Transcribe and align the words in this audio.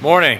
Morning. 0.00 0.38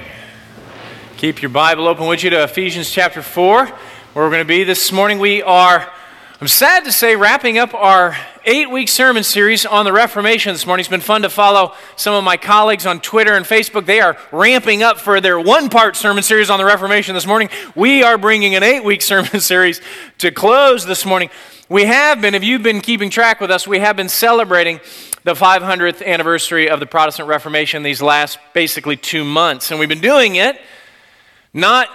Keep 1.16 1.42
your 1.42 1.48
Bible 1.48 1.88
open, 1.88 2.06
with 2.06 2.22
you, 2.22 2.30
to 2.30 2.44
Ephesians 2.44 2.92
chapter 2.92 3.22
4, 3.22 3.66
where 3.66 3.74
we're 4.14 4.30
going 4.30 4.38
to 4.38 4.44
be 4.44 4.62
this 4.62 4.92
morning. 4.92 5.18
We 5.18 5.42
are, 5.42 5.92
I'm 6.40 6.46
sad 6.46 6.84
to 6.84 6.92
say, 6.92 7.16
wrapping 7.16 7.58
up 7.58 7.74
our 7.74 8.16
eight 8.44 8.70
week 8.70 8.88
sermon 8.88 9.24
series 9.24 9.66
on 9.66 9.84
the 9.84 9.92
Reformation 9.92 10.52
this 10.52 10.64
morning. 10.64 10.82
It's 10.82 10.88
been 10.88 11.00
fun 11.00 11.22
to 11.22 11.28
follow 11.28 11.74
some 11.96 12.14
of 12.14 12.22
my 12.22 12.36
colleagues 12.36 12.86
on 12.86 13.00
Twitter 13.00 13.34
and 13.34 13.44
Facebook. 13.44 13.84
They 13.84 13.98
are 13.98 14.16
ramping 14.30 14.84
up 14.84 15.00
for 15.00 15.20
their 15.20 15.40
one 15.40 15.70
part 15.70 15.96
sermon 15.96 16.22
series 16.22 16.50
on 16.50 16.60
the 16.60 16.64
Reformation 16.64 17.16
this 17.16 17.26
morning. 17.26 17.48
We 17.74 18.04
are 18.04 18.16
bringing 18.16 18.54
an 18.54 18.62
eight 18.62 18.84
week 18.84 19.02
sermon 19.02 19.40
series 19.40 19.80
to 20.18 20.30
close 20.30 20.86
this 20.86 21.04
morning. 21.04 21.30
We 21.70 21.84
have 21.84 22.22
been, 22.22 22.34
if 22.34 22.42
you've 22.42 22.62
been 22.62 22.80
keeping 22.80 23.10
track 23.10 23.42
with 23.42 23.50
us, 23.50 23.68
we 23.68 23.78
have 23.80 23.94
been 23.94 24.08
celebrating 24.08 24.80
the 25.24 25.34
500th 25.34 26.02
anniversary 26.02 26.70
of 26.70 26.80
the 26.80 26.86
Protestant 26.86 27.28
Reformation 27.28 27.82
these 27.82 28.00
last 28.00 28.38
basically 28.54 28.96
two 28.96 29.22
months. 29.22 29.70
And 29.70 29.78
we've 29.78 29.88
been 29.88 30.00
doing 30.00 30.36
it 30.36 30.58
not 31.52 31.88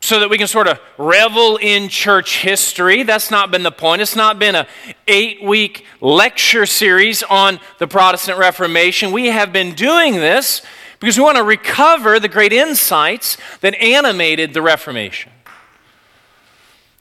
so 0.00 0.20
that 0.20 0.30
we 0.30 0.38
can 0.38 0.46
sort 0.46 0.66
of 0.66 0.80
revel 0.96 1.58
in 1.58 1.90
church 1.90 2.38
history. 2.38 3.02
That's 3.02 3.30
not 3.30 3.50
been 3.50 3.64
the 3.64 3.70
point. 3.70 4.00
It's 4.00 4.16
not 4.16 4.38
been 4.38 4.54
a 4.54 4.66
eight 5.06 5.42
week 5.42 5.84
lecture 6.00 6.64
series 6.64 7.22
on 7.22 7.60
the 7.78 7.86
Protestant 7.86 8.38
Reformation. 8.38 9.12
We 9.12 9.26
have 9.26 9.52
been 9.52 9.74
doing 9.74 10.14
this 10.14 10.62
because 11.00 11.18
we 11.18 11.24
want 11.24 11.36
to 11.36 11.44
recover 11.44 12.18
the 12.18 12.28
great 12.28 12.54
insights 12.54 13.36
that 13.60 13.74
animated 13.74 14.54
the 14.54 14.62
Reformation 14.62 15.31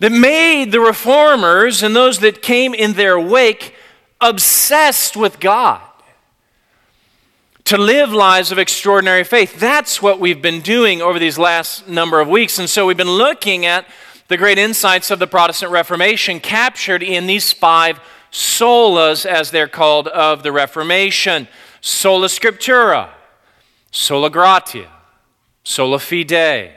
that 0.02 0.12
made 0.12 0.72
the 0.72 0.80
reformers 0.80 1.84
and 1.84 1.96
those 1.96 2.20
that 2.20 2.42
came 2.42 2.74
in 2.74 2.94
their 2.94 3.20
wake 3.20 3.76
obsessed 4.20 5.16
with 5.16 5.40
God 5.40 5.80
to 7.66 7.78
live 7.78 8.12
lives 8.12 8.52
of 8.52 8.58
extraordinary 8.58 9.24
faith. 9.24 9.60
That's 9.60 10.02
what 10.02 10.20
we've 10.20 10.42
been 10.42 10.62
doing 10.62 11.04
over 11.04 11.20
these 11.20 11.38
last 11.38 11.88
number 11.88 12.20
of 12.20 12.28
weeks. 12.28 12.58
And 12.58 12.68
so 12.68 12.88
we've 12.88 12.98
been 12.98 13.12
looking 13.12 13.68
at 13.68 13.86
the 14.28 14.38
great 14.38 14.58
insights 14.58 15.12
of 15.12 15.20
the 15.20 15.28
Protestant 15.28 15.72
Reformation 15.72 16.40
captured 16.40 17.04
in 17.04 17.28
these 17.28 17.54
five 17.54 18.00
solas, 18.32 19.24
as 19.24 19.52
they're 19.52 19.68
called, 19.68 20.08
of 20.08 20.42
the 20.42 20.52
Reformation 20.52 21.48
sola 21.80 22.26
scriptura, 22.26 23.10
sola 23.92 24.32
gratia, 24.32 24.90
sola 25.64 26.00
fide, 26.00 26.72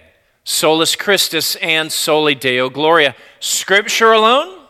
solus 0.44 0.94
Christus, 0.94 1.56
and 1.56 1.90
soli 1.90 2.34
Deo 2.34 2.68
Gloria. 2.68 3.16
Scripture 3.40 4.12
alone, 4.12 4.66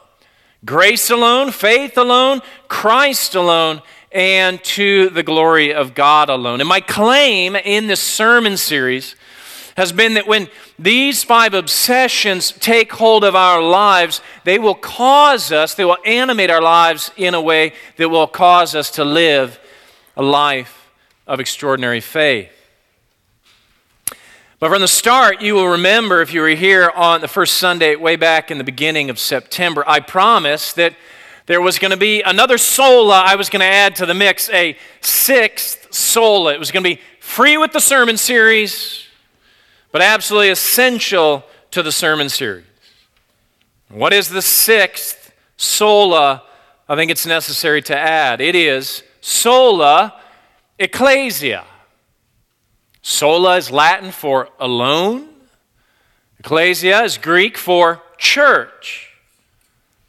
grace 0.64 1.10
alone, 1.10 1.50
faith 1.50 1.98
alone, 1.98 2.40
Christ 2.68 3.34
alone, 3.34 3.82
and 4.12 4.62
to 4.62 5.10
the 5.10 5.24
glory 5.24 5.74
of 5.74 5.94
God 5.94 6.30
alone. 6.30 6.60
And 6.60 6.68
my 6.68 6.80
claim 6.80 7.56
in 7.56 7.88
this 7.88 8.00
sermon 8.00 8.56
series 8.56 9.16
has 9.76 9.90
been 9.90 10.14
that 10.14 10.28
when 10.28 10.46
these 10.78 11.24
five 11.24 11.52
obsessions 11.52 12.52
take 12.52 12.92
hold 12.92 13.24
of 13.24 13.34
our 13.34 13.60
lives, 13.60 14.20
they 14.44 14.58
will 14.60 14.76
cause 14.76 15.50
us, 15.50 15.74
they 15.74 15.84
will 15.84 15.98
animate 16.06 16.50
our 16.50 16.62
lives 16.62 17.10
in 17.16 17.34
a 17.34 17.42
way 17.42 17.72
that 17.96 18.08
will 18.08 18.28
cause 18.28 18.76
us 18.76 18.90
to 18.92 19.04
live 19.04 19.58
a 20.16 20.22
life 20.22 20.88
of 21.26 21.40
extraordinary 21.40 22.00
faith. 22.00 22.63
But 24.60 24.70
from 24.70 24.80
the 24.80 24.88
start, 24.88 25.42
you 25.42 25.54
will 25.54 25.68
remember 25.68 26.20
if 26.22 26.32
you 26.32 26.40
were 26.40 26.48
here 26.48 26.90
on 26.94 27.20
the 27.20 27.28
first 27.28 27.58
Sunday, 27.58 27.96
way 27.96 28.16
back 28.16 28.50
in 28.50 28.58
the 28.58 28.64
beginning 28.64 29.10
of 29.10 29.18
September, 29.18 29.82
I 29.86 30.00
promised 30.00 30.76
that 30.76 30.94
there 31.46 31.60
was 31.60 31.78
going 31.78 31.90
to 31.90 31.96
be 31.96 32.22
another 32.22 32.56
sola 32.56 33.22
I 33.26 33.34
was 33.34 33.50
going 33.50 33.60
to 33.60 33.66
add 33.66 33.96
to 33.96 34.06
the 34.06 34.14
mix, 34.14 34.48
a 34.50 34.76
sixth 35.00 35.92
sola. 35.92 36.54
It 36.54 36.58
was 36.58 36.70
going 36.70 36.84
to 36.84 36.88
be 36.88 37.00
free 37.20 37.56
with 37.56 37.72
the 37.72 37.80
sermon 37.80 38.16
series, 38.16 39.04
but 39.90 40.00
absolutely 40.00 40.50
essential 40.50 41.44
to 41.72 41.82
the 41.82 41.92
sermon 41.92 42.28
series. 42.28 42.64
What 43.88 44.12
is 44.12 44.28
the 44.28 44.42
sixth 44.42 45.32
sola 45.56 46.42
I 46.88 46.96
think 46.96 47.10
it's 47.10 47.26
necessary 47.26 47.82
to 47.82 47.96
add? 47.96 48.40
It 48.40 48.54
is 48.54 49.02
sola 49.20 50.14
ecclesia. 50.78 51.64
Sola 53.06 53.58
is 53.58 53.70
Latin 53.70 54.12
for 54.12 54.48
alone. 54.58 55.28
Ecclesia 56.38 57.02
is 57.02 57.18
Greek 57.18 57.58
for 57.58 58.00
church. 58.16 59.10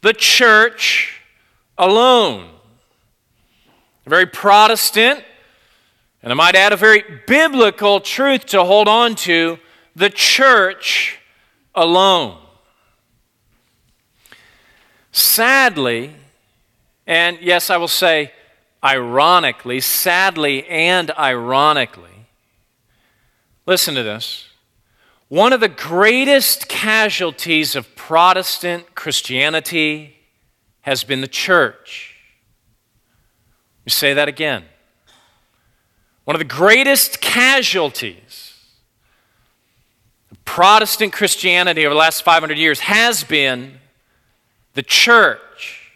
The 0.00 0.14
church 0.14 1.20
alone. 1.76 2.48
A 4.06 4.08
very 4.08 4.24
Protestant, 4.24 5.22
and 6.22 6.32
I 6.32 6.34
might 6.34 6.54
add 6.54 6.72
a 6.72 6.76
very 6.76 7.04
biblical 7.26 8.00
truth 8.00 8.46
to 8.46 8.64
hold 8.64 8.88
on 8.88 9.14
to 9.16 9.58
the 9.94 10.08
church 10.08 11.18
alone. 11.74 12.38
Sadly, 15.12 16.14
and 17.06 17.36
yes, 17.42 17.68
I 17.68 17.76
will 17.76 17.88
say 17.88 18.32
ironically, 18.82 19.80
sadly 19.80 20.66
and 20.66 21.10
ironically, 21.10 22.15
Listen 23.66 23.96
to 23.96 24.04
this. 24.04 24.46
One 25.28 25.52
of 25.52 25.58
the 25.58 25.68
greatest 25.68 26.68
casualties 26.68 27.74
of 27.74 27.96
Protestant 27.96 28.94
Christianity 28.94 30.16
has 30.82 31.02
been 31.02 31.20
the 31.20 31.26
church. 31.26 32.14
Let 33.80 33.86
me 33.86 33.90
say 33.90 34.14
that 34.14 34.28
again. 34.28 34.64
One 36.24 36.36
of 36.36 36.38
the 36.38 36.44
greatest 36.44 37.20
casualties 37.20 38.54
of 40.30 40.44
Protestant 40.44 41.12
Christianity 41.12 41.84
over 41.84 41.94
the 41.94 41.98
last 41.98 42.22
500 42.22 42.56
years 42.56 42.80
has 42.80 43.24
been 43.24 43.80
the 44.74 44.82
church. 44.82 45.90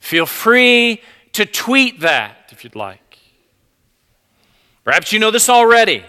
Feel 0.00 0.26
free 0.26 1.00
to 1.32 1.46
tweet 1.46 2.00
that 2.00 2.50
if 2.52 2.62
you'd 2.62 2.76
like. 2.76 3.18
Perhaps 4.84 5.14
you 5.14 5.18
know 5.18 5.30
this 5.30 5.48
already. 5.48 6.04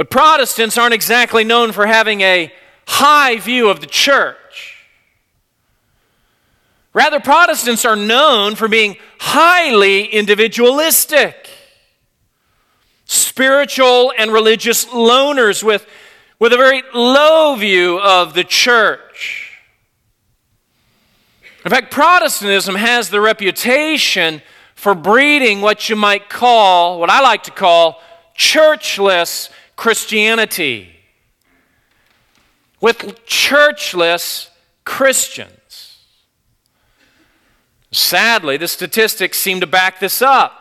But 0.00 0.08
Protestants 0.08 0.78
aren't 0.78 0.94
exactly 0.94 1.44
known 1.44 1.72
for 1.72 1.84
having 1.84 2.22
a 2.22 2.50
high 2.88 3.36
view 3.36 3.68
of 3.68 3.80
the 3.80 3.86
church. 3.86 4.78
Rather, 6.94 7.20
Protestants 7.20 7.84
are 7.84 7.96
known 7.96 8.54
for 8.54 8.66
being 8.66 8.96
highly 9.18 10.06
individualistic, 10.06 11.50
spiritual 13.04 14.10
and 14.16 14.32
religious 14.32 14.86
loners 14.86 15.62
with, 15.62 15.86
with 16.38 16.54
a 16.54 16.56
very 16.56 16.82
low 16.94 17.54
view 17.56 18.00
of 18.00 18.32
the 18.32 18.44
church. 18.44 19.60
In 21.62 21.70
fact, 21.70 21.90
Protestantism 21.90 22.76
has 22.76 23.10
the 23.10 23.20
reputation 23.20 24.40
for 24.74 24.94
breeding 24.94 25.60
what 25.60 25.90
you 25.90 25.96
might 25.96 26.30
call, 26.30 26.98
what 27.00 27.10
I 27.10 27.20
like 27.20 27.42
to 27.42 27.50
call, 27.50 28.00
churchless 28.34 29.50
Christianity 29.80 30.90
with 32.82 32.98
churchless 33.24 34.50
Christians. 34.84 36.04
Sadly, 37.90 38.58
the 38.58 38.68
statistics 38.68 39.38
seem 39.38 39.60
to 39.60 39.66
back 39.66 39.98
this 39.98 40.20
up. 40.20 40.60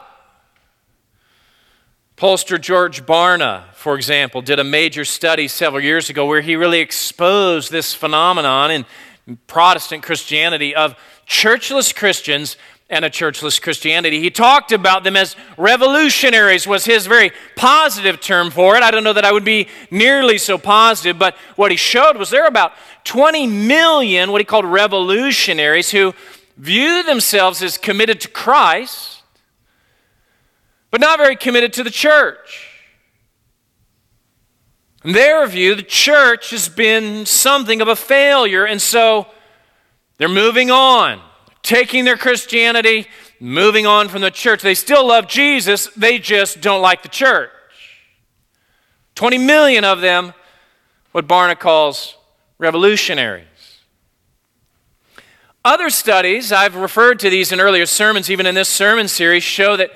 Pollster 2.16 2.62
George 2.62 3.06
Barna, 3.06 3.74
for 3.74 3.98
example, 3.98 4.42
did 4.42 4.58
a 4.58 4.64
major 4.64 5.04
study 5.04 5.50
several 5.50 5.84
years 5.84 6.10
ago 6.10 6.26
where 6.26 6.40
he 6.40 6.56
really 6.56 6.80
exposed 6.80 7.74
this 7.74 7.94
phenomenon 7.94 8.72
in 8.72 8.86
Protestant 9.48 10.02
Christianity 10.02 10.74
of 10.74 10.96
churchless 11.28 11.94
Christians 11.94 12.56
and 12.90 13.06
a 13.06 13.10
churchless 13.10 13.62
Christianity. 13.62 14.20
He 14.20 14.32
talked 14.32 14.72
about 14.72 15.04
them 15.04 15.16
as 15.16 15.36
revolutionaries 15.58 16.66
was 16.66 16.86
his 16.86 17.06
very 17.06 17.32
positive 17.56 18.20
term 18.20 18.50
for 18.50 18.76
it. 18.76 18.84
I 18.84 18.90
don't 18.90 19.04
know 19.04 19.14
that 19.14 19.26
I 19.26 19.32
would 19.32 19.46
be 19.46 19.68
nearly 19.92 20.40
so 20.40 20.58
positive, 20.58 21.20
but 21.20 21.36
what 21.56 21.70
he 21.70 21.78
showed 21.78 22.18
was 22.18 22.32
there 22.32 22.44
are 22.44 22.48
about 22.48 22.74
20 23.04 23.46
million 23.46 24.32
what 24.32 24.42
he 24.42 24.46
called 24.46 24.66
revolutionaries 24.66 25.92
who 25.92 26.16
view 26.58 27.04
themselves 27.04 27.62
as 27.62 27.78
committed 27.78 28.20
to 28.22 28.28
Christ, 28.28 29.22
but 30.90 31.00
not 31.00 31.20
very 31.20 31.36
committed 31.36 31.74
to 31.74 31.84
the 31.84 31.92
church. 31.92 32.66
In 35.06 35.14
their 35.14 35.46
view, 35.48 35.76
the 35.76 35.84
church 35.84 36.50
has 36.50 36.68
been 36.68 37.26
something 37.26 37.82
of 37.82 37.88
a 37.88 37.96
failure, 37.96 38.66
and 38.66 38.82
so 38.82 39.28
they're 40.18 40.28
moving 40.28 40.72
on 40.72 41.22
taking 41.62 42.06
their 42.06 42.18
Christianity, 42.18 43.08
moving 43.40 43.86
on 43.86 44.10
from 44.10 44.22
the 44.22 44.32
church. 44.32 44.62
They 44.62 44.76
still 44.76 45.08
love 45.08 45.28
Jesus, 45.28 45.88
they 45.96 46.20
just 46.20 46.62
don't 46.62 46.82
like 46.82 47.04
the 47.04 47.10
church. 47.10 47.52
20 49.16 49.38
million 49.38 49.84
of 49.84 50.02
them, 50.02 50.34
what 51.12 51.28
Barna 51.28 51.60
calls 51.60 52.16
revolutionaries. 52.58 53.46
Other 55.66 55.90
studies, 55.90 56.52
I've 56.52 56.76
referred 56.76 57.20
to 57.20 57.30
these 57.30 57.52
in 57.52 57.60
earlier 57.60 57.86
sermons, 57.86 58.30
even 58.32 58.46
in 58.46 58.56
this 58.56 58.70
sermon 58.70 59.08
series, 59.08 59.44
show 59.44 59.76
that 59.76 59.92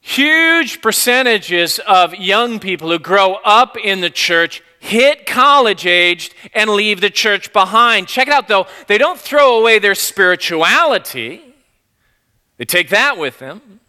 Huge 0.00 0.80
percentages 0.80 1.78
of 1.80 2.14
young 2.14 2.58
people 2.58 2.90
who 2.90 2.98
grow 2.98 3.34
up 3.44 3.76
in 3.76 4.00
the 4.00 4.10
church 4.10 4.62
hit 4.80 5.26
college 5.26 5.86
aged 5.86 6.34
and 6.52 6.70
leave 6.70 7.00
the 7.00 7.10
church 7.10 7.52
behind. 7.52 8.08
Check 8.08 8.26
it 8.26 8.34
out 8.34 8.48
though, 8.48 8.66
they 8.88 8.98
don't 8.98 9.20
throw 9.20 9.60
away 9.60 9.78
their 9.78 9.94
spirituality, 9.94 11.42
they 12.56 12.64
take 12.64 12.88
that 12.88 13.16
with 13.16 13.38
them. 13.38 13.80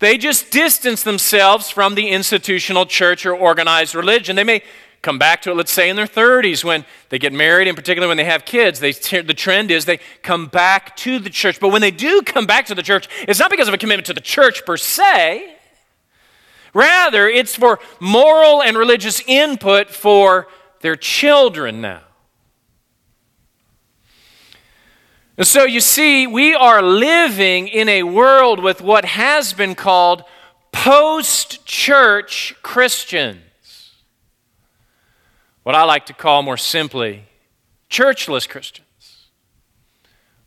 They 0.00 0.16
just 0.16 0.50
distance 0.50 1.02
themselves 1.02 1.70
from 1.70 1.94
the 1.94 2.08
institutional 2.08 2.86
church 2.86 3.26
or 3.26 3.34
organized 3.34 3.94
religion. 3.94 4.34
They 4.34 4.44
may 4.44 4.62
come 5.02 5.18
back 5.18 5.42
to 5.42 5.50
it, 5.50 5.56
let's 5.56 5.72
say, 5.72 5.90
in 5.90 5.96
their 5.96 6.06
30s 6.06 6.64
when 6.64 6.86
they 7.10 7.18
get 7.18 7.32
married, 7.34 7.68
and 7.68 7.76
particularly 7.76 8.08
when 8.08 8.16
they 8.16 8.24
have 8.24 8.46
kids. 8.46 8.80
They, 8.80 8.92
the 8.92 9.34
trend 9.34 9.70
is 9.70 9.84
they 9.84 10.00
come 10.22 10.46
back 10.46 10.96
to 10.98 11.18
the 11.18 11.28
church. 11.28 11.60
But 11.60 11.68
when 11.68 11.82
they 11.82 11.90
do 11.90 12.22
come 12.22 12.46
back 12.46 12.66
to 12.66 12.74
the 12.74 12.82
church, 12.82 13.08
it's 13.28 13.38
not 13.38 13.50
because 13.50 13.68
of 13.68 13.74
a 13.74 13.78
commitment 13.78 14.06
to 14.06 14.14
the 14.14 14.20
church 14.22 14.64
per 14.64 14.78
se. 14.78 15.56
Rather, 16.72 17.28
it's 17.28 17.56
for 17.56 17.80
moral 17.98 18.62
and 18.62 18.76
religious 18.76 19.22
input 19.26 19.90
for 19.90 20.48
their 20.80 20.96
children 20.96 21.80
now. 21.80 22.02
And 25.36 25.46
so 25.46 25.64
you 25.64 25.80
see, 25.80 26.26
we 26.26 26.54
are 26.54 26.82
living 26.82 27.68
in 27.68 27.88
a 27.88 28.02
world 28.02 28.60
with 28.60 28.82
what 28.82 29.04
has 29.04 29.52
been 29.52 29.74
called 29.74 30.22
post 30.72 31.64
church 31.64 32.54
Christians 32.62 33.40
what 35.62 35.74
I 35.74 35.84
like 35.84 36.06
to 36.06 36.12
call 36.12 36.42
more 36.42 36.56
simply 36.56 37.24
churchless 37.90 38.48
Christians. 38.48 38.86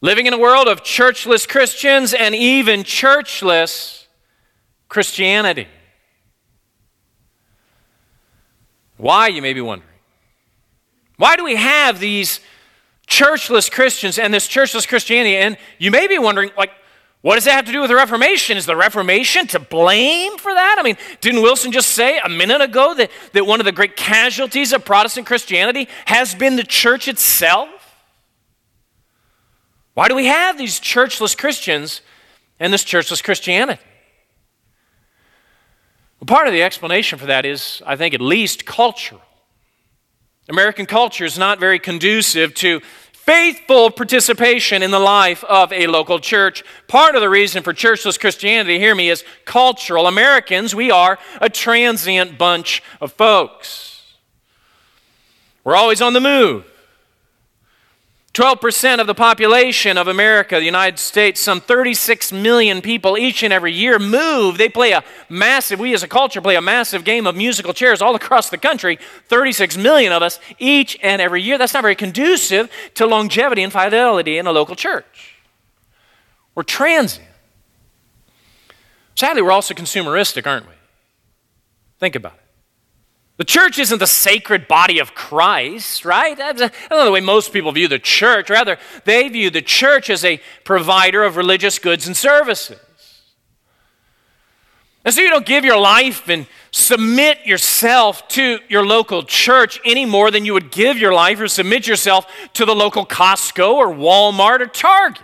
Living 0.01 0.25
in 0.25 0.33
a 0.33 0.37
world 0.37 0.67
of 0.67 0.83
churchless 0.83 1.47
Christians 1.47 2.13
and 2.13 2.35
even 2.35 2.83
churchless 2.83 4.07
Christianity. 4.89 5.67
Why, 9.03 9.27
you 9.27 9.41
may 9.41 9.51
be 9.51 9.59
wondering. 9.59 9.91
Why 11.17 11.35
do 11.35 11.43
we 11.43 11.57
have 11.57 11.99
these 11.99 12.39
churchless 13.05 13.69
Christians 13.69 14.17
and 14.17 14.33
this 14.33 14.47
churchless 14.47 14.87
Christianity? 14.87 15.35
And 15.35 15.57
you 15.77 15.91
may 15.91 16.07
be 16.07 16.17
wondering, 16.17 16.51
like, 16.57 16.71
what 17.19 17.35
does 17.35 17.43
that 17.43 17.51
have 17.51 17.65
to 17.65 17.73
do 17.73 17.81
with 17.81 17.89
the 17.89 17.97
Reformation? 17.97 18.55
Is 18.55 18.65
the 18.65 18.77
Reformation 18.77 19.45
to 19.47 19.59
blame 19.59 20.37
for 20.37 20.53
that? 20.53 20.77
I 20.79 20.83
mean, 20.83 20.95
didn't 21.19 21.41
Wilson 21.41 21.73
just 21.73 21.89
say 21.89 22.17
a 22.17 22.29
minute 22.29 22.61
ago 22.61 22.93
that, 22.95 23.11
that 23.33 23.45
one 23.45 23.59
of 23.59 23.65
the 23.65 23.73
great 23.73 23.97
casualties 23.97 24.71
of 24.71 24.85
Protestant 24.85 25.27
Christianity 25.27 25.89
has 26.05 26.33
been 26.33 26.55
the 26.55 26.63
church 26.63 27.09
itself? 27.09 27.97
Why 29.95 30.07
do 30.07 30.15
we 30.15 30.27
have 30.27 30.57
these 30.57 30.79
churchless 30.79 31.37
Christians 31.37 31.99
and 32.57 32.71
this 32.71 32.85
churchless 32.85 33.21
Christianity? 33.21 33.81
Part 36.25 36.47
of 36.47 36.53
the 36.53 36.63
explanation 36.63 37.19
for 37.19 37.25
that 37.25 37.45
is, 37.45 37.81
I 37.85 37.95
think, 37.95 38.13
at 38.13 38.21
least 38.21 38.65
cultural. 38.65 39.21
American 40.47 40.85
culture 40.85 41.25
is 41.25 41.37
not 41.37 41.59
very 41.59 41.79
conducive 41.79 42.53
to 42.55 42.81
faithful 43.13 43.89
participation 43.89 44.83
in 44.83 44.91
the 44.91 44.99
life 44.99 45.43
of 45.45 45.71
a 45.71 45.87
local 45.87 46.19
church. 46.19 46.63
Part 46.87 47.15
of 47.15 47.21
the 47.21 47.29
reason 47.29 47.63
for 47.63 47.73
churchless 47.73 48.19
Christianity, 48.19 48.79
hear 48.79 48.93
me, 48.93 49.09
is 49.09 49.23
cultural. 49.45 50.07
Americans, 50.07 50.75
we 50.75 50.91
are 50.91 51.17
a 51.39 51.49
transient 51.49 52.37
bunch 52.37 52.83
of 52.99 53.13
folks. 53.13 54.13
We're 55.63 55.75
always 55.75 56.01
on 56.01 56.13
the 56.13 56.19
move. 56.19 56.65
12% 58.33 58.99
of 58.99 59.05
the 59.05 59.13
population 59.13 59.95
of 59.95 60.07
America, 60.07 60.55
the 60.55 60.65
United 60.65 60.97
States, 60.97 61.39
some 61.39 61.61
36 61.61 62.31
million 62.31 62.81
people 62.81 63.15
each 63.15 63.43
and 63.43 63.53
every 63.53 63.71
year 63.71 63.99
move. 63.99 64.57
They 64.57 64.69
play 64.69 64.91
a 64.91 65.03
massive, 65.29 65.79
we 65.79 65.93
as 65.93 66.01
a 66.01 66.07
culture 66.07 66.41
play 66.41 66.55
a 66.55 66.61
massive 66.61 67.03
game 67.03 67.27
of 67.27 67.35
musical 67.35 67.73
chairs 67.73 68.01
all 68.01 68.15
across 68.15 68.49
the 68.49 68.57
country. 68.57 68.97
36 69.27 69.77
million 69.77 70.11
of 70.11 70.23
us 70.23 70.39
each 70.57 70.97
and 71.03 71.21
every 71.21 71.43
year. 71.43 71.59
That's 71.59 71.75
not 71.75 71.83
very 71.83 71.93
conducive 71.93 72.71
to 72.95 73.05
longevity 73.05 73.61
and 73.61 73.71
fidelity 73.71 74.39
in 74.39 74.47
a 74.47 74.51
local 74.51 74.75
church. 74.75 75.35
We're 76.55 76.63
transient. 76.63 77.29
Sadly, 79.13 79.43
we're 79.43 79.51
also 79.51 79.75
consumeristic, 79.75 80.47
aren't 80.47 80.65
we? 80.65 80.73
Think 81.99 82.15
about 82.15 82.33
it. 82.33 82.42
The 83.37 83.43
church 83.43 83.79
isn't 83.79 83.97
the 83.97 84.05
sacred 84.05 84.67
body 84.67 84.99
of 84.99 85.15
Christ, 85.15 86.05
right? 86.05 86.37
That's 86.37 86.61
not 86.61 87.05
the 87.05 87.11
way 87.11 87.19
most 87.19 87.51
people 87.51 87.71
view 87.71 87.87
the 87.87 87.97
church. 87.97 88.49
Rather, 88.49 88.77
they 89.05 89.27
view 89.27 89.49
the 89.49 89.61
church 89.61 90.09
as 90.09 90.23
a 90.23 90.39
provider 90.63 91.23
of 91.23 91.35
religious 91.35 91.79
goods 91.79 92.05
and 92.05 92.15
services. 92.15 92.77
And 95.03 95.13
so 95.13 95.21
you 95.21 95.29
don't 95.29 95.45
give 95.45 95.65
your 95.65 95.79
life 95.79 96.29
and 96.29 96.47
submit 96.71 97.45
yourself 97.45 98.27
to 98.29 98.59
your 98.69 98.85
local 98.85 99.23
church 99.23 99.81
any 99.83 100.05
more 100.05 100.31
than 100.31 100.45
you 100.45 100.53
would 100.53 100.71
give 100.71 100.97
your 100.97 101.13
life 101.13 101.41
or 101.41 101.47
submit 101.47 101.87
yourself 101.87 102.25
to 102.53 102.65
the 102.65 102.75
local 102.75 103.05
Costco 103.05 103.73
or 103.73 103.87
Walmart 103.87 104.61
or 104.61 104.67
Target. 104.67 105.23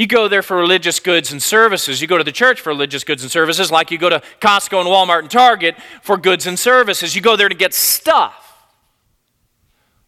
You 0.00 0.06
go 0.06 0.28
there 0.28 0.40
for 0.40 0.56
religious 0.56 0.98
goods 0.98 1.30
and 1.30 1.42
services. 1.42 2.00
You 2.00 2.06
go 2.06 2.16
to 2.16 2.24
the 2.24 2.32
church 2.32 2.58
for 2.58 2.70
religious 2.70 3.04
goods 3.04 3.22
and 3.22 3.30
services, 3.30 3.70
like 3.70 3.90
you 3.90 3.98
go 3.98 4.08
to 4.08 4.22
Costco 4.40 4.80
and 4.80 4.88
Walmart 4.88 5.18
and 5.18 5.30
Target 5.30 5.76
for 6.00 6.16
goods 6.16 6.46
and 6.46 6.58
services. 6.58 7.14
You 7.14 7.20
go 7.20 7.36
there 7.36 7.50
to 7.50 7.54
get 7.54 7.74
stuff. 7.74 8.66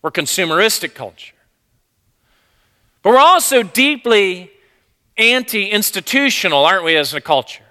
We're 0.00 0.10
consumeristic 0.10 0.94
culture. 0.94 1.34
But 3.02 3.10
we're 3.10 3.18
also 3.18 3.62
deeply 3.62 4.50
anti 5.18 5.68
institutional, 5.68 6.64
aren't 6.64 6.84
we, 6.84 6.96
as 6.96 7.12
a 7.12 7.20
culture? 7.20 7.66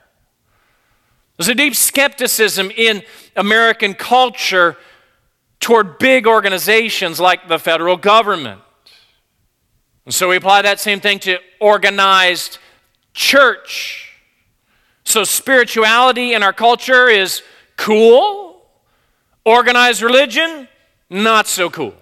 There's 1.38 1.50
a 1.50 1.56
deep 1.56 1.76
skepticism 1.76 2.70
in 2.70 3.02
American 3.36 3.96
culture 3.96 4.78
toward 5.60 5.98
big 5.98 6.28
organizations 6.28 7.20
like 7.20 7.48
the 7.48 7.58
federal 7.58 7.98
government. 7.98 8.62
And 10.06 10.14
so 10.14 10.30
we 10.30 10.36
apply 10.36 10.64
that 10.64 10.80
same 10.80 11.00
thing 11.00 11.20
to 11.20 11.40
organized 11.60 12.58
church. 13.14 14.18
So 15.04 15.24
spirituality 15.24 16.34
in 16.34 16.44
our 16.44 16.54
culture 16.54 17.08
is 17.08 17.44
cool, 17.78 18.66
organized 19.46 20.02
religion, 20.02 20.68
not 21.10 21.48
so 21.48 21.70
cool. 21.70 21.96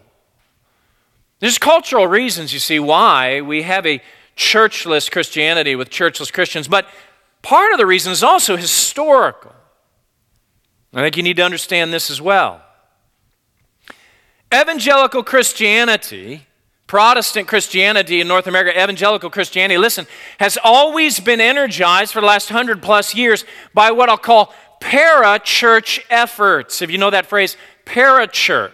There's 1.40 1.58
cultural 1.58 2.08
reasons, 2.08 2.54
you 2.54 2.60
see, 2.60 2.80
why 2.80 3.42
we 3.42 3.62
have 3.64 3.86
a 3.86 4.02
churchless 4.36 5.10
Christianity 5.10 5.76
with 5.76 5.90
churchless 5.90 6.32
Christians, 6.32 6.68
but 6.68 6.88
part 7.42 7.72
of 7.72 7.78
the 7.78 7.86
reason 7.86 8.12
is 8.12 8.24
also 8.24 8.58
historical. 8.58 9.54
I 10.94 11.02
think 11.02 11.18
you 11.18 11.24
need 11.24 11.38
to 11.38 11.44
understand 11.44 11.94
this 11.94 12.10
as 12.10 12.22
well. 12.22 12.62
Evangelical 14.54 15.24
Christianity 15.24 16.48
Protestant 16.90 17.48
Christianity 17.48 18.20
in 18.20 18.28
North 18.28 18.48
America, 18.48 18.72
evangelical 18.72 19.30
Christianity, 19.30 19.78
listen, 19.78 20.08
has 20.40 20.58
always 20.64 21.20
been 21.20 21.40
energized 21.40 22.12
for 22.12 22.20
the 22.20 22.26
last 22.26 22.50
hundred 22.50 22.82
plus 22.82 23.14
years 23.14 23.46
by 23.76 23.92
what 23.92 24.10
I'll 24.10 24.18
call 24.18 24.52
para 24.80 25.38
church 25.38 26.04
efforts. 26.10 26.82
If 26.82 26.90
you 26.90 26.98
know 26.98 27.12
that 27.12 27.28
phrase, 27.28 27.58
para 27.86 28.26
church 28.26 28.74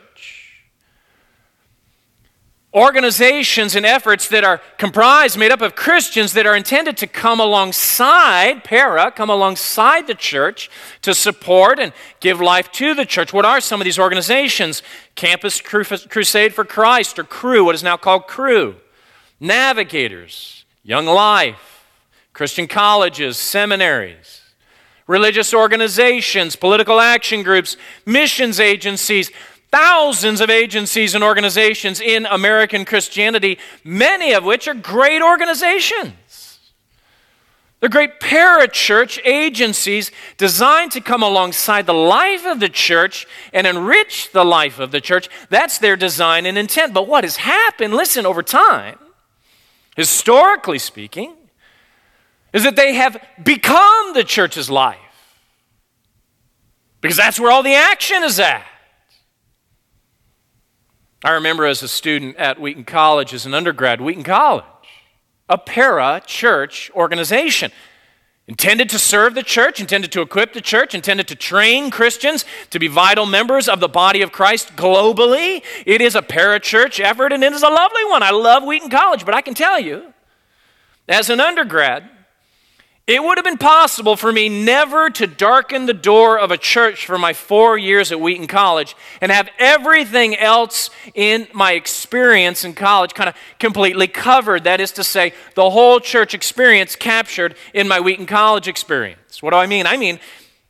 organizations 2.76 3.74
and 3.74 3.86
efforts 3.86 4.28
that 4.28 4.44
are 4.44 4.62
comprised, 4.78 5.40
made 5.40 5.52
up 5.52 5.62
of 5.62 5.76
Christians 5.76 6.34
that 6.34 6.46
are 6.46 6.56
intended 6.56 6.98
to 6.98 7.08
come 7.08 7.40
alongside, 7.40 8.66
para, 8.66 9.12
come 9.12 9.30
alongside 9.30 10.08
the 10.08 10.14
church 10.14 10.70
to 11.02 11.16
support 11.16 11.80
and 11.80 11.94
give 12.20 12.42
life 12.42 12.70
to 12.74 12.94
the 12.94 13.06
church. 13.06 13.32
What 13.32 13.46
are 13.46 13.62
some 13.62 13.80
of 13.80 13.86
these 13.86 13.98
organizations? 13.98 14.84
Campus 15.16 15.62
Crusade 15.62 16.54
for 16.54 16.66
Christ, 16.66 17.18
or 17.18 17.24
Cru, 17.24 17.64
what 17.64 17.76
is 17.76 17.84
now 17.84 17.96
called 17.96 18.28
Cru. 18.28 18.76
Navigators, 19.40 20.66
Young 20.84 21.06
Life, 21.06 21.86
Christian 22.34 22.68
colleges, 22.68 23.38
seminaries 23.38 24.42
religious 25.08 25.54
organizations, 25.54 26.56
political 26.56 27.00
action 27.00 27.44
groups, 27.44 27.78
missions 28.06 28.60
agencies, 28.60 29.32
thousands 29.76 30.40
of 30.40 30.50
agencies 30.50 31.16
and 31.16 31.24
organizations 31.24 32.00
in 32.00 32.26
American 32.28 32.86
Christianity, 32.86 33.60
many 33.84 34.32
of 34.32 34.46
which 34.46 34.70
are 34.70 34.74
great 34.74 35.22
organizations. 35.22 36.60
They're 37.82 37.90
great 37.90 38.22
parachurch 38.22 39.20
agencies 39.26 40.12
designed 40.38 40.94
to 40.94 41.02
come 41.02 41.22
alongside 41.22 41.88
the 41.88 41.94
life 41.94 42.46
of 42.46 42.62
the 42.62 42.70
church 42.70 43.28
and 43.52 43.68
enrich 43.68 44.32
the 44.32 44.46
life 44.46 44.80
of 44.80 44.92
the 44.92 45.02
church. 45.02 45.28
That's 45.50 45.78
their 45.78 45.98
design 45.98 46.46
and 46.46 46.58
intent. 46.58 46.94
But 46.94 47.10
what 47.10 47.26
has 47.26 47.36
happened, 47.36 47.94
listen, 47.94 48.26
over 48.26 48.44
time, 48.44 48.98
historically 49.98 50.80
speaking, 50.80 51.36
is 52.54 52.64
that 52.64 52.78
they 52.78 52.94
have 52.94 53.18
become 53.44 54.14
the 54.14 54.24
church's 54.24 54.70
life. 54.70 55.00
Because 57.02 57.18
that's 57.18 57.42
where 57.42 57.52
all 57.52 57.62
the 57.62 57.76
action 57.76 58.24
is 58.24 58.40
at. 58.40 58.66
I 61.26 61.32
remember 61.32 61.66
as 61.66 61.82
a 61.82 61.88
student 61.88 62.36
at 62.36 62.62
Wheaton 62.62 62.84
College, 62.84 63.34
as 63.34 63.48
an 63.48 63.56
undergrad, 63.56 64.00
Wheaton 64.00 64.24
College, 64.24 64.64
a 65.50 65.58
para 65.58 66.22
church 66.24 66.92
organization. 66.94 67.72
intended 68.48 68.88
to 68.92 69.00
serve 69.00 69.34
the 69.34 69.42
church, 69.42 69.80
intended 69.80 70.12
to 70.12 70.22
equip 70.22 70.54
the 70.54 70.62
church, 70.62 70.94
intended 70.94 71.28
to 71.28 71.36
train 71.36 71.90
Christians 71.90 72.46
to 72.70 72.78
be 72.78 72.88
vital 72.88 73.26
members 73.26 73.68
of 73.68 73.80
the 73.80 73.88
body 73.88 74.22
of 74.22 74.32
Christ 74.32 74.76
globally. 74.76 75.64
It 75.88 76.00
is 76.00 76.14
a 76.14 76.22
parachurch 76.22 77.00
effort 77.00 77.34
and 77.34 77.44
it 77.44 77.54
is 77.54 77.64
a 77.64 77.70
lovely 77.70 78.06
one. 78.06 78.22
I 78.22 78.30
love 78.30 78.64
Wheaton 78.64 78.92
College, 78.92 79.26
but 79.26 79.34
I 79.34 79.42
can 79.42 79.56
tell 79.56 79.80
you, 79.80 80.14
as 81.10 81.32
an 81.32 81.40
undergrad, 81.40 82.08
it 83.08 83.24
would 83.24 83.38
have 83.38 83.46
been 83.46 83.58
possible 83.58 84.16
for 84.16 84.32
me 84.32 84.50
never 84.50 85.12
to 85.12 85.28
darken 85.28 85.86
the 85.86 85.94
door 85.94 86.40
of 86.40 86.50
a 86.50 86.58
church 86.58 87.06
for 87.06 87.20
my 87.20 87.34
four 87.34 87.78
years 87.78 88.12
at 88.12 88.20
Wheaton 88.20 88.48
College 88.48 88.96
and 89.22 89.32
have 89.32 89.48
everything 89.60 90.36
else 90.36 90.90
in 91.14 91.48
my 91.54 91.74
experience 91.74 92.66
in 92.66 92.74
college 92.74 93.14
kind 93.14 93.30
of 93.30 93.36
completely 93.60 94.08
covered. 94.08 94.64
That 94.64 94.82
is 94.82 94.92
to 94.94 95.04
say, 95.04 95.34
the 95.54 95.70
whole 95.70 96.00
church 96.00 96.34
experience 96.34 96.96
captured 96.96 97.56
in 97.76 97.88
my 97.88 98.00
Wheaton 98.00 98.26
College 98.26 98.68
experience. 98.68 99.44
What 99.44 99.52
do 99.52 99.58
I 99.58 99.68
mean? 99.68 99.86
I 99.86 99.98
mean, 99.98 100.20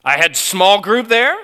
I 0.04 0.18
had 0.18 0.36
small 0.36 0.82
group 0.82 1.08
there. 1.08 1.38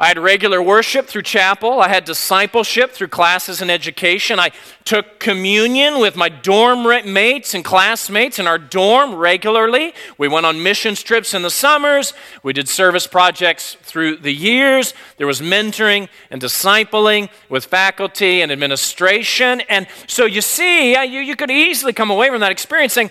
I 0.00 0.06
had 0.06 0.18
regular 0.18 0.62
worship 0.62 1.08
through 1.08 1.22
chapel. 1.22 1.80
I 1.80 1.88
had 1.88 2.04
discipleship 2.04 2.92
through 2.92 3.08
classes 3.08 3.60
and 3.60 3.68
education. 3.68 4.38
I 4.38 4.52
took 4.84 5.18
communion 5.18 5.98
with 5.98 6.14
my 6.14 6.28
dorm 6.28 6.84
mates 6.84 7.52
and 7.52 7.64
classmates 7.64 8.38
in 8.38 8.46
our 8.46 8.58
dorm 8.58 9.16
regularly. 9.16 9.92
We 10.16 10.28
went 10.28 10.46
on 10.46 10.62
mission 10.62 10.94
trips 10.94 11.34
in 11.34 11.42
the 11.42 11.50
summers. 11.50 12.14
We 12.44 12.52
did 12.52 12.68
service 12.68 13.08
projects 13.08 13.76
through 13.82 14.18
the 14.18 14.32
years. 14.32 14.94
There 15.16 15.26
was 15.26 15.40
mentoring 15.40 16.08
and 16.30 16.40
discipling 16.40 17.28
with 17.48 17.64
faculty 17.64 18.40
and 18.40 18.52
administration. 18.52 19.62
And 19.62 19.88
so 20.06 20.26
you 20.26 20.42
see, 20.42 20.92
you, 20.92 21.20
you 21.20 21.34
could 21.34 21.50
easily 21.50 21.92
come 21.92 22.12
away 22.12 22.30
from 22.30 22.38
that 22.38 22.52
experience 22.52 22.92
saying, 22.92 23.10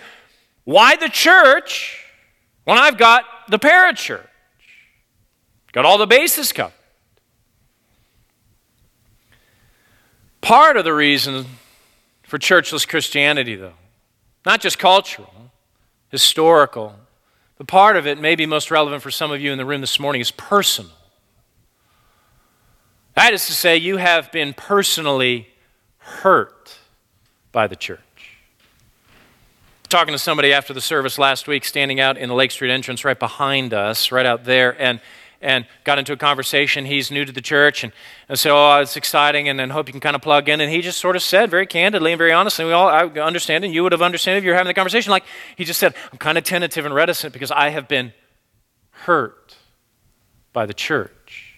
why 0.64 0.96
the 0.96 1.10
church 1.10 2.02
when 2.64 2.78
I've 2.78 2.96
got 2.96 3.24
the 3.50 3.58
parachurch? 3.58 4.24
Got 5.72 5.84
all 5.84 5.98
the 5.98 6.06
bases 6.06 6.50
covered. 6.50 6.77
Part 10.40 10.76
of 10.76 10.84
the 10.84 10.94
reason 10.94 11.46
for 12.22 12.38
churchless 12.38 12.86
Christianity, 12.86 13.56
though, 13.56 13.74
not 14.46 14.60
just 14.60 14.78
cultural, 14.78 15.50
historical, 16.10 16.94
but 17.56 17.66
part 17.66 17.96
of 17.96 18.06
it, 18.06 18.20
maybe 18.20 18.46
most 18.46 18.70
relevant 18.70 19.02
for 19.02 19.10
some 19.10 19.32
of 19.32 19.40
you 19.40 19.50
in 19.50 19.58
the 19.58 19.64
room 19.64 19.80
this 19.80 19.98
morning, 19.98 20.20
is 20.20 20.30
personal. 20.30 20.92
That 23.14 23.32
is 23.32 23.46
to 23.46 23.52
say, 23.52 23.76
you 23.76 23.96
have 23.96 24.30
been 24.30 24.54
personally 24.54 25.48
hurt 25.98 26.78
by 27.50 27.66
the 27.66 27.74
church. 27.74 27.98
Talking 29.88 30.12
to 30.12 30.18
somebody 30.18 30.52
after 30.52 30.72
the 30.72 30.80
service 30.80 31.18
last 31.18 31.48
week, 31.48 31.64
standing 31.64 31.98
out 31.98 32.16
in 32.16 32.28
the 32.28 32.34
Lake 32.34 32.52
Street 32.52 32.70
entrance 32.70 33.04
right 33.04 33.18
behind 33.18 33.74
us, 33.74 34.12
right 34.12 34.26
out 34.26 34.44
there, 34.44 34.80
and 34.80 35.00
and 35.40 35.66
got 35.84 35.98
into 35.98 36.12
a 36.12 36.16
conversation. 36.16 36.84
He's 36.84 37.10
new 37.10 37.24
to 37.24 37.32
the 37.32 37.40
church 37.40 37.84
and, 37.84 37.92
and 38.28 38.38
said, 38.38 38.52
Oh, 38.52 38.72
uh, 38.72 38.80
it's 38.80 38.96
exciting, 38.96 39.48
and 39.48 39.58
then 39.58 39.70
hope 39.70 39.88
you 39.88 39.92
can 39.92 40.00
kind 40.00 40.16
of 40.16 40.22
plug 40.22 40.48
in. 40.48 40.60
And 40.60 40.70
he 40.70 40.80
just 40.80 40.98
sort 40.98 41.16
of 41.16 41.22
said 41.22 41.50
very 41.50 41.66
candidly 41.66 42.12
and 42.12 42.18
very 42.18 42.32
honestly, 42.32 42.64
we 42.64 42.72
all 42.72 42.88
I 42.88 43.04
understand, 43.04 43.64
and 43.64 43.72
you 43.72 43.82
would 43.82 43.92
have 43.92 44.02
understood 44.02 44.36
if 44.36 44.44
you 44.44 44.50
were 44.50 44.56
having 44.56 44.70
the 44.70 44.74
conversation. 44.74 45.10
Like 45.10 45.24
he 45.56 45.64
just 45.64 45.78
said, 45.78 45.94
I'm 46.12 46.18
kind 46.18 46.38
of 46.38 46.44
tentative 46.44 46.84
and 46.84 46.94
reticent 46.94 47.32
because 47.32 47.50
I 47.50 47.68
have 47.70 47.88
been 47.88 48.12
hurt 48.90 49.56
by 50.52 50.66
the 50.66 50.74
church. 50.74 51.54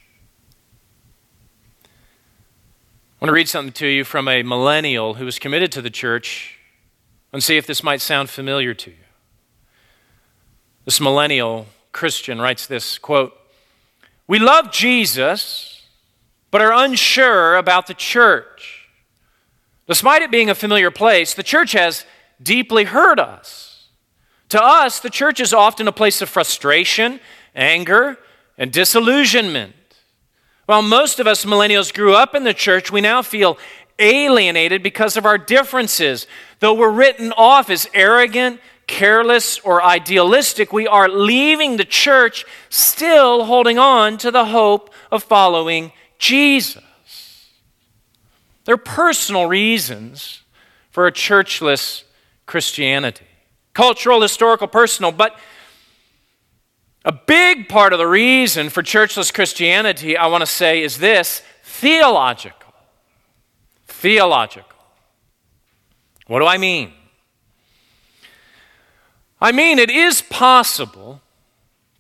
I 3.21 3.25
want 3.25 3.31
to 3.31 3.35
read 3.35 3.49
something 3.49 3.73
to 3.75 3.87
you 3.87 4.05
from 4.05 4.29
a 4.29 4.43
millennial 4.43 5.15
who 5.15 5.27
was 5.27 5.39
committed 5.39 5.73
to 5.73 5.83
the 5.83 5.91
church 5.91 6.59
and 7.33 7.43
see 7.43 7.57
if 7.57 7.67
this 7.67 7.83
might 7.83 8.01
sound 8.01 8.31
familiar 8.31 8.75
to 8.75 8.91
you. 8.91 8.97
This 10.85 11.01
millennial 11.01 11.67
Christian 11.93 12.41
writes 12.41 12.67
this 12.67 12.99
quote, 12.99 13.40
we 14.31 14.39
love 14.39 14.71
Jesus, 14.71 15.83
but 16.53 16.61
are 16.61 16.85
unsure 16.85 17.57
about 17.57 17.89
the 17.89 17.95
church. 17.95 18.89
Despite 19.89 20.23
it 20.23 20.31
being 20.31 20.49
a 20.49 20.55
familiar 20.55 20.93
place, 20.93 21.35
the 21.35 21.43
church 21.43 21.73
has 21.73 22.05
deeply 22.41 22.85
hurt 22.85 23.19
us. 23.19 23.89
To 24.51 24.63
us, 24.63 25.01
the 25.01 25.11
church 25.11 25.41
is 25.41 25.53
often 25.53 25.89
a 25.89 25.93
place 25.93 26.23
of 26.23 26.29
frustration, 26.29 27.19
anger, 27.57 28.19
and 28.57 28.71
disillusionment. 28.71 29.75
While 30.67 30.83
most 30.83 31.19
of 31.19 31.27
us 31.27 31.45
millennials 31.45 31.93
grew 31.93 32.15
up 32.15 32.33
in 32.37 32.45
the 32.45 32.55
church, 32.55 32.93
we 32.93 33.01
now 33.01 33.23
feel 33.23 33.59
alienated 33.99 34.81
because 34.81 35.17
of 35.17 35.27
our 35.27 35.39
differences. 35.39 36.29
Though 36.61 36.75
we're 36.75 36.93
written 36.93 37.33
off 37.33 37.69
as 37.69 37.89
arrogant 37.95 38.61
careless 38.91 39.61
or 39.61 39.83
idealistic, 39.83 40.73
we 40.73 40.89
are 40.89 41.09
leaving 41.09 41.77
the 41.77 41.85
church 41.85 42.45
still 42.69 43.45
holding 43.45 43.79
on 43.79 44.19
to 44.19 44.33
the 44.33 44.47
hope 44.47 44.93
of 45.13 45.23
following 45.23 45.93
Jesus. 46.19 46.83
There 48.65 48.75
are 48.75 48.79
personal 48.79 49.47
reasons 49.47 50.43
for 50.91 51.07
a 51.07 51.13
churchless 51.13 52.03
Christianity 52.47 53.27
cultural, 53.73 54.21
historical, 54.21 54.67
personal, 54.67 55.13
but 55.13 55.39
a 57.05 57.13
big 57.13 57.69
part 57.69 57.93
of 57.93 58.01
the 58.01 58.07
reason 58.07 58.69
for 58.69 58.83
churchless 58.83 59.33
Christianity, 59.33 60.17
I 60.17 60.27
want 60.27 60.43
to 60.43 60.47
say, 60.47 60.83
is 60.83 60.99
this 60.99 61.43
theological. 61.63 62.75
Theological. 63.87 64.77
What 66.27 66.41
do 66.41 66.47
I 66.47 66.59
mean? 66.59 66.93
I 69.41 69.53
mean, 69.53 69.79
it 69.79 69.91
is 69.91 70.23
possible 70.23 71.21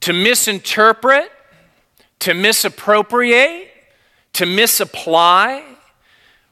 to 0.00 0.12
misinterpret, 0.12 1.30
to 2.20 2.34
misappropriate, 2.34 3.68
to 4.34 4.46
misapply. 4.46 5.62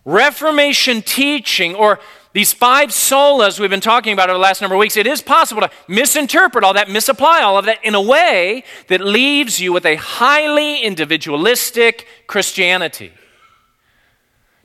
Reformation 0.04 1.02
teaching 1.02 1.74
or 1.74 2.00
these 2.32 2.52
five 2.52 2.90
solas 2.90 3.58
we've 3.58 3.68
been 3.68 3.80
talking 3.80 4.12
about 4.12 4.30
over 4.30 4.38
the 4.38 4.42
last 4.42 4.60
number 4.60 4.74
of 4.74 4.78
weeks, 4.78 4.96
it 4.96 5.06
is 5.06 5.20
possible 5.20 5.60
to 5.60 5.70
misinterpret 5.88 6.64
all 6.64 6.74
that, 6.74 6.88
misapply 6.88 7.40
all 7.40 7.58
of 7.58 7.66
that 7.66 7.84
in 7.84 7.94
a 7.94 8.00
way 8.00 8.64
that 8.88 9.00
leaves 9.00 9.60
you 9.60 9.72
with 9.72 9.84
a 9.84 9.96
highly 9.96 10.80
individualistic 10.80 12.06
Christianity 12.26 13.12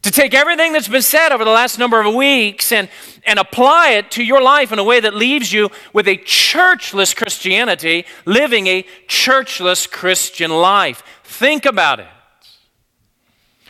to 0.03 0.11
take 0.11 0.33
everything 0.33 0.73
that's 0.73 0.87
been 0.87 1.01
said 1.01 1.31
over 1.31 1.43
the 1.43 1.51
last 1.51 1.79
number 1.79 1.99
of 1.99 2.13
weeks 2.13 2.71
and, 2.71 2.89
and 3.25 3.39
apply 3.39 3.91
it 3.91 4.11
to 4.11 4.23
your 4.23 4.41
life 4.41 4.71
in 4.71 4.77
a 4.77 4.83
way 4.83 4.99
that 4.99 5.15
leaves 5.15 5.51
you 5.51 5.69
with 5.93 6.07
a 6.07 6.17
churchless 6.17 7.15
Christianity, 7.15 8.05
living 8.25 8.67
a 8.67 8.83
churchless 9.07 9.89
Christian 9.89 10.51
life. 10.51 11.03
Think 11.23 11.65
about 11.65 11.99
it. 12.01 12.07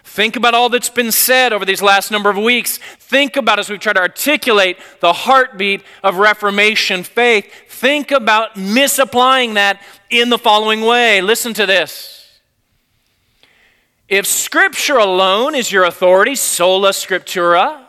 Think 0.04 0.36
about 0.36 0.54
all 0.54 0.70
that's 0.70 0.90
been 0.90 1.12
said 1.12 1.54
over 1.54 1.66
these 1.66 1.82
last 1.82 2.12
number 2.12 2.30
of 2.30 2.38
weeks. 2.38 2.78
Think 3.00 3.36
about 3.36 3.58
as 3.58 3.70
we've 3.70 3.80
tried 3.80 3.94
to 3.94 4.02
articulate 4.02 4.78
the 5.00 5.14
heartbeat 5.14 5.82
of 6.04 6.18
Reformation 6.18 7.04
faith. 7.04 7.52
Think 7.68 8.12
about 8.12 8.56
misapplying 8.56 9.56
that 9.56 9.82
in 10.12 10.30
the 10.30 10.38
following 10.38 10.82
way. 10.82 11.22
Listen 11.22 11.54
to 11.56 11.66
this. 11.66 12.23
If 14.14 14.28
Scripture 14.28 14.98
alone 14.98 15.56
is 15.56 15.72
your 15.72 15.86
authority, 15.86 16.36
sola 16.36 16.90
scriptura, 16.90 17.84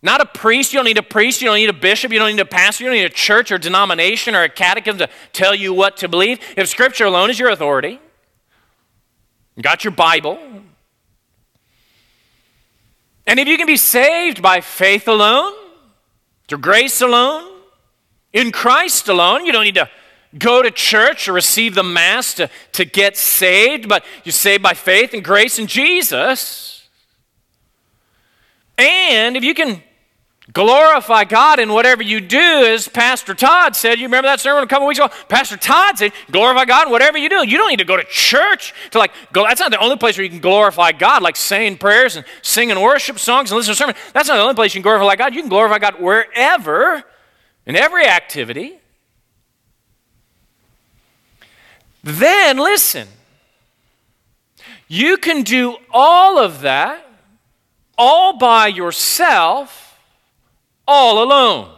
not 0.00 0.20
a 0.20 0.24
priest, 0.24 0.72
you 0.72 0.78
don't 0.78 0.84
need 0.84 0.98
a 0.98 1.02
priest, 1.02 1.42
you 1.42 1.48
don't 1.48 1.56
need 1.56 1.68
a 1.68 1.72
bishop, 1.72 2.12
you 2.12 2.20
don't 2.20 2.30
need 2.30 2.40
a 2.40 2.44
pastor, 2.44 2.84
you 2.84 2.90
don't 2.90 2.98
need 2.98 3.06
a 3.06 3.08
church 3.08 3.50
or 3.50 3.58
denomination 3.58 4.36
or 4.36 4.44
a 4.44 4.48
catechism 4.48 4.98
to 4.98 5.08
tell 5.32 5.52
you 5.52 5.74
what 5.74 5.96
to 5.96 6.06
believe. 6.06 6.38
If 6.56 6.68
Scripture 6.68 7.06
alone 7.06 7.28
is 7.28 7.40
your 7.40 7.50
authority, 7.50 7.98
you 9.56 9.64
got 9.64 9.82
your 9.82 9.90
Bible, 9.90 10.38
and 13.26 13.40
if 13.40 13.48
you 13.48 13.56
can 13.56 13.66
be 13.66 13.76
saved 13.76 14.40
by 14.40 14.60
faith 14.60 15.08
alone, 15.08 15.54
through 16.46 16.58
grace 16.58 17.00
alone, 17.00 17.62
in 18.32 18.52
Christ 18.52 19.08
alone, 19.08 19.44
you 19.44 19.50
don't 19.50 19.64
need 19.64 19.74
to 19.74 19.90
go 20.38 20.62
to 20.62 20.70
church 20.70 21.28
or 21.28 21.32
receive 21.32 21.74
the 21.74 21.82
Mass 21.82 22.34
to, 22.34 22.50
to 22.72 22.84
get 22.84 23.16
saved, 23.16 23.88
but 23.88 24.04
you're 24.24 24.32
saved 24.32 24.62
by 24.62 24.74
faith 24.74 25.14
and 25.14 25.24
grace 25.24 25.58
in 25.58 25.66
Jesus. 25.66 26.88
And 28.78 29.36
if 29.36 29.44
you 29.44 29.54
can 29.54 29.82
glorify 30.52 31.24
God 31.24 31.58
in 31.58 31.72
whatever 31.72 32.02
you 32.02 32.20
do, 32.20 32.38
as 32.38 32.88
Pastor 32.88 33.34
Todd 33.34 33.74
said, 33.74 33.98
you 33.98 34.06
remember 34.06 34.28
that 34.28 34.40
sermon 34.40 34.62
a 34.62 34.66
couple 34.66 34.86
weeks 34.86 34.98
ago? 34.98 35.12
Pastor 35.28 35.56
Todd 35.56 35.98
said, 35.98 36.12
glorify 36.30 36.64
God 36.64 36.86
in 36.86 36.92
whatever 36.92 37.18
you 37.18 37.28
do. 37.28 37.46
You 37.46 37.58
don't 37.58 37.68
need 37.68 37.78
to 37.78 37.84
go 37.84 37.96
to 37.96 38.04
church 38.04 38.74
to 38.92 38.98
like 38.98 39.12
go. 39.32 39.44
That's 39.44 39.60
not 39.60 39.70
the 39.70 39.80
only 39.80 39.96
place 39.96 40.16
where 40.16 40.24
you 40.24 40.30
can 40.30 40.40
glorify 40.40 40.92
God, 40.92 41.22
like 41.22 41.36
saying 41.36 41.78
prayers 41.78 42.16
and 42.16 42.24
singing 42.42 42.80
worship 42.80 43.18
songs 43.18 43.50
and 43.50 43.56
listening 43.56 43.74
to 43.74 43.78
sermons. 43.78 43.98
That's 44.12 44.28
not 44.28 44.36
the 44.36 44.42
only 44.42 44.54
place 44.54 44.74
you 44.74 44.80
can 44.80 44.82
glorify 44.82 45.16
God. 45.16 45.34
You 45.34 45.40
can 45.40 45.48
glorify 45.48 45.78
God 45.78 46.00
wherever, 46.00 47.02
in 47.64 47.74
every 47.74 48.06
activity. 48.06 48.78
Then 52.06 52.56
listen. 52.56 53.08
You 54.88 55.16
can 55.16 55.42
do 55.42 55.76
all 55.90 56.38
of 56.38 56.60
that 56.60 57.06
all 57.98 58.36
by 58.36 58.68
yourself, 58.68 59.98
all 60.86 61.22
alone. 61.22 61.72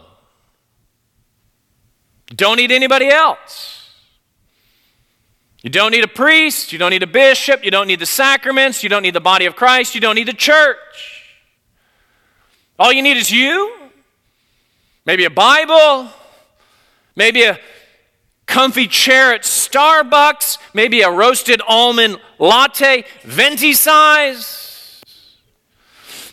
You 2.29 2.37
don't 2.37 2.57
need 2.57 2.71
anybody 2.71 3.07
else. 3.07 3.75
You 5.61 5.69
don't 5.69 5.91
need 5.91 6.03
a 6.03 6.09
priest, 6.09 6.71
you 6.71 6.79
don't 6.79 6.91
need 6.91 7.03
a 7.03 7.07
bishop, 7.07 7.65
you 7.65 7.71
don't 7.71 7.87
need 7.87 7.99
the 7.99 8.05
sacraments, 8.05 8.81
you 8.81 8.89
don't 8.89 9.03
need 9.03 9.13
the 9.13 9.19
body 9.19 9.45
of 9.45 9.55
Christ, 9.55 9.93
you 9.93 9.99
don't 9.99 10.15
need 10.15 10.27
the 10.27 10.33
church. 10.33 11.25
All 12.77 12.93
you 12.93 13.01
need 13.01 13.17
is 13.17 13.29
you, 13.29 13.75
maybe 15.05 15.25
a 15.25 15.29
Bible, 15.29 16.09
maybe 17.15 17.43
a 17.43 17.59
comfy 18.49 18.87
chair 18.87 19.31
at 19.31 19.43
Starbucks, 19.43 20.57
maybe 20.73 21.01
a 21.01 21.11
roasted 21.11 21.61
almond 21.67 22.19
latte, 22.39 23.05
venti 23.23 23.73
size, 23.73 25.01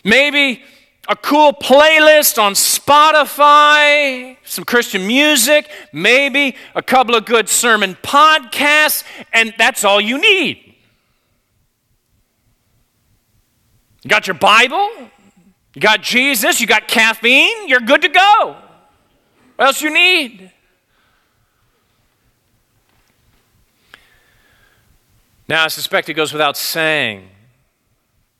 maybe 0.03 0.63
a 1.07 1.15
cool 1.15 1.53
playlist 1.53 2.41
on 2.41 2.53
Spotify, 2.53 4.35
some 4.43 4.65
Christian 4.65 5.05
music, 5.05 5.69
maybe 5.93 6.55
a 6.73 6.81
couple 6.81 7.15
of 7.15 7.25
good 7.25 7.47
sermon 7.47 7.95
podcasts, 8.01 9.03
and 9.31 9.53
that's 9.59 9.83
all 9.83 10.01
you 10.01 10.19
need. 10.19 10.75
You 14.03 14.09
got 14.09 14.25
your 14.25 14.33
Bible, 14.33 14.89
you 15.75 15.81
got 15.81 16.01
Jesus, 16.01 16.59
you 16.59 16.65
got 16.65 16.87
caffeine, 16.87 17.67
you're 17.67 17.79
good 17.79 18.01
to 18.01 18.09
go. 18.09 18.57
What 19.55 19.67
else 19.67 19.83
you 19.83 19.93
need? 19.93 20.51
Now, 25.49 25.63
I 25.63 25.67
suspect 25.69 26.09
it 26.09 26.13
goes 26.13 26.33
without 26.33 26.57
saying 26.57 27.29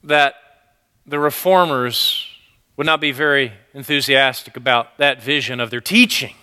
that 0.04 0.36
the 1.06 1.20
reformers 1.20 2.28
would 2.76 2.86
not 2.86 3.00
be 3.00 3.12
very 3.12 3.54
enthusiastic 3.74 4.58
about 4.58 4.98
that 4.98 5.24
vision 5.24 5.60
of 5.60 5.70
their 5.70 5.82
teaching. 5.82 6.36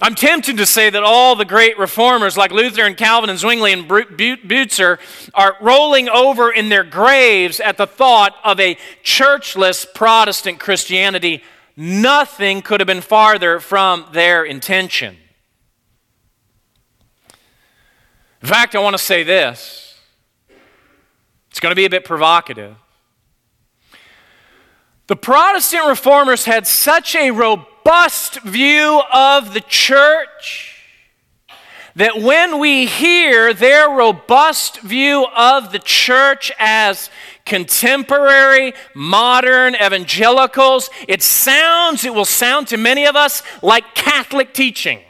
I'm 0.00 0.16
tempted 0.16 0.56
to 0.56 0.66
say 0.66 0.90
that 0.90 1.04
all 1.04 1.36
the 1.36 1.44
great 1.44 1.78
reformers 1.78 2.36
like 2.36 2.50
Luther 2.50 2.84
and 2.84 2.96
Calvin 2.96 3.30
and 3.30 3.38
Zwingli 3.38 3.72
and 3.72 3.88
Bucer 3.88 4.98
are 5.32 5.56
rolling 5.60 6.08
over 6.08 6.50
in 6.50 6.70
their 6.70 6.82
graves 6.82 7.60
at 7.60 7.76
the 7.76 7.86
thought 7.86 8.34
of 8.42 8.58
a 8.58 8.76
churchless 9.04 9.86
Protestant 9.94 10.58
Christianity. 10.58 11.44
Nothing 11.76 12.62
could 12.62 12.80
have 12.80 12.88
been 12.88 13.00
farther 13.00 13.60
from 13.60 14.06
their 14.12 14.42
intention. 14.42 15.18
In 18.42 18.48
fact, 18.48 18.74
I 18.74 18.80
want 18.80 18.96
to 18.96 19.02
say 19.02 19.22
this. 19.22 19.96
It's 21.50 21.60
going 21.60 21.70
to 21.70 21.76
be 21.76 21.84
a 21.84 21.90
bit 21.90 22.04
provocative. 22.04 22.74
The 25.06 25.16
Protestant 25.16 25.86
reformers 25.86 26.44
had 26.44 26.66
such 26.66 27.14
a 27.14 27.30
robust 27.30 28.40
view 28.40 29.00
of 29.12 29.54
the 29.54 29.60
church 29.60 30.70
that 31.94 32.20
when 32.20 32.58
we 32.58 32.86
hear 32.86 33.52
their 33.52 33.90
robust 33.90 34.80
view 34.80 35.26
of 35.36 35.70
the 35.70 35.78
church 35.78 36.50
as 36.58 37.10
contemporary, 37.44 38.72
modern 38.94 39.74
evangelicals, 39.74 40.88
it 41.06 41.22
sounds, 41.22 42.04
it 42.04 42.14
will 42.14 42.24
sound 42.24 42.68
to 42.68 42.76
many 42.76 43.06
of 43.06 43.14
us 43.14 43.42
like 43.60 43.94
Catholic 43.94 44.54
teaching. 44.54 45.00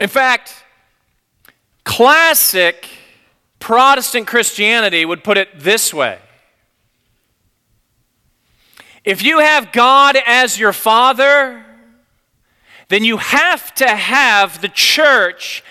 In 0.00 0.08
fact, 0.08 0.64
classic 1.84 2.88
Protestant 3.58 4.26
Christianity 4.26 5.04
would 5.04 5.22
put 5.22 5.36
it 5.36 5.60
this 5.60 5.92
way 5.92 6.18
If 9.04 9.22
you 9.22 9.40
have 9.40 9.72
God 9.72 10.16
as 10.26 10.58
your 10.58 10.72
father, 10.72 11.64
then 12.88 13.04
you 13.04 13.18
have 13.18 13.74
to 13.74 13.86
have 13.86 14.62
the 14.62 14.68
church 14.68 15.62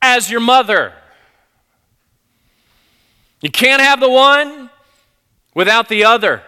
as 0.00 0.30
your 0.30 0.40
mother. 0.40 0.94
You 3.40 3.50
can't 3.50 3.82
have 3.82 3.98
the 3.98 4.08
one 4.08 4.70
without 5.54 5.88
the 5.88 6.04
other. 6.04 6.42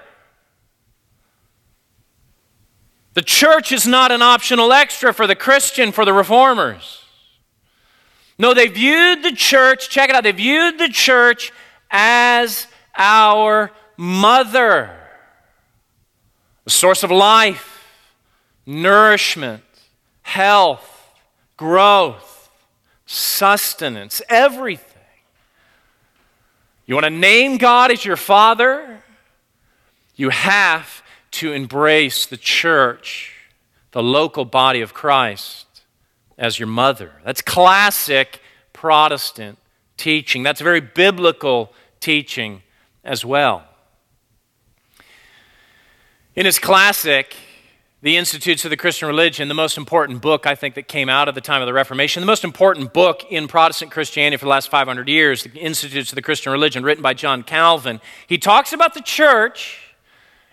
The 3.15 3.23
church 3.23 3.73
is 3.73 3.87
not 3.87 4.13
an 4.13 4.23
optional 4.23 4.73
extra 4.73 5.13
for 5.13 5.27
the 5.27 5.35
Christian, 5.35 5.91
for 5.91 6.05
the 6.05 6.13
reformers. 6.13 7.04
No, 8.39 8.53
they 8.53 8.69
viewed 8.69 9.23
the 9.23 9.33
church, 9.33 9.89
check 9.89 10.11
it 10.11 10.17
out, 10.17 10.25
they 10.25 10.33
viewed 10.33 10.79
the 10.79 10.89
church 10.89 11.53
as 11.91 12.67
our 12.97 13.71
mother, 13.97 14.91
a 16.67 16.71
source 16.71 17.03
of 17.05 17.11
life, 17.11 17.87
nourishment, 18.67 19.63
health, 20.23 21.13
growth, 21.57 22.51
sustenance, 23.07 24.21
everything. 24.29 24.91
You 26.87 26.97
want 26.97 27.05
to 27.05 27.11
name 27.11 27.57
God 27.57 27.91
as 27.91 28.05
your 28.05 28.17
father? 28.17 29.03
You 30.17 30.31
have 30.31 31.03
to 31.33 31.53
embrace 31.53 32.27
the 32.27 32.37
church, 32.37 33.33
the 33.93 34.03
local 34.03 34.45
body 34.45 34.81
of 34.81 34.93
Christ 34.93 35.64
as 36.39 36.59
your 36.59 36.69
mother. 36.69 37.13
That's 37.25 37.43
classic 37.43 38.41
Protestant 38.73 39.59
teaching. 39.97 40.43
That's 40.43 40.61
very 40.61 40.81
biblical 40.81 41.73
teaching 42.01 42.63
as 43.05 43.25
well. 43.25 43.65
In 46.35 46.47
his 46.47 46.59
classic, 46.59 47.37
The 48.03 48.17
Institutes 48.17 48.65
of 48.65 48.71
the 48.71 48.77
Christian 48.77 49.07
Religion, 49.07 49.47
the 49.47 49.55
most 49.55 49.79
important 49.79 50.21
book 50.21 50.47
I 50.47 50.57
think 50.57 50.75
that 50.75 50.89
came 50.89 51.09
out 51.09 51.29
of 51.29 51.37
the 51.37 51.41
time 51.41 51.63
of 51.63 51.67
the 51.67 51.73
Reformation, 51.73 52.21
the 52.21 52.27
most 52.27 52.45
important 52.45 52.93
book 52.93 53.25
in 53.31 53.47
Protestant 53.47 53.93
Christianity 53.93 54.37
for 54.37 54.47
the 54.47 54.51
last 54.51 54.69
500 54.69 55.09
years, 55.09 55.45
The 55.45 55.59
Institutes 55.59 56.11
of 56.11 56.17
the 56.17 56.23
Christian 56.23 56.51
Religion, 56.51 56.83
written 56.83 57.03
by 57.03 57.15
John 57.15 57.45
Calvin, 57.45 58.01
he 58.27 58.37
talks 58.37 58.73
about 58.73 58.95
the 58.95 59.01
church 59.01 59.81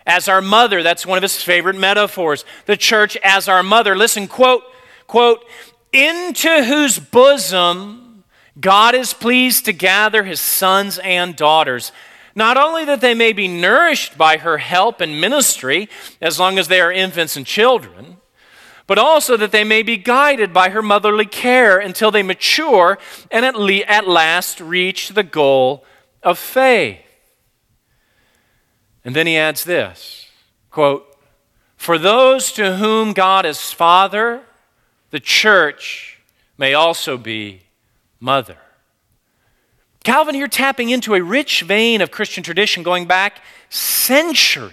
as 0.06 0.28
our 0.28 0.40
mother. 0.40 0.82
That's 0.82 1.04
one 1.04 1.18
of 1.18 1.22
his 1.22 1.42
favorite 1.42 1.76
metaphors. 1.76 2.44
The 2.66 2.76
church 2.76 3.16
as 3.22 3.48
our 3.48 3.62
mother. 3.62 3.96
Listen, 3.96 4.28
quote, 4.28 4.62
quote, 5.06 5.44
into 5.92 6.64
whose 6.64 6.98
bosom 6.98 8.24
God 8.60 8.94
is 8.94 9.14
pleased 9.14 9.64
to 9.64 9.72
gather 9.72 10.24
his 10.24 10.40
sons 10.40 10.98
and 10.98 11.34
daughters. 11.36 11.92
Not 12.34 12.56
only 12.56 12.84
that 12.86 13.00
they 13.00 13.14
may 13.14 13.32
be 13.32 13.48
nourished 13.48 14.16
by 14.16 14.38
her 14.38 14.58
help 14.58 15.00
and 15.00 15.20
ministry, 15.20 15.88
as 16.20 16.38
long 16.38 16.58
as 16.58 16.68
they 16.68 16.80
are 16.80 16.92
infants 16.92 17.36
and 17.36 17.46
children, 17.46 18.16
but 18.86 18.98
also 18.98 19.36
that 19.36 19.52
they 19.52 19.64
may 19.64 19.82
be 19.82 19.96
guided 19.96 20.52
by 20.52 20.70
her 20.70 20.82
motherly 20.82 21.26
care 21.26 21.78
until 21.78 22.10
they 22.10 22.22
mature 22.22 22.98
and 23.30 23.44
at, 23.44 23.54
le- 23.54 23.84
at 23.86 24.08
last 24.08 24.60
reach 24.60 25.10
the 25.10 25.22
goal 25.22 25.84
of 26.22 26.38
faith. 26.38 26.98
And 29.04 29.16
then 29.16 29.26
he 29.26 29.36
adds 29.36 29.64
this 29.64 30.28
quote, 30.70 31.06
For 31.76 31.98
those 31.98 32.52
to 32.52 32.76
whom 32.76 33.12
God 33.12 33.44
is 33.44 33.72
Father, 33.72 34.42
the 35.12 35.20
church 35.20 36.18
may 36.58 36.74
also 36.74 37.16
be 37.16 37.60
mother. 38.18 38.56
Calvin 40.02 40.34
here 40.34 40.48
tapping 40.48 40.90
into 40.90 41.14
a 41.14 41.22
rich 41.22 41.62
vein 41.62 42.00
of 42.00 42.10
Christian 42.10 42.42
tradition 42.42 42.82
going 42.82 43.06
back 43.06 43.40
centuries. 43.68 44.72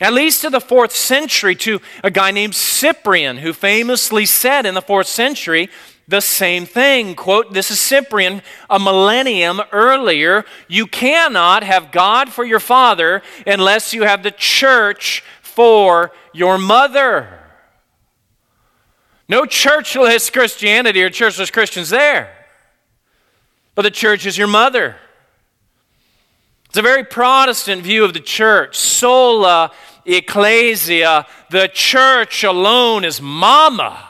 At 0.00 0.12
least 0.12 0.42
to 0.42 0.50
the 0.50 0.60
fourth 0.60 0.92
century, 0.92 1.54
to 1.56 1.80
a 2.02 2.10
guy 2.10 2.30
named 2.30 2.54
Cyprian, 2.54 3.38
who 3.38 3.52
famously 3.52 4.26
said 4.26 4.66
in 4.66 4.74
the 4.74 4.82
fourth 4.82 5.06
century 5.06 5.70
the 6.08 6.20
same 6.20 6.66
thing. 6.66 7.14
Quote, 7.14 7.52
this 7.52 7.70
is 7.70 7.80
Cyprian, 7.80 8.42
a 8.68 8.78
millennium 8.78 9.60
earlier. 9.72 10.44
You 10.68 10.86
cannot 10.86 11.62
have 11.62 11.92
God 11.92 12.30
for 12.30 12.44
your 12.44 12.60
father 12.60 13.22
unless 13.46 13.94
you 13.94 14.02
have 14.02 14.22
the 14.22 14.30
church 14.30 15.22
for 15.42 16.12
your 16.32 16.58
mother. 16.58 17.35
No 19.28 19.42
churchless 19.42 20.32
Christianity 20.32 21.02
or 21.02 21.10
churchless 21.10 21.52
Christians 21.52 21.90
there. 21.90 22.32
But 23.74 23.82
the 23.82 23.90
church 23.90 24.24
is 24.24 24.38
your 24.38 24.46
mother. 24.46 24.96
It's 26.68 26.78
a 26.78 26.82
very 26.82 27.04
Protestant 27.04 27.82
view 27.82 28.04
of 28.04 28.14
the 28.14 28.20
church. 28.20 28.76
Sola 28.76 29.72
ecclesia, 30.04 31.26
the 31.50 31.68
church 31.68 32.44
alone 32.44 33.04
is 33.04 33.20
mama. 33.20 34.08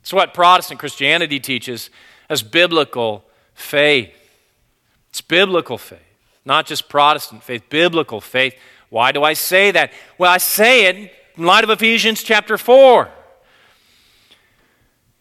It's 0.00 0.12
what 0.12 0.32
Protestant 0.32 0.80
Christianity 0.80 1.40
teaches 1.40 1.90
as 2.28 2.42
biblical 2.42 3.24
faith. 3.54 4.12
It's 5.10 5.20
biblical 5.20 5.78
faith, 5.78 5.98
not 6.44 6.66
just 6.66 6.88
Protestant 6.88 7.42
faith, 7.42 7.68
biblical 7.68 8.20
faith. 8.20 8.54
Why 8.90 9.12
do 9.12 9.24
I 9.24 9.32
say 9.32 9.70
that? 9.72 9.92
Well, 10.16 10.30
I 10.30 10.38
say 10.38 10.86
it 10.86 11.12
in 11.36 11.44
light 11.44 11.64
of 11.64 11.70
Ephesians 11.70 12.22
chapter 12.22 12.56
4. 12.56 13.10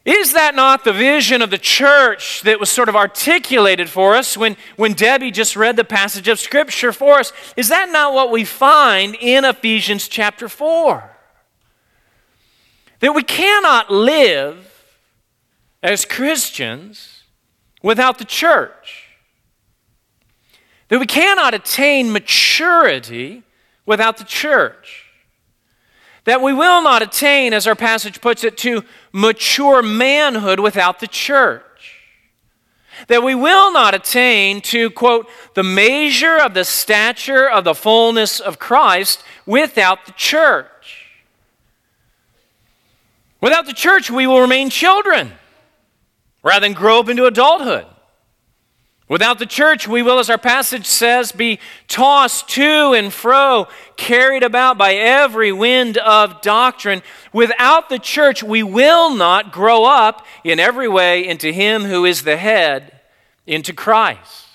Is 0.08 0.32
that 0.32 0.56
not 0.56 0.86
the 0.86 0.94
vision 0.94 1.42
of 1.42 1.50
the 1.50 1.58
church 1.58 2.42
that 2.44 2.62
was 2.62 2.70
sort 2.70 2.88
of 2.88 2.96
articulated 2.96 3.90
for 3.90 4.16
us 4.16 4.38
when, 4.38 4.56
when 4.78 4.94
Debbie 4.94 5.32
just 5.32 5.58
read 5.58 5.76
the 5.76 5.84
passage 5.84 6.30
of 6.30 6.40
Scripture 6.40 6.94
for 6.94 7.20
us? 7.20 7.34
Is 7.58 7.68
that 7.68 7.90
not 7.92 8.14
what 8.14 8.32
we 8.32 8.46
find 8.46 9.18
in 9.20 9.44
Ephesians 9.44 10.08
chapter 10.08 10.48
4? 10.48 11.12
That 13.02 13.14
we 13.14 13.22
cannot 13.22 13.92
live 13.92 14.96
as 15.84 16.06
Christians 16.06 17.24
without 17.84 18.18
the 18.18 18.26
church. 18.26 19.10
That 20.88 21.02
we 21.02 21.06
cannot 21.06 21.54
attain 21.54 22.14
maturity 22.14 23.44
without 23.86 24.16
the 24.16 24.24
church 24.24 25.07
that 26.28 26.42
we 26.42 26.52
will 26.52 26.82
not 26.82 27.02
attain, 27.02 27.54
as 27.54 27.68
our 27.68 27.76
passage 27.76 28.20
puts 28.20 28.44
it, 28.44 28.58
to 28.58 28.84
mature 29.14 29.82
manhood 29.82 30.60
without 30.60 31.00
the 31.00 31.08
church. 31.08 31.64
That 33.08 33.24
we 33.24 33.34
will 33.34 33.72
not 33.72 33.96
attain 33.96 34.60
to, 34.64 34.90
quote, 34.90 35.30
the 35.54 35.64
measure 35.64 36.36
of 36.36 36.54
the 36.54 36.66
stature 36.66 37.50
of 37.50 37.64
the 37.64 37.74
fullness 37.74 38.42
of 38.42 38.60
Christ 38.60 39.24
without 39.46 40.06
the 40.06 40.12
church. 40.12 41.06
Without 43.40 43.66
the 43.66 43.74
church, 43.74 44.12
we 44.12 44.28
will 44.28 44.42
remain 44.42 44.70
children 44.70 45.32
rather 46.44 46.66
than 46.66 46.74
grow 46.74 47.00
up 47.00 47.08
into 47.08 47.24
adulthood. 47.24 47.86
Without 49.10 49.40
the 49.40 49.46
church, 49.46 49.88
we 49.88 50.02
will, 50.02 50.20
as 50.20 50.30
our 50.30 50.38
passage 50.38 50.86
says, 50.86 51.32
be 51.32 51.60
tossed 51.88 52.50
to 52.50 52.92
and 52.92 53.14
fro, 53.14 53.68
carried 53.96 54.44
about 54.44 54.78
by 54.78 54.96
every 54.96 55.52
wind 55.52 55.98
of 55.98 56.42
doctrine. 56.42 57.02
Without 57.32 57.88
the 57.88 58.00
church, 58.00 58.44
we 58.44 58.64
will 58.64 59.16
not 59.16 59.54
grow 59.54 59.86
up 59.86 60.26
in 60.44 60.60
every 60.60 60.90
way 60.90 61.26
into 61.26 61.54
Him 61.54 61.86
who 61.86 62.04
is 62.04 62.24
the 62.24 62.36
head, 62.36 63.00
into 63.46 63.72
Christ. 63.72 64.46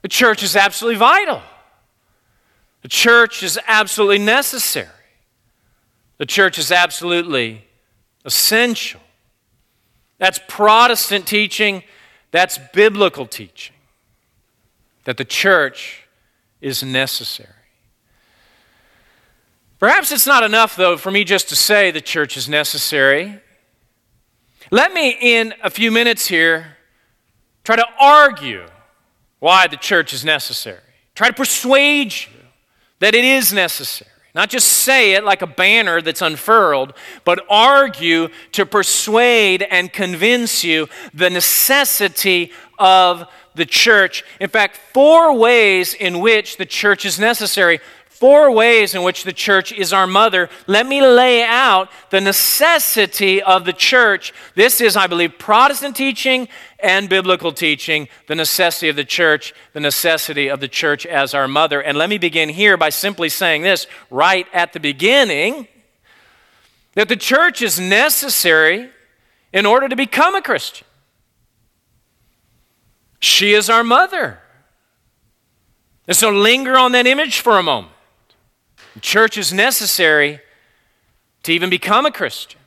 The 0.00 0.08
church 0.08 0.42
is 0.42 0.56
absolutely 0.56 0.98
vital. 0.98 1.42
The 2.80 2.88
church 2.88 3.42
is 3.42 3.58
absolutely 3.66 4.18
necessary. 4.18 4.88
The 6.16 6.26
church 6.26 6.58
is 6.58 6.72
absolutely 6.72 7.66
essential. 8.24 9.00
That's 10.18 10.40
Protestant 10.48 11.26
teaching 11.26 11.82
that's 12.30 12.58
biblical 12.72 13.26
teaching 13.26 13.76
that 15.04 15.16
the 15.16 15.24
church 15.24 16.06
is 16.60 16.82
necessary. 16.82 17.50
Perhaps 19.78 20.10
it's 20.10 20.26
not 20.26 20.42
enough, 20.42 20.74
though, 20.74 20.96
for 20.96 21.10
me 21.10 21.22
just 21.22 21.48
to 21.50 21.56
say 21.56 21.90
the 21.90 22.00
church 22.00 22.36
is 22.36 22.48
necessary. 22.48 23.40
Let 24.70 24.92
me, 24.92 25.16
in 25.20 25.54
a 25.62 25.70
few 25.70 25.92
minutes 25.92 26.26
here, 26.26 26.76
try 27.62 27.76
to 27.76 27.86
argue 28.00 28.66
why 29.38 29.66
the 29.66 29.76
church 29.76 30.12
is 30.12 30.24
necessary. 30.24 30.80
Try 31.14 31.28
to 31.28 31.34
persuade 31.34 32.12
you 32.12 32.40
that 32.98 33.14
it 33.14 33.24
is 33.24 33.52
necessary. 33.52 34.10
Not 34.36 34.50
just 34.50 34.68
say 34.68 35.14
it 35.14 35.24
like 35.24 35.40
a 35.40 35.46
banner 35.46 36.02
that's 36.02 36.20
unfurled, 36.20 36.92
but 37.24 37.42
argue 37.48 38.28
to 38.52 38.66
persuade 38.66 39.62
and 39.62 39.90
convince 39.90 40.62
you 40.62 40.90
the 41.14 41.30
necessity 41.30 42.52
of 42.78 43.24
the 43.54 43.64
church. 43.64 44.24
In 44.38 44.50
fact, 44.50 44.76
four 44.92 45.34
ways 45.34 45.94
in 45.94 46.20
which 46.20 46.58
the 46.58 46.66
church 46.66 47.06
is 47.06 47.18
necessary. 47.18 47.80
Four 48.18 48.50
ways 48.50 48.94
in 48.94 49.02
which 49.02 49.24
the 49.24 49.32
church 49.34 49.72
is 49.72 49.92
our 49.92 50.06
mother. 50.06 50.48
Let 50.66 50.86
me 50.86 51.02
lay 51.02 51.44
out 51.44 51.90
the 52.08 52.22
necessity 52.22 53.42
of 53.42 53.66
the 53.66 53.74
church. 53.74 54.32
This 54.54 54.80
is, 54.80 54.96
I 54.96 55.06
believe, 55.06 55.38
Protestant 55.38 55.94
teaching 55.94 56.48
and 56.80 57.10
biblical 57.10 57.52
teaching, 57.52 58.08
the 58.26 58.34
necessity 58.34 58.88
of 58.88 58.96
the 58.96 59.04
church, 59.04 59.52
the 59.74 59.80
necessity 59.80 60.48
of 60.48 60.60
the 60.60 60.66
church 60.68 61.04
as 61.04 61.34
our 61.34 61.46
mother. 61.46 61.78
And 61.82 61.98
let 61.98 62.08
me 62.08 62.16
begin 62.16 62.48
here 62.48 62.78
by 62.78 62.88
simply 62.88 63.28
saying 63.28 63.60
this 63.60 63.86
right 64.08 64.46
at 64.50 64.72
the 64.72 64.80
beginning 64.80 65.68
that 66.94 67.10
the 67.10 67.16
church 67.16 67.60
is 67.60 67.78
necessary 67.78 68.88
in 69.52 69.66
order 69.66 69.90
to 69.90 69.96
become 69.96 70.34
a 70.34 70.40
Christian. 70.40 70.86
She 73.20 73.52
is 73.52 73.68
our 73.68 73.84
mother. 73.84 74.40
And 76.08 76.16
so 76.16 76.30
linger 76.30 76.78
on 76.78 76.92
that 76.92 77.06
image 77.06 77.40
for 77.40 77.58
a 77.58 77.62
moment. 77.62 77.92
Church 79.00 79.36
is 79.36 79.52
necessary 79.52 80.40
to 81.42 81.52
even 81.52 81.70
become 81.70 82.06
a 82.06 82.10
Christian 82.10 82.60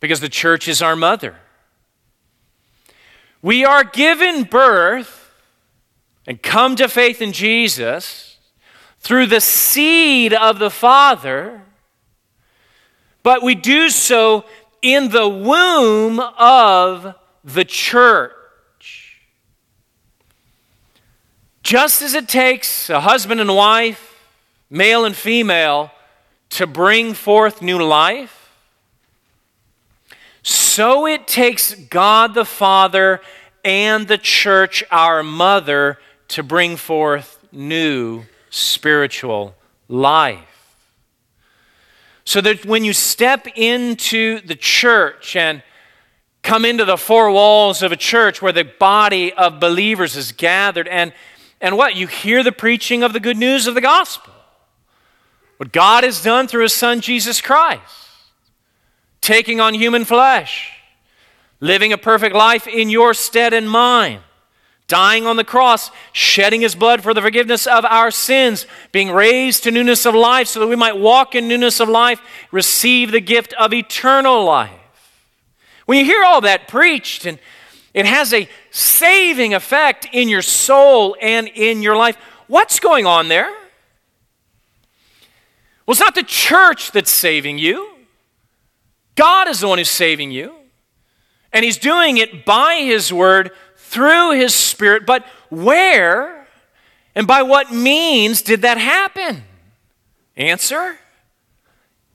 because 0.00 0.20
the 0.20 0.28
church 0.28 0.68
is 0.68 0.82
our 0.82 0.96
mother. 0.96 1.36
We 3.40 3.64
are 3.64 3.84
given 3.84 4.44
birth 4.44 5.32
and 6.26 6.42
come 6.42 6.76
to 6.76 6.88
faith 6.88 7.22
in 7.22 7.32
Jesus 7.32 8.36
through 8.98 9.26
the 9.26 9.40
seed 9.40 10.34
of 10.34 10.58
the 10.58 10.70
Father, 10.70 11.62
but 13.22 13.42
we 13.42 13.54
do 13.54 13.88
so 13.90 14.44
in 14.82 15.10
the 15.10 15.28
womb 15.28 16.20
of 16.20 17.14
the 17.44 17.64
church. 17.64 18.34
Just 21.62 22.02
as 22.02 22.14
it 22.14 22.28
takes 22.28 22.90
a 22.90 23.00
husband 23.00 23.40
and 23.40 23.54
wife, 23.54 24.07
male 24.70 25.04
and 25.04 25.16
female, 25.16 25.90
to 26.50 26.66
bring 26.66 27.14
forth 27.14 27.60
new 27.60 27.82
life, 27.82 28.38
so 30.42 31.06
it 31.06 31.26
takes 31.26 31.74
God 31.74 32.34
the 32.34 32.44
Father 32.44 33.20
and 33.64 34.08
the 34.08 34.16
church, 34.16 34.82
our 34.90 35.22
mother, 35.22 35.98
to 36.28 36.42
bring 36.42 36.76
forth 36.76 37.38
new 37.52 38.24
spiritual 38.48 39.54
life. 39.88 40.76
So 42.24 42.40
that 42.40 42.64
when 42.64 42.84
you 42.84 42.92
step 42.92 43.46
into 43.56 44.40
the 44.40 44.54
church 44.54 45.36
and 45.36 45.62
come 46.42 46.64
into 46.64 46.84
the 46.84 46.96
four 46.96 47.30
walls 47.30 47.82
of 47.82 47.92
a 47.92 47.96
church 47.96 48.40
where 48.40 48.52
the 48.52 48.64
body 48.64 49.32
of 49.32 49.60
believers 49.60 50.16
is 50.16 50.32
gathered, 50.32 50.88
and, 50.88 51.12
and 51.60 51.76
what? 51.76 51.96
You 51.96 52.06
hear 52.06 52.42
the 52.42 52.52
preaching 52.52 53.02
of 53.02 53.12
the 53.12 53.20
good 53.20 53.36
news 53.36 53.66
of 53.66 53.74
the 53.74 53.80
gospel. 53.80 54.32
What 55.58 55.72
God 55.72 56.04
has 56.04 56.22
done 56.22 56.48
through 56.48 56.62
his 56.62 56.72
son 56.72 57.00
Jesus 57.00 57.40
Christ 57.40 58.06
taking 59.20 59.60
on 59.60 59.74
human 59.74 60.04
flesh, 60.04 60.72
living 61.60 61.92
a 61.92 61.98
perfect 61.98 62.34
life 62.34 62.66
in 62.66 62.88
your 62.88 63.12
stead 63.12 63.52
and 63.52 63.68
mine, 63.68 64.20
dying 64.86 65.26
on 65.26 65.36
the 65.36 65.44
cross, 65.44 65.90
shedding 66.12 66.62
his 66.62 66.74
blood 66.74 67.02
for 67.02 67.12
the 67.12 67.20
forgiveness 67.20 67.66
of 67.66 67.84
our 67.84 68.10
sins, 68.10 68.66
being 68.90 69.10
raised 69.10 69.64
to 69.64 69.70
newness 69.70 70.06
of 70.06 70.14
life 70.14 70.48
so 70.48 70.60
that 70.60 70.66
we 70.66 70.76
might 70.76 70.96
walk 70.96 71.34
in 71.34 71.46
newness 71.46 71.80
of 71.80 71.88
life, 71.88 72.22
receive 72.52 73.10
the 73.10 73.20
gift 73.20 73.52
of 73.54 73.74
eternal 73.74 74.44
life. 74.44 74.70
When 75.84 75.98
you 75.98 76.04
hear 76.04 76.24
all 76.24 76.40
that 76.42 76.68
preached 76.68 77.26
and 77.26 77.38
it 77.94 78.06
has 78.06 78.32
a 78.32 78.48
saving 78.70 79.54
effect 79.54 80.06
in 80.12 80.28
your 80.28 80.42
soul 80.42 81.16
and 81.20 81.48
in 81.48 81.82
your 81.82 81.96
life. 81.96 82.16
What's 82.46 82.78
going 82.78 83.06
on 83.06 83.28
there? 83.28 83.52
Well, 85.88 85.94
it's 85.94 86.00
not 86.00 86.14
the 86.14 86.22
church 86.22 86.92
that's 86.92 87.10
saving 87.10 87.56
you. 87.56 87.88
God 89.14 89.48
is 89.48 89.60
the 89.60 89.68
one 89.68 89.78
who's 89.78 89.88
saving 89.88 90.32
you. 90.32 90.54
And 91.50 91.64
He's 91.64 91.78
doing 91.78 92.18
it 92.18 92.44
by 92.44 92.82
His 92.84 93.10
Word 93.10 93.52
through 93.78 94.32
His 94.32 94.54
Spirit. 94.54 95.06
But 95.06 95.24
where 95.48 96.46
and 97.14 97.26
by 97.26 97.40
what 97.40 97.72
means 97.72 98.42
did 98.42 98.60
that 98.60 98.76
happen? 98.76 99.44
Answer 100.36 100.98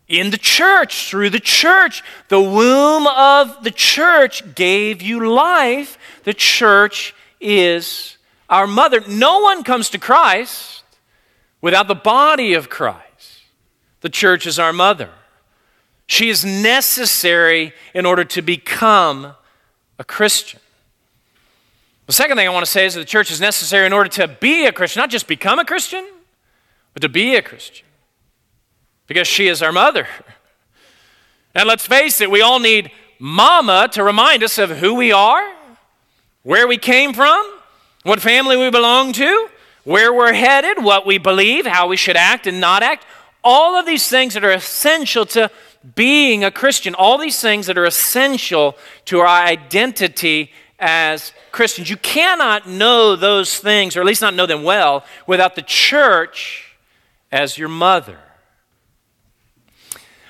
in 0.08 0.30
the 0.30 0.38
church, 0.38 1.10
through 1.10 1.32
the 1.32 1.40
church. 1.40 2.04
The 2.28 2.40
womb 2.40 3.08
of 3.08 3.64
the 3.64 3.72
church 3.72 4.54
gave 4.54 5.02
you 5.02 5.28
life. 5.34 5.98
The 6.26 6.36
church 6.36 7.16
is 7.42 8.18
our 8.52 8.68
mother. 8.68 9.02
No 9.08 9.40
one 9.40 9.64
comes 9.64 9.90
to 9.90 9.98
Christ 9.98 10.84
without 11.60 11.88
the 11.88 11.96
body 11.96 12.54
of 12.54 12.70
Christ. 12.70 13.13
The 14.04 14.10
church 14.10 14.46
is 14.46 14.60
our 14.60 14.74
mother. 14.74 15.10
She 16.08 16.30
is 16.30 16.44
necessary 16.44 17.72
in 17.94 18.06
order 18.06 18.26
to 18.26 18.42
become 18.42 19.34
a 19.98 20.04
Christian. 20.04 20.60
The 22.08 22.12
second 22.12 22.36
thing 22.36 22.46
I 22.46 22.52
want 22.52 22.66
to 22.66 22.72
say 22.72 22.86
is 22.86 22.96
that 22.96 23.00
the 23.00 23.06
church 23.06 23.32
is 23.32 23.40
necessary 23.40 23.86
in 23.86 23.94
order 23.94 24.10
to 24.10 24.28
be 24.28 24.66
a 24.66 24.74
Christian, 24.74 25.00
not 25.00 25.10
just 25.10 25.26
become 25.26 25.58
a 25.58 25.64
Christian, 25.64 26.06
but 26.94 27.02
to 27.02 27.08
be 27.08 27.38
a 27.38 27.42
Christian. 27.42 27.86
Because 29.08 29.26
she 29.26 29.48
is 29.48 29.64
our 29.64 29.72
mother. 29.72 30.08
And 31.56 31.68
let's 31.68 31.86
face 31.86 32.20
it, 32.20 32.32
we 32.32 32.42
all 32.42 32.60
need 32.60 32.90
mama 33.20 33.88
to 33.92 34.04
remind 34.04 34.42
us 34.42 34.58
of 34.58 34.72
who 34.72 34.96
we 34.96 35.12
are, 35.12 35.44
where 36.42 36.68
we 36.68 36.80
came 36.80 37.14
from, 37.14 37.46
what 38.02 38.20
family 38.20 38.58
we 38.58 38.72
belong 38.72 39.14
to, 39.14 39.50
where 39.84 40.12
we're 40.12 40.34
headed, 40.34 40.84
what 40.84 41.06
we 41.06 41.20
believe, 41.20 41.68
how 41.68 41.88
we 41.88 41.96
should 41.96 42.18
act 42.18 42.48
and 42.48 42.60
not 42.60 42.82
act. 42.82 43.06
All 43.44 43.76
of 43.76 43.86
these 43.86 44.08
things 44.08 44.34
that 44.36 44.44
are 44.44 44.52
essential 44.52 45.26
to 45.28 45.52
being 45.96 46.44
a 46.44 46.52
Christian. 46.52 46.96
All 46.96 47.18
these 47.18 47.42
things 47.42 47.68
that 47.68 47.78
are 47.78 47.86
essential 47.86 48.78
to 49.06 49.20
our 49.20 49.28
identity 49.28 50.52
as 50.80 51.34
Christians. 51.52 51.90
You 51.90 51.98
cannot 51.98 52.68
know 52.68 53.16
those 53.16 53.58
things, 53.58 53.96
or 53.96 54.02
at 54.02 54.06
least 54.06 54.22
not 54.22 54.34
know 54.34 54.46
them 54.46 54.64
well, 54.64 55.06
without 55.28 55.56
the 55.56 55.62
church 55.62 56.76
as 57.32 57.58
your 57.58 57.70
mother. 57.70 58.18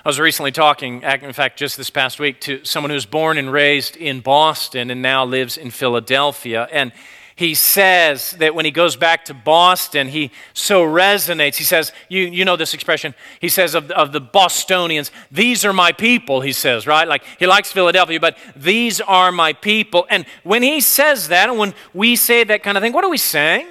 I 0.05 0.09
was 0.09 0.19
recently 0.19 0.51
talking, 0.51 1.01
in 1.01 1.33
fact, 1.33 1.57
just 1.57 1.77
this 1.77 1.89
past 1.89 2.19
week, 2.19 2.41
to 2.41 2.65
someone 2.65 2.89
who 2.89 2.95
was 2.95 3.05
born 3.05 3.37
and 3.37 3.51
raised 3.53 3.95
in 3.95 4.19
Boston 4.19 4.91
and 4.91 5.01
now 5.01 5.23
lives 5.23 5.55
in 5.55 5.71
Philadelphia. 5.71 6.67
And 6.71 6.91
he 7.35 7.55
says 7.55 8.31
that 8.33 8.53
when 8.53 8.65
he 8.65 8.71
goes 8.71 8.95
back 8.95 9.25
to 9.25 9.33
Boston, 9.33 10.07
he 10.07 10.29
so 10.53 10.83
resonates. 10.83 11.55
He 11.55 11.63
says, 11.63 11.91
you, 12.07 12.21
you 12.21 12.45
know 12.45 12.55
this 12.55 12.75
expression. 12.75 13.15
He 13.39 13.49
says 13.49 13.73
of, 13.73 13.89
of 13.91 14.11
the 14.11 14.21
Bostonians, 14.21 15.09
these 15.31 15.65
are 15.65 15.73
my 15.73 15.91
people, 15.91 16.41
he 16.41 16.51
says, 16.51 16.85
right? 16.85 17.07
Like 17.07 17.23
he 17.39 17.47
likes 17.47 17.71
Philadelphia, 17.71 18.19
but 18.19 18.37
these 18.55 19.01
are 19.01 19.31
my 19.31 19.53
people. 19.53 20.05
And 20.09 20.25
when 20.43 20.61
he 20.61 20.79
says 20.79 21.29
that, 21.29 21.49
and 21.49 21.57
when 21.57 21.73
we 21.93 22.15
say 22.15 22.43
that 22.43 22.61
kind 22.61 22.77
of 22.77 22.83
thing, 22.83 22.93
what 22.93 23.03
are 23.03 23.09
we 23.09 23.17
saying? 23.17 23.67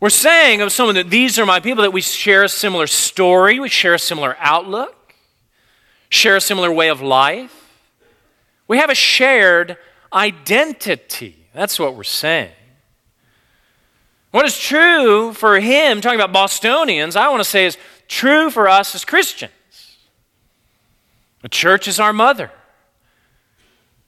We're 0.00 0.10
saying 0.10 0.62
of 0.62 0.72
someone 0.72 0.94
that 0.94 1.10
these 1.10 1.38
are 1.38 1.46
my 1.46 1.60
people 1.60 1.82
that 1.82 1.92
we 1.92 2.00
share 2.00 2.44
a 2.44 2.48
similar 2.48 2.86
story, 2.86 3.60
we 3.60 3.68
share 3.68 3.94
a 3.94 3.98
similar 3.98 4.36
outlook, 4.38 5.14
share 6.08 6.36
a 6.36 6.40
similar 6.40 6.72
way 6.72 6.88
of 6.88 7.02
life. 7.02 7.70
We 8.66 8.78
have 8.78 8.88
a 8.88 8.94
shared 8.94 9.76
identity. 10.12 11.43
That's 11.54 11.78
what 11.78 11.94
we're 11.94 12.02
saying. 12.02 12.50
What 14.32 14.44
is 14.44 14.58
true 14.58 15.32
for 15.32 15.60
him, 15.60 16.00
talking 16.00 16.20
about 16.20 16.32
Bostonians, 16.32 17.14
I 17.14 17.28
want 17.28 17.40
to 17.40 17.48
say 17.48 17.66
is 17.66 17.78
true 18.08 18.50
for 18.50 18.68
us 18.68 18.94
as 18.94 19.04
Christians. 19.04 19.52
The 21.42 21.48
church 21.48 21.86
is 21.86 22.00
our 22.00 22.12
mother. 22.12 22.50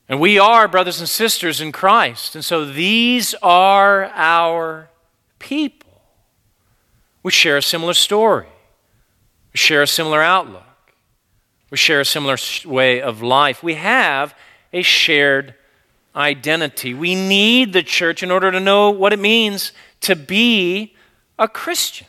And 0.09 0.21
we 0.21 0.39
are 0.39 0.67
brothers 0.67 0.99
and 0.99 1.09
sisters 1.09 1.61
in 1.61 1.71
Christ. 1.71 2.35
And 2.35 2.45
so 2.45 2.65
these 2.65 3.35
are 3.43 4.07
our 4.15 4.89
people. 5.39 6.03
We 7.23 7.31
share 7.31 7.57
a 7.57 7.63
similar 7.63 7.95
story, 7.95 8.47
we 9.53 9.59
share 9.59 9.83
a 9.83 9.87
similar 9.87 10.23
outlook, 10.23 10.63
we 11.71 11.77
share 11.77 12.01
a 12.01 12.05
similar 12.05 12.37
way 12.65 13.01
of 13.01 13.23
life. 13.23 13.63
We 13.63 13.75
have 13.75 14.35
a 14.73 14.83
shared 14.83 15.55
identity. 16.17 16.95
We 16.95 17.15
need 17.15 17.73
the 17.73 17.83
church 17.83 18.23
in 18.23 18.31
order 18.31 18.51
to 18.51 18.61
know 18.61 18.91
what 18.91 19.13
it 19.13 19.19
means 19.19 19.73
to 20.03 20.17
be 20.17 20.95
a 21.39 21.47
Christian, 21.47 22.07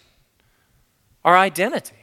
our 1.25 1.37
identity. 1.37 1.95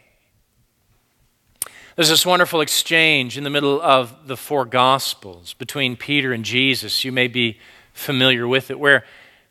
There's 1.97 2.09
this 2.09 2.27
wonderful 2.27 2.61
exchange 2.61 3.39
in 3.39 3.45
the 3.45 3.51
middle 3.51 3.81
of 3.81 4.27
the 4.27 4.37
four 4.37 4.65
Gospels 4.65 5.55
between 5.55 5.97
Peter 5.97 6.33
and 6.33 6.45
Jesus. 6.45 7.05
You 7.05 7.13
may 7.13 7.29
be 7.29 7.59
familiar 7.93 8.49
with 8.49 8.71
it, 8.71 8.81
where 8.81 9.05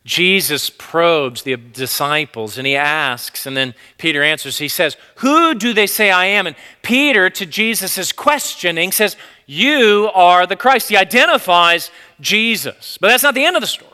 Jesus 0.05 0.69
probes 0.69 1.43
the 1.43 1.55
disciples 1.55 2.57
and 2.57 2.67
he 2.67 2.75
asks, 2.75 3.45
and 3.45 3.55
then 3.55 3.73
Peter 3.97 4.21
answers. 4.21 4.57
He 4.57 4.67
says, 4.67 4.97
Who 5.17 5.55
do 5.55 5.73
they 5.73 5.87
say 5.87 6.11
I 6.11 6.25
am? 6.25 6.45
And 6.45 6.57
Peter, 6.81 7.29
to 7.29 7.45
Jesus' 7.45 8.11
questioning, 8.11 8.91
says, 8.91 9.15
You 9.45 10.11
are 10.13 10.45
the 10.45 10.57
Christ. 10.57 10.89
He 10.89 10.97
identifies 10.97 11.89
Jesus. 12.23 12.97
But 12.99 13.09
that's 13.09 13.23
not 13.23 13.35
the 13.35 13.45
end 13.45 13.55
of 13.55 13.61
the 13.61 13.67
story. 13.67 13.91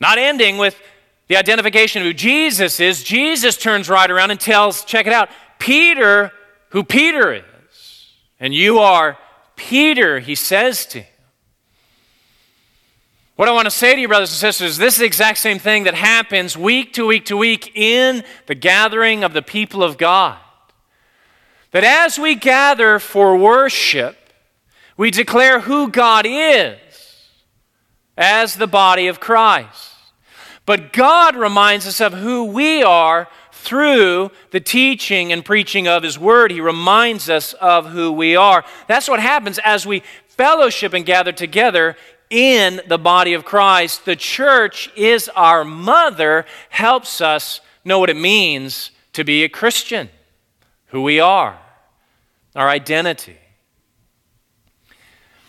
Not 0.00 0.18
ending 0.18 0.58
with 0.58 0.80
the 1.28 1.36
identification 1.36 2.02
of 2.02 2.06
who 2.06 2.14
Jesus 2.14 2.80
is, 2.80 3.04
Jesus 3.04 3.56
turns 3.56 3.88
right 3.88 4.10
around 4.10 4.32
and 4.32 4.40
tells, 4.40 4.84
check 4.84 5.06
it 5.06 5.12
out, 5.12 5.28
Peter, 5.60 6.32
who 6.70 6.82
Peter 6.82 7.32
is. 7.32 8.08
And 8.40 8.52
you 8.52 8.78
are 8.78 9.16
Peter, 9.54 10.18
he 10.18 10.34
says 10.34 10.86
to 10.86 11.00
him. 11.00 11.06
What 13.36 13.48
I 13.48 13.52
want 13.52 13.66
to 13.66 13.70
say 13.70 13.94
to 13.94 14.00
you, 14.00 14.08
brothers 14.08 14.30
and 14.32 14.38
sisters, 14.38 14.76
this 14.76 14.94
is 14.94 15.00
the 15.00 15.06
exact 15.06 15.38
same 15.38 15.58
thing 15.58 15.84
that 15.84 15.94
happens 15.94 16.58
week 16.58 16.92
to 16.94 17.06
week 17.06 17.26
to 17.26 17.36
week 17.36 17.74
in 17.74 18.24
the 18.46 18.54
gathering 18.54 19.24
of 19.24 19.32
the 19.32 19.40
people 19.40 19.82
of 19.82 19.96
God. 19.96 20.36
That 21.70 21.84
as 21.84 22.18
we 22.18 22.34
gather 22.34 22.98
for 22.98 23.36
worship, 23.36 24.18
we 25.00 25.10
declare 25.10 25.60
who 25.60 25.88
God 25.88 26.26
is 26.28 26.76
as 28.18 28.56
the 28.56 28.66
body 28.66 29.06
of 29.06 29.18
Christ. 29.18 29.94
But 30.66 30.92
God 30.92 31.36
reminds 31.36 31.86
us 31.86 32.02
of 32.02 32.12
who 32.12 32.44
we 32.44 32.82
are 32.82 33.26
through 33.50 34.30
the 34.50 34.60
teaching 34.60 35.32
and 35.32 35.42
preaching 35.42 35.88
of 35.88 36.02
His 36.02 36.18
Word. 36.18 36.50
He 36.50 36.60
reminds 36.60 37.30
us 37.30 37.54
of 37.54 37.92
who 37.92 38.12
we 38.12 38.36
are. 38.36 38.62
That's 38.88 39.08
what 39.08 39.20
happens 39.20 39.58
as 39.64 39.86
we 39.86 40.02
fellowship 40.28 40.92
and 40.92 41.06
gather 41.06 41.32
together 41.32 41.96
in 42.28 42.82
the 42.86 42.98
body 42.98 43.32
of 43.32 43.46
Christ. 43.46 44.04
The 44.04 44.16
church 44.16 44.90
is 44.96 45.30
our 45.30 45.64
mother, 45.64 46.44
helps 46.68 47.22
us 47.22 47.62
know 47.86 48.00
what 48.00 48.10
it 48.10 48.18
means 48.18 48.90
to 49.14 49.24
be 49.24 49.44
a 49.44 49.48
Christian, 49.48 50.10
who 50.88 51.00
we 51.00 51.20
are, 51.20 51.58
our 52.54 52.68
identity. 52.68 53.39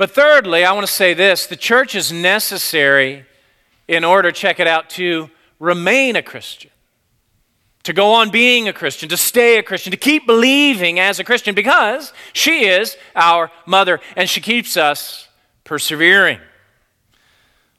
But 0.01 0.09
thirdly, 0.09 0.65
I 0.65 0.71
want 0.71 0.87
to 0.87 0.91
say 0.91 1.13
this 1.13 1.45
the 1.45 1.55
church 1.55 1.93
is 1.93 2.11
necessary 2.11 3.23
in 3.87 4.03
order, 4.03 4.31
check 4.31 4.59
it 4.59 4.65
out, 4.65 4.89
to 4.97 5.29
remain 5.59 6.15
a 6.15 6.23
Christian, 6.23 6.71
to 7.83 7.93
go 7.93 8.11
on 8.11 8.31
being 8.31 8.67
a 8.67 8.73
Christian, 8.73 9.09
to 9.09 9.17
stay 9.17 9.59
a 9.59 9.61
Christian, 9.61 9.91
to 9.91 9.97
keep 9.97 10.25
believing 10.25 10.99
as 10.99 11.19
a 11.19 11.23
Christian 11.23 11.53
because 11.53 12.13
she 12.33 12.65
is 12.65 12.97
our 13.15 13.51
mother 13.67 13.99
and 14.15 14.27
she 14.27 14.41
keeps 14.41 14.75
us 14.75 15.27
persevering. 15.65 16.39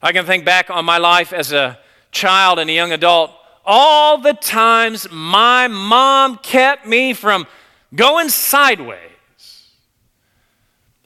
I 0.01 0.13
can 0.13 0.25
think 0.25 0.45
back 0.45 0.71
on 0.71 0.85
my 0.85 0.99
life 0.99 1.33
as 1.33 1.51
a 1.51 1.77
child 2.13 2.61
and 2.61 2.71
a 2.71 2.73
young 2.73 2.93
adult, 2.93 3.33
all 3.65 4.19
the 4.19 4.35
times 4.35 5.09
my 5.11 5.67
mom 5.67 6.37
kept 6.37 6.87
me 6.87 7.15
from 7.15 7.49
going 7.93 8.29
sideways. 8.29 9.12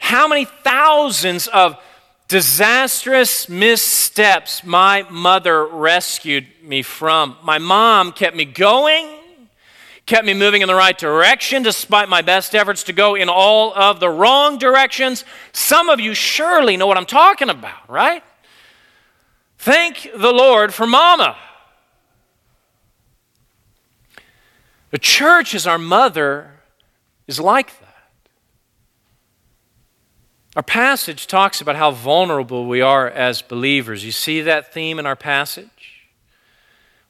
How 0.07 0.29
many 0.29 0.45
thousands 0.45 1.49
of 1.49 1.77
disastrous 2.29 3.49
missteps 3.49 4.63
my 4.63 5.03
mother 5.11 5.67
rescued 5.67 6.47
me 6.63 6.83
from. 6.83 7.37
My 7.43 7.59
mom 7.59 8.13
kept 8.13 8.37
me 8.37 8.45
going, 8.45 9.09
kept 10.07 10.25
me 10.25 10.33
moving 10.33 10.63
in 10.63 10.69
the 10.69 10.77
right 10.77 10.97
direction 10.97 11.65
despite 11.65 12.09
my 12.09 12.23
best 12.23 12.55
efforts 12.55 12.85
to 12.85 12.93
go 12.93 13.17
in 13.17 13.29
all 13.29 13.75
of 13.75 13.99
the 13.99 14.09
wrong 14.09 14.59
directions. 14.59 15.25
Some 15.53 15.89
of 15.89 15.99
you 15.99 16.15
surely 16.15 16.77
know 16.77 16.87
what 16.87 16.97
I'm 16.97 17.05
talking 17.05 17.51
about, 17.51 17.91
right? 17.91 18.23
Thank 19.59 20.09
the 20.17 20.33
Lord 20.33 20.73
for 20.73 20.87
Mama. 20.87 21.37
The 24.93 24.99
church, 24.99 25.53
as 25.53 25.67
our 25.67 25.79
mother, 25.79 26.53
is 27.27 27.41
like 27.41 27.77
that. 27.81 27.86
Our 30.57 30.63
passage 30.63 31.27
talks 31.27 31.61
about 31.61 31.77
how 31.77 31.91
vulnerable 31.91 32.67
we 32.67 32.81
are 32.81 33.11
as 33.11 33.43
believers. 33.43 34.07
You 34.07 34.11
see 34.11 34.41
that 34.41 34.73
theme 34.73 34.99
in 34.99 35.05
our 35.05 35.15
passage? 35.15 35.69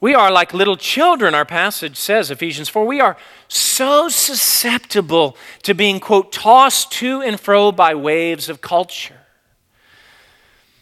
We 0.01 0.15
are 0.17 0.33
like 0.33 0.53
little 0.53 0.77
children, 0.77 1.33
our 1.33 1.45
passage 1.45 1.97
says, 1.97 2.31
Ephesians 2.31 2.69
4. 2.69 2.85
We 2.85 3.01
are 3.01 3.17
so 3.47 4.09
susceptible 4.09 5.37
to 5.63 5.75
being, 5.75 6.01
quote, 6.01 6.33
tossed 6.33 6.91
to 6.93 7.23
and 7.23 7.39
fro 7.39 7.71
by 7.71 7.95
waves 7.95 8.49
of 8.49 8.61
culture. 8.61 9.21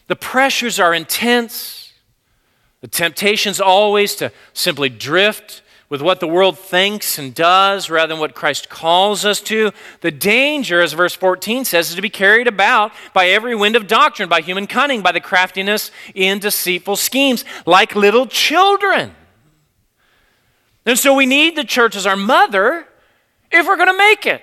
The 0.07 0.17
pressures 0.17 0.81
are 0.81 0.95
intense. 0.95 1.93
The 2.81 2.89
temptation's 2.89 3.61
always 3.61 4.15
to 4.17 4.33
simply 4.55 4.89
drift 4.89 5.63
with 5.95 6.03
what 6.03 6.19
the 6.19 6.27
world 6.27 6.59
thinks 6.59 7.21
and 7.21 7.33
does 7.33 7.89
rather 7.89 8.09
than 8.09 8.19
what 8.19 8.35
Christ 8.35 8.69
calls 8.69 9.25
us 9.25 9.41
to. 9.43 9.71
The 10.01 10.11
danger, 10.11 10.81
as 10.81 10.93
verse 10.93 11.15
14 11.15 11.65
says, 11.65 11.91
is 11.91 11.95
to 11.95 12.03
be 12.03 12.11
carried 12.11 12.49
about 12.49 12.91
by 13.13 13.29
every 13.29 13.55
wind 13.55 13.77
of 13.77 13.87
doctrine, 13.87 14.29
by 14.29 14.41
human 14.41 14.67
cunning, 14.67 15.03
by 15.03 15.13
the 15.13 15.21
craftiness 15.21 15.93
in 16.13 16.41
deceitful 16.41 16.97
schemes, 16.97 17.45
like 17.65 17.95
little 17.95 18.27
children. 18.27 19.15
And 20.85 20.99
so 20.99 21.15
we 21.15 21.27
need 21.27 21.55
the 21.55 21.63
church 21.63 21.95
as 21.95 22.09
our 22.09 22.17
mother 22.17 22.89
if 23.53 23.65
we're 23.65 23.77
going 23.77 23.87
to 23.87 23.97
make 23.97 24.27
it. 24.27 24.43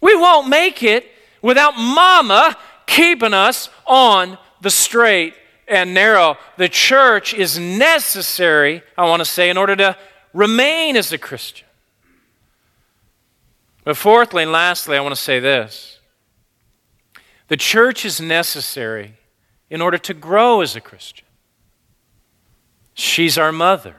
We 0.00 0.16
won't 0.16 0.48
make 0.48 0.82
it 0.82 1.04
without 1.42 1.76
mama 1.76 2.56
keeping 2.86 3.34
us 3.34 3.68
on 3.86 4.38
the 4.62 4.70
straight 4.70 5.34
and 5.68 5.94
narrow. 5.94 6.36
The 6.56 6.68
church 6.68 7.34
is 7.34 7.58
necessary, 7.58 8.82
I 8.96 9.06
want 9.06 9.20
to 9.20 9.24
say, 9.24 9.50
in 9.50 9.56
order 9.56 9.76
to 9.76 9.96
remain 10.32 10.96
as 10.96 11.12
a 11.12 11.18
Christian. 11.18 11.66
But 13.84 13.96
fourthly 13.96 14.42
and 14.42 14.52
lastly, 14.52 14.96
I 14.96 15.00
want 15.00 15.14
to 15.14 15.20
say 15.20 15.40
this 15.40 15.98
the 17.48 17.56
church 17.56 18.04
is 18.04 18.20
necessary 18.20 19.14
in 19.68 19.80
order 19.82 19.98
to 19.98 20.14
grow 20.14 20.60
as 20.60 20.74
a 20.76 20.80
Christian. 20.80 21.26
She's 22.94 23.36
our 23.36 23.52
mother, 23.52 23.96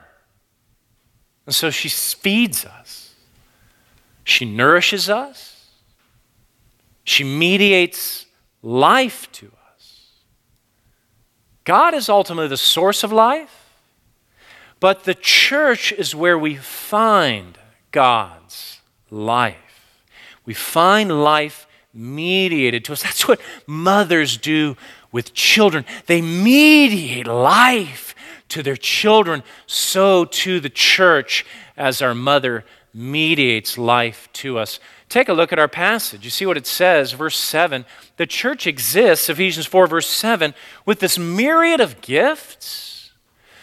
and 1.45 1.53
so 1.53 1.69
she 1.69 1.89
feeds 1.89 2.65
us. 2.65 3.13
She 4.23 4.45
nourishes 4.45 5.09
us. 5.09 5.69
She 7.03 7.23
mediates 7.23 8.25
life 8.63 9.31
to 9.33 9.45
us. 9.45 9.64
God 11.65 11.93
is 11.93 12.09
ultimately 12.09 12.47
the 12.47 12.57
source 12.57 13.03
of 13.03 13.11
life, 13.11 13.69
but 14.79 15.03
the 15.03 15.15
church 15.15 15.91
is 15.91 16.15
where 16.15 16.37
we 16.37 16.55
find 16.55 17.57
God's 17.91 18.81
life. 19.09 19.57
We 20.45 20.53
find 20.53 21.23
life 21.23 21.67
mediated 21.93 22.85
to 22.85 22.93
us. 22.93 23.01
That's 23.03 23.27
what 23.27 23.41
mothers 23.65 24.37
do 24.37 24.77
with 25.11 25.33
children. 25.33 25.85
They 26.05 26.21
mediate 26.21 27.25
life 27.25 28.13
to 28.49 28.61
their 28.61 28.77
children, 28.77 29.43
so 29.65 30.25
to 30.25 30.59
the 30.59 30.69
church 30.69 31.45
as 31.75 32.01
our 32.01 32.13
mother 32.13 32.63
mediates 32.93 33.77
life 33.77 34.29
to 34.33 34.59
us. 34.59 34.79
Take 35.09 35.29
a 35.29 35.33
look 35.33 35.53
at 35.53 35.59
our 35.59 35.67
passage. 35.67 36.23
You 36.23 36.31
see 36.31 36.45
what 36.45 36.57
it 36.57 36.67
says, 36.67 37.11
verse 37.11 37.37
7. 37.37 37.85
The 38.17 38.25
church 38.25 38.65
exists, 38.65 39.29
Ephesians 39.29 39.65
4, 39.65 39.87
verse 39.87 40.07
7, 40.07 40.53
with 40.85 40.99
this 40.99 41.17
myriad 41.17 41.79
of 41.79 42.01
gifts. 42.01 43.11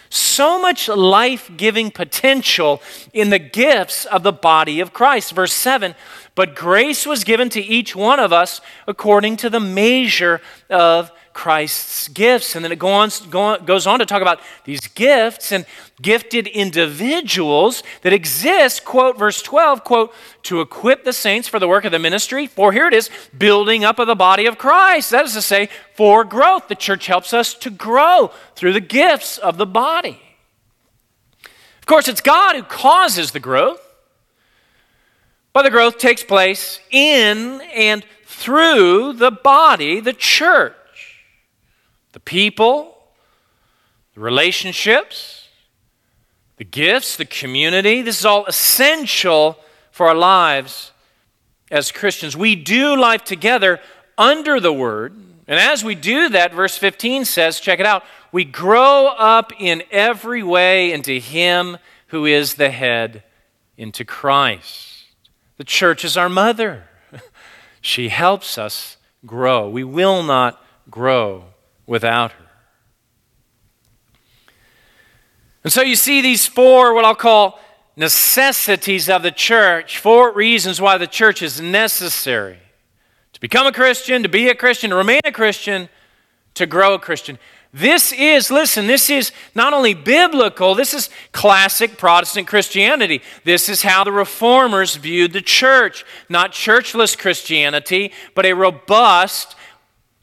So 0.09 0.61
much 0.61 0.89
life 0.89 1.51
giving 1.57 1.91
potential 1.91 2.83
in 3.15 3.31
the 3.31 3.39
gifts 3.39 4.05
of 4.05 4.23
the 4.23 4.33
body 4.33 4.81
of 4.81 4.93
Christ. 4.93 5.33
Verse 5.33 5.55
7 5.55 5.95
But 6.35 6.55
grace 6.55 7.07
was 7.07 7.25
given 7.25 7.49
to 7.51 7.61
each 7.63 7.97
one 7.97 8.21
of 8.21 8.31
us 8.31 8.61
according 8.87 9.39
to 9.39 9.49
the 9.49 9.59
measure 9.59 10.43
of 10.69 11.11
Christ's 11.33 12.09
gifts. 12.09 12.55
And 12.55 12.65
then 12.65 12.73
it 12.73 12.79
go 12.79 12.89
on, 12.89 13.11
go 13.31 13.41
on, 13.41 13.65
goes 13.65 13.87
on 13.87 13.99
to 13.99 14.07
talk 14.07 14.23
about 14.23 14.41
these 14.65 14.81
gifts 14.89 15.53
and 15.53 15.67
gifted 16.01 16.47
individuals 16.47 17.83
that 18.03 18.13
exist, 18.13 18.85
quote, 18.85 19.19
verse 19.19 19.43
12, 19.43 19.85
quote, 19.85 20.15
to 20.45 20.61
equip 20.61 21.05
the 21.05 21.13
saints 21.13 21.49
for 21.49 21.59
the 21.59 21.69
work 21.69 21.85
of 21.85 21.93
the 21.93 21.99
ministry. 21.99 22.47
For 22.47 22.73
here 22.73 22.87
it 22.87 22.95
is, 22.95 23.11
building 23.37 23.85
up 23.85 23.99
of 23.99 24.07
the 24.07 24.15
body 24.15 24.47
of 24.47 24.59
Christ. 24.59 25.11
That 25.11 25.25
is 25.25 25.35
to 25.35 25.43
say, 25.43 25.69
for 25.95 26.25
growth. 26.25 26.69
The 26.69 26.75
church 26.75 27.07
helps 27.07 27.33
us 27.33 27.55
to 27.55 27.71
grow 27.71 28.31
through 28.55 28.73
the 28.73 28.81
gifts 28.81 29.39
of 29.39 29.57
the 29.57 29.67
body. 29.67 30.21
Of 31.79 31.87
course, 31.87 32.09
it's 32.09 32.21
God 32.21 32.57
who 32.57 32.63
causes 32.63 33.33
the 33.33 33.41
growth. 33.41 33.81
But 35.53 35.63
the 35.63 35.71
growth 35.71 35.99
takes 35.99 36.25
place 36.25 36.81
in 36.91 37.61
and 37.75 38.05
through 38.25 39.13
the 39.15 39.31
body, 39.31 40.01
the 40.01 40.15
church 40.15 40.75
the 42.13 42.21
people, 42.21 42.97
the 44.15 44.21
relationships, 44.21 45.49
the 46.57 46.65
gifts, 46.65 47.17
the 47.17 47.25
community. 47.25 48.03
This 48.03 48.21
is 48.21 48.27
all 48.27 48.47
essential 48.47 49.59
for 49.91 50.07
our 50.09 50.15
lives 50.15 50.93
as 51.71 51.91
Christians. 51.91 52.37
We 52.37 52.55
do 52.55 52.97
life 52.97 53.25
together 53.25 53.81
under 54.17 54.61
the 54.61 54.73
Word. 54.73 55.15
And 55.49 55.59
as 55.59 55.83
we 55.83 55.95
do 55.95 56.29
that, 56.29 56.55
verse 56.55 56.77
15 56.77 57.25
says, 57.25 57.59
check 57.59 57.81
it 57.81 57.87
out, 57.87 58.05
we 58.31 58.45
grow 58.45 59.09
up 59.09 59.53
in 59.59 59.83
every 59.91 60.43
way 60.43 60.93
into 60.93 61.19
Him 61.19 61.79
who 62.09 62.27
is 62.27 62.55
the 62.55 62.71
head, 62.71 63.25
into 63.77 64.05
Christ. 64.05 65.05
The 65.57 65.65
church 65.65 66.05
is 66.05 66.17
our 66.17 66.29
mother. 66.29 66.85
she 67.81 68.09
helps 68.11 68.57
us 68.57 68.99
grow. 69.27 69.69
We 69.69 69.85
will 69.85 70.23
not 70.23 70.63
grow 70.91 71.52
without 71.87 72.33
her. 72.33 72.47
And 75.65 75.73
so 75.73 75.83
you 75.83 75.97
see 75.97 76.21
these 76.21 76.47
four, 76.47 76.93
what 76.95 77.05
I'll 77.05 77.15
call 77.15 77.59
necessities 77.97 79.09
of 79.09 79.23
the 79.23 79.31
church, 79.31 79.99
four 79.99 80.33
reasons 80.33 80.81
why 80.81 80.99
the 80.99 81.07
church 81.07 81.43
is 81.43 81.61
necessary 81.61 82.59
to 83.33 83.41
become 83.41 83.67
a 83.67 83.73
Christian, 83.73 84.23
to 84.23 84.29
be 84.29 84.49
a 84.49 84.55
Christian, 84.55 84.91
to 84.91 84.97
remain 84.97 85.21
a 85.25 85.33
Christian, 85.33 85.89
to 86.55 86.67
grow 86.67 86.95
a 86.95 86.99
Christian. 86.99 87.39
This 87.75 88.13
is, 88.13 88.51
listen, 88.51 88.87
this 88.87 89.09
is 89.09 89.33
not 89.55 89.73
only 89.73 89.95
biblical, 89.95 90.75
this 90.75 90.93
is 90.93 91.09
classic 91.33 91.97
Protestant 91.97 92.47
Christianity. 92.47 93.23
This 93.45 93.71
is 93.71 93.83
how 93.83 94.05
the 94.05 94.13
reformers 94.13 94.97
viewed 94.97 95.33
the 95.33 95.41
church. 95.41 96.05
Not 96.29 96.53
churchless 96.53 97.17
Christianity, 97.17 98.13
but 98.35 98.45
a 98.45 98.53
robust, 98.53 99.57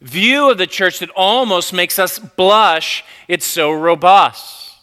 view 0.02 0.50
of 0.50 0.58
the 0.58 0.68
church 0.68 1.00
that 1.00 1.10
almost 1.12 1.74
makes 1.74 2.00
us 2.00 2.20
blush. 2.20 3.04
It's 3.28 3.46
so 3.46 3.72
robust. 3.72 4.78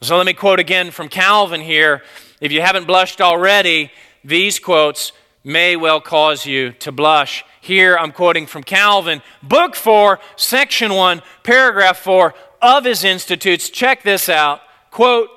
So 0.00 0.16
let 0.16 0.26
me 0.26 0.34
quote 0.34 0.60
again 0.60 0.90
from 0.90 1.08
Calvin 1.08 1.60
here. 1.60 2.02
If 2.40 2.52
you 2.52 2.60
haven't 2.60 2.86
blushed 2.86 3.20
already, 3.20 3.90
these 4.22 4.58
quotes 4.58 5.12
may 5.42 5.76
well 5.76 6.00
cause 6.00 6.46
you 6.46 6.72
to 6.72 6.92
blush. 6.92 7.44
Here 7.60 7.96
I'm 7.96 8.12
quoting 8.12 8.46
from 8.46 8.62
Calvin, 8.62 9.22
Book 9.42 9.74
4, 9.74 10.20
Section 10.36 10.92
1, 10.92 11.22
Paragraph 11.42 11.98
4 11.98 12.34
of 12.60 12.84
his 12.84 13.04
Institutes. 13.04 13.70
Check 13.70 14.02
this 14.02 14.28
out. 14.28 14.60
Quote, 14.90 15.30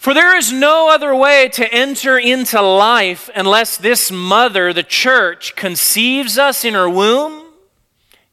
for 0.00 0.14
there 0.14 0.34
is 0.34 0.50
no 0.50 0.88
other 0.88 1.14
way 1.14 1.46
to 1.50 1.74
enter 1.74 2.18
into 2.18 2.58
life 2.62 3.28
unless 3.36 3.76
this 3.76 4.10
mother, 4.10 4.72
the 4.72 4.82
church, 4.82 5.54
conceives 5.56 6.38
us 6.38 6.64
in 6.64 6.72
her 6.72 6.88
womb, 6.88 7.44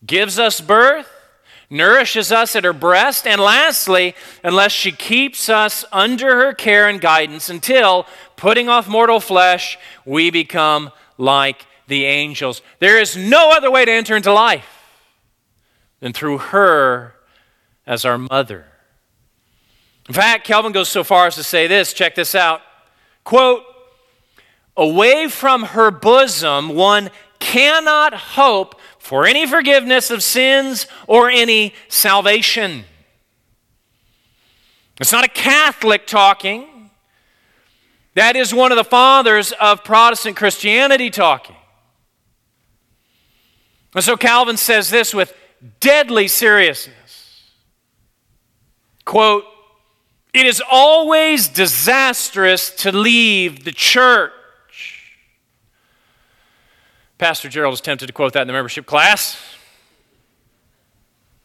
gives 0.06 0.40
us 0.40 0.62
birth, 0.62 1.10
nourishes 1.70 2.32
us 2.32 2.56
at 2.56 2.64
her 2.64 2.72
breast, 2.72 3.28
and 3.28 3.42
lastly, 3.42 4.16
unless 4.46 4.72
she 4.72 4.94
keeps 4.94 5.50
us 5.50 5.84
under 5.92 6.38
her 6.38 6.54
care 6.54 6.88
and 6.88 7.02
guidance 7.02 7.50
until, 7.50 8.08
putting 8.38 8.70
off 8.70 8.88
mortal 8.88 9.20
flesh, 9.20 9.78
we 10.06 10.32
become 10.32 10.90
like 11.18 11.66
the 11.90 12.06
angels. 12.06 12.62
There 12.80 12.98
is 12.98 13.18
no 13.18 13.52
other 13.52 13.70
way 13.70 13.84
to 13.84 13.92
enter 13.92 14.16
into 14.16 14.32
life 14.32 15.04
than 16.00 16.14
through 16.14 16.38
her 16.38 17.14
as 17.86 18.06
our 18.06 18.18
mother. 18.18 18.68
In 20.08 20.14
fact, 20.14 20.46
Calvin 20.46 20.72
goes 20.72 20.90
so 20.90 21.04
far 21.04 21.28
as 21.28 21.36
to 21.36 21.44
say 21.44 21.68
this 21.68 21.94
check 21.94 22.16
this 22.16 22.36
out. 22.36 22.62
Quote, 23.24 23.64
away 24.76 25.28
from 25.28 25.64
her 25.64 25.92
bosom, 25.92 26.70
one 26.70 27.10
cannot 27.40 28.14
hope 28.14 28.80
for 29.00 29.26
any 29.26 29.46
forgiveness 29.46 30.10
of 30.10 30.24
sins 30.24 30.88
or 31.08 31.30
any 31.30 31.74
salvation. 31.88 32.86
It's 35.00 35.12
not 35.12 35.26
a 35.26 35.30
Catholic 35.30 36.08
talking. 36.08 36.90
That 38.16 38.36
is 38.36 38.54
one 38.54 38.72
of 38.72 38.78
the 38.78 38.84
fathers 38.84 39.52
of 39.62 39.84
Protestant 39.84 40.36
Christianity 40.36 41.10
talking. 41.10 41.56
And 43.94 44.04
so 44.04 44.18
Calvin 44.18 44.58
says 44.58 44.90
this 44.90 45.14
with 45.14 45.36
deadly 45.80 46.28
seriousness. 46.28 47.52
Quote, 49.06 49.44
it 50.38 50.46
is 50.46 50.62
always 50.70 51.48
disastrous 51.48 52.70
to 52.78 52.92
leave 52.92 53.64
the 53.64 53.72
church. 53.72 54.32
Pastor 57.18 57.50
Gerald 57.50 57.74
is 57.74 57.82
tempted 57.82 58.08
to 58.08 58.14
quote 58.14 58.34
that 58.34 58.42
in 58.42 58.48
the 58.48 58.54
membership 58.54 58.86
class. 58.86 59.42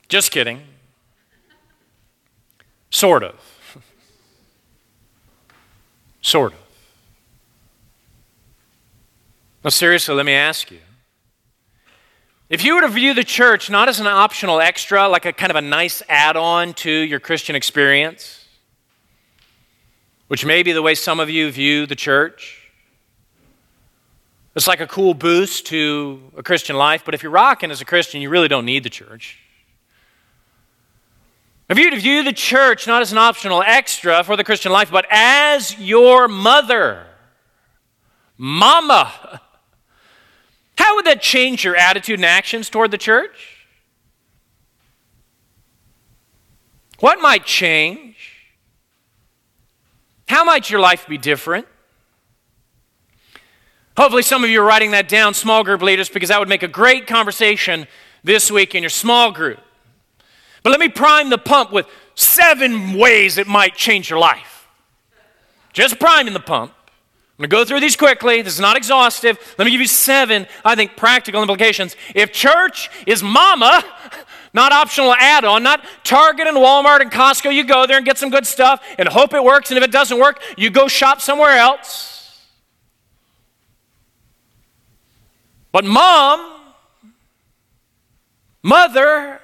Just 0.08 0.30
kidding. 0.30 0.60
Sort 2.90 3.24
of. 3.24 3.34
sort 6.20 6.52
of. 6.52 6.58
Now, 9.64 9.70
seriously, 9.70 10.14
let 10.14 10.26
me 10.26 10.34
ask 10.34 10.70
you. 10.70 10.80
If 12.50 12.64
you 12.64 12.74
were 12.74 12.82
to 12.82 12.88
view 12.88 13.14
the 13.14 13.24
church 13.24 13.70
not 13.70 13.88
as 13.88 13.98
an 13.98 14.06
optional 14.06 14.60
extra, 14.60 15.08
like 15.08 15.24
a 15.24 15.32
kind 15.32 15.50
of 15.50 15.56
a 15.56 15.62
nice 15.62 16.02
add 16.06 16.36
on 16.36 16.74
to 16.74 16.90
your 16.90 17.18
Christian 17.18 17.56
experience, 17.56 18.41
which 20.32 20.46
may 20.46 20.62
be 20.62 20.72
the 20.72 20.80
way 20.80 20.94
some 20.94 21.20
of 21.20 21.28
you 21.28 21.50
view 21.52 21.84
the 21.84 21.94
church. 21.94 22.70
It's 24.54 24.66
like 24.66 24.80
a 24.80 24.86
cool 24.86 25.12
boost 25.12 25.66
to 25.66 26.22
a 26.34 26.42
Christian 26.42 26.74
life, 26.74 27.02
but 27.04 27.12
if 27.12 27.22
you're 27.22 27.30
rocking 27.30 27.70
as 27.70 27.82
a 27.82 27.84
Christian, 27.84 28.22
you 28.22 28.30
really 28.30 28.48
don't 28.48 28.64
need 28.64 28.82
the 28.82 28.88
church. 28.88 29.38
If 31.68 31.78
you 31.78 31.94
view 32.00 32.24
the 32.24 32.32
church 32.32 32.86
not 32.86 33.02
as 33.02 33.12
an 33.12 33.18
optional 33.18 33.62
extra 33.62 34.24
for 34.24 34.38
the 34.38 34.42
Christian 34.42 34.72
life, 34.72 34.90
but 34.90 35.04
as 35.10 35.78
your 35.78 36.28
mother, 36.28 37.04
mama, 38.38 39.38
how 40.78 40.94
would 40.94 41.04
that 41.04 41.20
change 41.20 41.62
your 41.62 41.76
attitude 41.76 42.20
and 42.20 42.24
actions 42.24 42.70
toward 42.70 42.90
the 42.90 42.96
church? 42.96 43.66
What 47.00 47.20
might 47.20 47.44
change? 47.44 48.31
How 50.32 50.44
might 50.44 50.70
your 50.70 50.80
life 50.80 51.06
be 51.06 51.18
different? 51.18 51.66
Hopefully, 53.98 54.22
some 54.22 54.42
of 54.42 54.48
you 54.48 54.62
are 54.62 54.64
writing 54.64 54.92
that 54.92 55.06
down, 55.06 55.34
small 55.34 55.62
group 55.62 55.82
leaders, 55.82 56.08
because 56.08 56.30
that 56.30 56.38
would 56.38 56.48
make 56.48 56.62
a 56.62 56.68
great 56.68 57.06
conversation 57.06 57.86
this 58.24 58.50
week 58.50 58.74
in 58.74 58.82
your 58.82 58.88
small 58.88 59.30
group. 59.30 59.60
But 60.62 60.70
let 60.70 60.80
me 60.80 60.88
prime 60.88 61.28
the 61.28 61.36
pump 61.36 61.70
with 61.70 61.86
seven 62.14 62.94
ways 62.94 63.36
it 63.36 63.46
might 63.46 63.76
change 63.76 64.08
your 64.08 64.18
life. 64.18 64.68
Just 65.74 66.00
priming 66.00 66.32
the 66.32 66.40
pump. 66.40 66.72
I'm 66.72 67.42
going 67.42 67.50
to 67.50 67.56
go 67.56 67.64
through 67.66 67.80
these 67.80 67.96
quickly. 67.96 68.40
This 68.40 68.54
is 68.54 68.60
not 68.60 68.78
exhaustive. 68.78 69.36
Let 69.58 69.66
me 69.66 69.70
give 69.70 69.82
you 69.82 69.86
seven, 69.86 70.46
I 70.64 70.76
think, 70.76 70.96
practical 70.96 71.42
implications. 71.42 71.94
If 72.14 72.32
church 72.32 72.88
is 73.06 73.22
mama, 73.22 73.84
not 74.54 74.72
optional 74.72 75.14
add 75.14 75.44
on, 75.44 75.62
not 75.62 75.84
Target 76.04 76.46
and 76.46 76.56
Walmart 76.56 77.00
and 77.00 77.10
Costco, 77.10 77.54
you 77.54 77.64
go 77.64 77.86
there 77.86 77.96
and 77.96 78.04
get 78.04 78.18
some 78.18 78.30
good 78.30 78.46
stuff 78.46 78.84
and 78.98 79.08
hope 79.08 79.32
it 79.32 79.42
works. 79.42 79.70
And 79.70 79.78
if 79.78 79.84
it 79.84 79.90
doesn't 79.90 80.18
work, 80.18 80.42
you 80.56 80.70
go 80.70 80.88
shop 80.88 81.20
somewhere 81.20 81.56
else. 81.56 82.12
But 85.72 85.86
mom, 85.86 86.60
mother, 88.62 89.40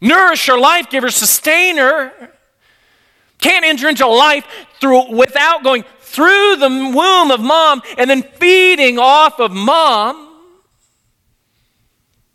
nourisher, 0.00 0.58
life 0.58 0.90
giver, 0.90 1.10
sustainer, 1.10 2.12
can't 3.38 3.64
enter 3.64 3.88
into 3.88 4.06
life 4.06 4.46
through 4.80 5.16
without 5.16 5.64
going 5.64 5.84
through 6.00 6.56
the 6.56 6.68
womb 6.68 7.30
of 7.30 7.40
mom 7.40 7.80
and 7.96 8.10
then 8.10 8.22
feeding 8.22 8.98
off 8.98 9.40
of 9.40 9.50
mom. 9.50 10.26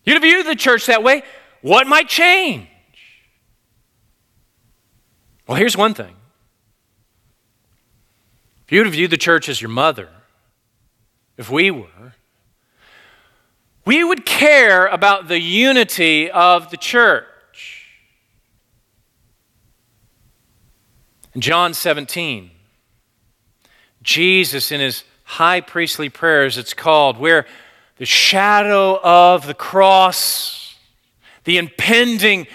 You 0.03 0.19
view 0.19 0.43
the 0.43 0.55
church 0.55 0.87
that 0.87 1.03
way, 1.03 1.23
what 1.65 1.87
might 1.87 2.07
change? 2.07 2.67
Well, 5.47 5.57
here's 5.57 5.75
one 5.75 5.95
thing. 5.95 6.15
If 8.65 8.71
you 8.71 8.83
would 8.83 8.91
view 8.91 9.07
the 9.07 9.17
church 9.17 9.49
as 9.49 9.63
your 9.63 9.69
mother, 9.69 10.09
if 11.37 11.49
we 11.49 11.71
were, 11.71 12.13
we 13.83 14.03
would 14.03 14.27
care 14.27 14.85
about 14.85 15.27
the 15.27 15.39
unity 15.39 16.29
of 16.29 16.69
the 16.69 16.77
church. 16.77 17.25
In 21.33 21.41
John 21.41 21.73
17, 21.73 22.51
Jesus, 24.03 24.71
in 24.71 24.81
his 24.81 25.03
high 25.23 25.61
priestly 25.61 26.09
prayers, 26.09 26.59
it's 26.59 26.75
called, 26.75 27.17
where 27.17 27.47
the 27.97 28.05
shadow 28.05 28.99
of 29.01 29.47
the 29.47 29.55
cross, 29.55 30.64
the 31.45 31.57
impending 31.57 32.47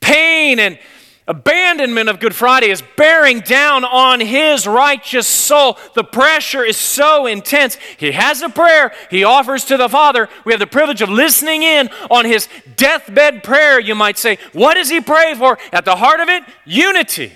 pain 0.00 0.58
and 0.58 0.78
abandonment 1.26 2.08
of 2.08 2.20
Good 2.20 2.34
Friday 2.34 2.70
is 2.70 2.82
bearing 2.96 3.40
down 3.40 3.84
on 3.84 4.20
his 4.20 4.66
righteous 4.66 5.26
soul. 5.26 5.78
The 5.94 6.04
pressure 6.04 6.64
is 6.64 6.76
so 6.76 7.26
intense. 7.26 7.76
He 7.96 8.10
has 8.12 8.42
a 8.42 8.48
prayer 8.48 8.92
he 9.10 9.24
offers 9.24 9.64
to 9.66 9.76
the 9.76 9.88
Father. 9.88 10.28
We 10.44 10.52
have 10.52 10.60
the 10.60 10.66
privilege 10.66 11.00
of 11.00 11.08
listening 11.08 11.62
in 11.62 11.88
on 12.10 12.24
his 12.24 12.48
deathbed 12.76 13.44
prayer, 13.44 13.80
you 13.80 13.94
might 13.94 14.18
say. 14.18 14.38
What 14.52 14.74
does 14.74 14.90
he 14.90 15.00
pray 15.00 15.34
for? 15.34 15.58
At 15.72 15.84
the 15.84 15.96
heart 15.96 16.20
of 16.20 16.28
it, 16.28 16.42
unity. 16.64 17.32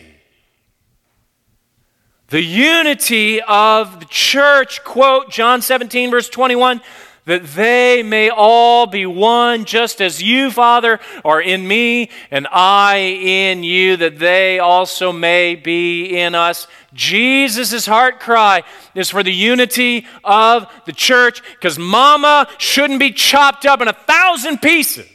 The 2.28 2.42
unity 2.42 3.40
of 3.40 4.00
the 4.00 4.06
church, 4.06 4.82
quote 4.82 5.30
John 5.30 5.62
17, 5.62 6.10
verse 6.10 6.28
21 6.28 6.80
that 7.26 7.44
they 7.44 8.02
may 8.02 8.30
all 8.30 8.86
be 8.86 9.04
one, 9.04 9.64
just 9.64 10.00
as 10.00 10.22
you, 10.22 10.50
Father, 10.50 10.98
are 11.24 11.40
in 11.40 11.68
me 11.68 12.08
and 12.30 12.46
I 12.50 12.96
in 12.96 13.62
you, 13.62 13.96
that 13.98 14.18
they 14.18 14.58
also 14.58 15.12
may 15.12 15.56
be 15.56 16.16
in 16.16 16.34
us. 16.34 16.66
Jesus' 16.94 17.84
heart 17.84 18.20
cry 18.20 18.62
is 18.94 19.10
for 19.10 19.22
the 19.22 19.32
unity 19.32 20.06
of 20.24 20.66
the 20.86 20.92
church 20.92 21.42
because 21.54 21.78
mama 21.78 22.48
shouldn't 22.58 23.00
be 23.00 23.10
chopped 23.10 23.66
up 23.66 23.80
in 23.80 23.88
a 23.88 23.92
thousand 23.92 24.62
pieces. 24.62 25.06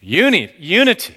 Unity, 0.00 0.52
unity. 0.58 1.14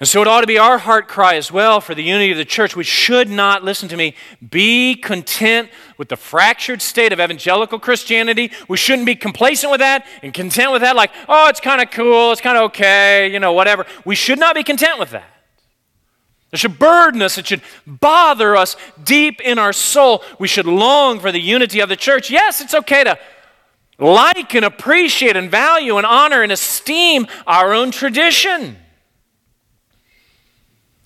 And 0.00 0.08
so 0.08 0.22
it 0.22 0.28
ought 0.28 0.42
to 0.42 0.46
be 0.46 0.58
our 0.58 0.78
heart 0.78 1.08
cry 1.08 1.34
as 1.34 1.50
well 1.50 1.80
for 1.80 1.92
the 1.92 2.04
unity 2.04 2.30
of 2.30 2.36
the 2.36 2.44
church. 2.44 2.76
We 2.76 2.84
should 2.84 3.28
not, 3.28 3.64
listen 3.64 3.88
to 3.88 3.96
me, 3.96 4.14
be 4.48 4.94
content 4.94 5.70
with 5.96 6.08
the 6.08 6.16
fractured 6.16 6.80
state 6.82 7.12
of 7.12 7.18
evangelical 7.18 7.80
Christianity. 7.80 8.52
We 8.68 8.76
shouldn't 8.76 9.06
be 9.06 9.16
complacent 9.16 9.72
with 9.72 9.80
that 9.80 10.06
and 10.22 10.32
content 10.32 10.70
with 10.70 10.82
that, 10.82 10.94
like, 10.94 11.10
oh, 11.28 11.48
it's 11.48 11.58
kind 11.58 11.82
of 11.82 11.90
cool, 11.90 12.30
it's 12.30 12.40
kind 12.40 12.56
of 12.56 12.64
okay, 12.64 13.32
you 13.32 13.40
know, 13.40 13.52
whatever. 13.52 13.86
We 14.04 14.14
should 14.14 14.38
not 14.38 14.54
be 14.54 14.62
content 14.62 15.00
with 15.00 15.10
that. 15.10 15.26
It 16.52 16.60
should 16.60 16.78
burden 16.78 17.20
us, 17.20 17.36
it 17.36 17.48
should 17.48 17.62
bother 17.84 18.54
us 18.54 18.76
deep 19.02 19.40
in 19.40 19.58
our 19.58 19.72
soul. 19.72 20.22
We 20.38 20.46
should 20.46 20.64
long 20.64 21.18
for 21.18 21.32
the 21.32 21.40
unity 21.40 21.80
of 21.80 21.88
the 21.88 21.96
church. 21.96 22.30
Yes, 22.30 22.60
it's 22.60 22.72
okay 22.72 23.02
to 23.02 23.18
like 23.98 24.54
and 24.54 24.64
appreciate 24.64 25.36
and 25.36 25.50
value 25.50 25.96
and 25.96 26.06
honor 26.06 26.42
and 26.44 26.52
esteem 26.52 27.26
our 27.48 27.74
own 27.74 27.90
tradition 27.90 28.76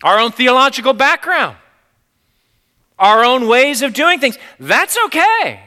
our 0.03 0.19
own 0.19 0.33
theological 0.33 0.93
background, 0.93 1.57
our 2.99 3.25
own 3.25 3.49
ways 3.49 3.83
of 3.83 3.93
doing 3.93 4.19
things. 4.19 4.39
That's 4.59 4.99
okay. 5.07 5.61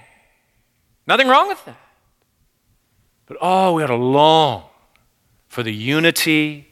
Nothing 1.07 1.27
wrong 1.27 1.47
with 1.47 1.63
that. 1.65 1.77
But 3.27 3.37
oh, 3.41 3.73
we 3.73 3.83
ought 3.83 3.87
to 3.87 3.95
long 3.95 4.63
for 5.47 5.63
the 5.63 5.73
unity 5.73 6.67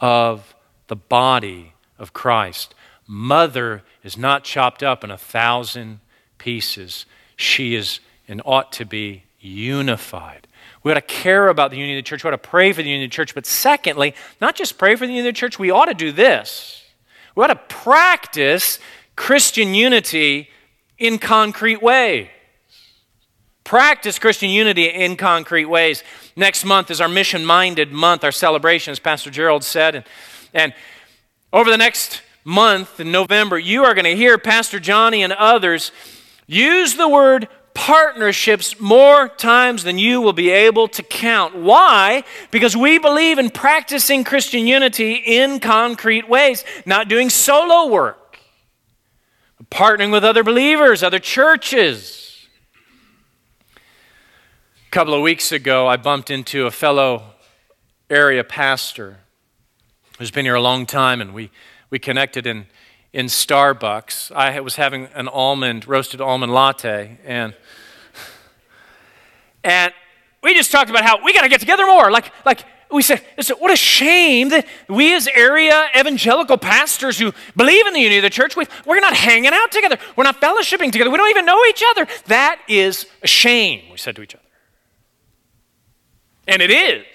of 0.00 0.54
the 0.88 0.96
body 0.96 1.74
of 1.98 2.12
Christ. 2.12 2.74
Mother 3.06 3.82
is 4.02 4.16
not 4.16 4.44
chopped 4.44 4.82
up 4.82 5.04
in 5.04 5.10
a 5.10 5.18
thousand 5.18 6.00
pieces. 6.38 7.06
She 7.36 7.74
is 7.74 8.00
and 8.26 8.40
ought 8.44 8.72
to 8.72 8.84
be 8.84 9.24
unified. 9.40 10.46
We 10.82 10.90
ought 10.90 10.96
to 10.96 11.00
care 11.00 11.48
about 11.48 11.70
the 11.70 11.76
unity 11.76 11.98
of 11.98 12.04
the 12.04 12.08
church. 12.08 12.24
We 12.24 12.28
ought 12.28 12.32
to 12.32 12.38
pray 12.38 12.72
for 12.72 12.82
the 12.82 12.88
unity 12.88 13.04
of 13.04 13.10
the 13.10 13.14
church. 13.14 13.34
But 13.34 13.46
secondly, 13.46 14.14
not 14.40 14.56
just 14.56 14.78
pray 14.78 14.96
for 14.96 15.06
the 15.06 15.12
unity 15.12 15.28
of 15.28 15.34
the 15.34 15.38
church, 15.38 15.58
we 15.58 15.70
ought 15.70 15.86
to 15.86 15.94
do 15.94 16.10
this. 16.12 16.81
We 17.34 17.44
ought 17.44 17.48
to 17.48 17.56
practice 17.56 18.78
Christian 19.16 19.74
unity 19.74 20.48
in 20.98 21.18
concrete 21.18 21.82
ways. 21.82 22.28
Practice 23.64 24.18
Christian 24.18 24.50
unity 24.50 24.86
in 24.86 25.16
concrete 25.16 25.66
ways. 25.66 26.02
Next 26.36 26.64
month 26.64 26.90
is 26.90 27.00
our 27.00 27.08
mission 27.08 27.44
minded 27.44 27.92
month, 27.92 28.24
our 28.24 28.32
celebration, 28.32 28.90
as 28.90 28.98
Pastor 28.98 29.30
Gerald 29.30 29.64
said. 29.64 29.94
And, 29.94 30.04
and 30.52 30.74
over 31.52 31.70
the 31.70 31.76
next 31.76 32.22
month 32.44 32.98
in 32.98 33.12
November, 33.12 33.58
you 33.58 33.84
are 33.84 33.94
going 33.94 34.04
to 34.04 34.16
hear 34.16 34.36
Pastor 34.36 34.80
Johnny 34.80 35.22
and 35.22 35.32
others 35.32 35.92
use 36.46 36.96
the 36.96 37.08
word 37.08 37.48
partnerships 37.74 38.78
more 38.78 39.28
times 39.28 39.84
than 39.84 39.98
you 39.98 40.20
will 40.20 40.32
be 40.32 40.50
able 40.50 40.88
to 40.88 41.02
count. 41.02 41.54
Why? 41.54 42.24
Because 42.50 42.76
we 42.76 42.98
believe 42.98 43.38
in 43.38 43.50
practicing 43.50 44.24
Christian 44.24 44.66
unity 44.66 45.14
in 45.14 45.60
concrete 45.60 46.28
ways, 46.28 46.64
not 46.84 47.08
doing 47.08 47.30
solo 47.30 47.88
work, 47.88 48.38
partnering 49.70 50.12
with 50.12 50.24
other 50.24 50.42
believers, 50.42 51.02
other 51.02 51.18
churches. 51.18 52.46
A 53.76 54.90
couple 54.90 55.14
of 55.14 55.22
weeks 55.22 55.52
ago, 55.52 55.88
I 55.88 55.96
bumped 55.96 56.30
into 56.30 56.66
a 56.66 56.70
fellow 56.70 57.24
area 58.10 58.44
pastor 58.44 59.20
who's 60.18 60.30
been 60.30 60.44
here 60.44 60.54
a 60.54 60.60
long 60.60 60.84
time, 60.84 61.20
and 61.20 61.32
we, 61.32 61.50
we 61.88 61.98
connected 61.98 62.46
in 62.46 62.66
in 63.12 63.26
Starbucks. 63.26 64.34
I 64.34 64.58
was 64.60 64.76
having 64.76 65.06
an 65.14 65.28
almond, 65.28 65.86
roasted 65.86 66.20
almond 66.20 66.52
latte, 66.52 67.18
and 67.24 67.54
and 69.64 69.92
we 70.42 70.54
just 70.54 70.72
talked 70.72 70.90
about 70.90 71.04
how 71.04 71.24
we 71.24 71.32
got 71.32 71.42
to 71.42 71.48
get 71.48 71.60
together 71.60 71.86
more. 71.86 72.10
Like, 72.10 72.32
like 72.44 72.64
we 72.90 73.02
said, 73.02 73.22
what 73.58 73.70
a 73.70 73.76
shame 73.76 74.50
that 74.50 74.66
we 74.88 75.14
as 75.14 75.26
area 75.28 75.88
evangelical 75.98 76.58
pastors 76.58 77.18
who 77.18 77.32
believe 77.56 77.86
in 77.86 77.94
the 77.94 78.00
unity 78.00 78.18
of 78.18 78.22
the 78.22 78.30
church, 78.30 78.56
we, 78.56 78.66
we're 78.84 79.00
not 79.00 79.14
hanging 79.14 79.52
out 79.52 79.70
together. 79.72 79.98
We're 80.16 80.24
not 80.24 80.40
fellowshipping 80.40 80.92
together. 80.92 81.10
We 81.10 81.16
don't 81.16 81.30
even 81.30 81.46
know 81.46 81.64
each 81.66 81.82
other. 81.90 82.06
That 82.26 82.60
is 82.68 83.06
a 83.22 83.26
shame, 83.26 83.82
we 83.90 83.96
said 83.96 84.16
to 84.16 84.22
each 84.22 84.34
other. 84.34 84.44
And 86.48 86.60
it 86.60 86.70
is. 86.70 87.06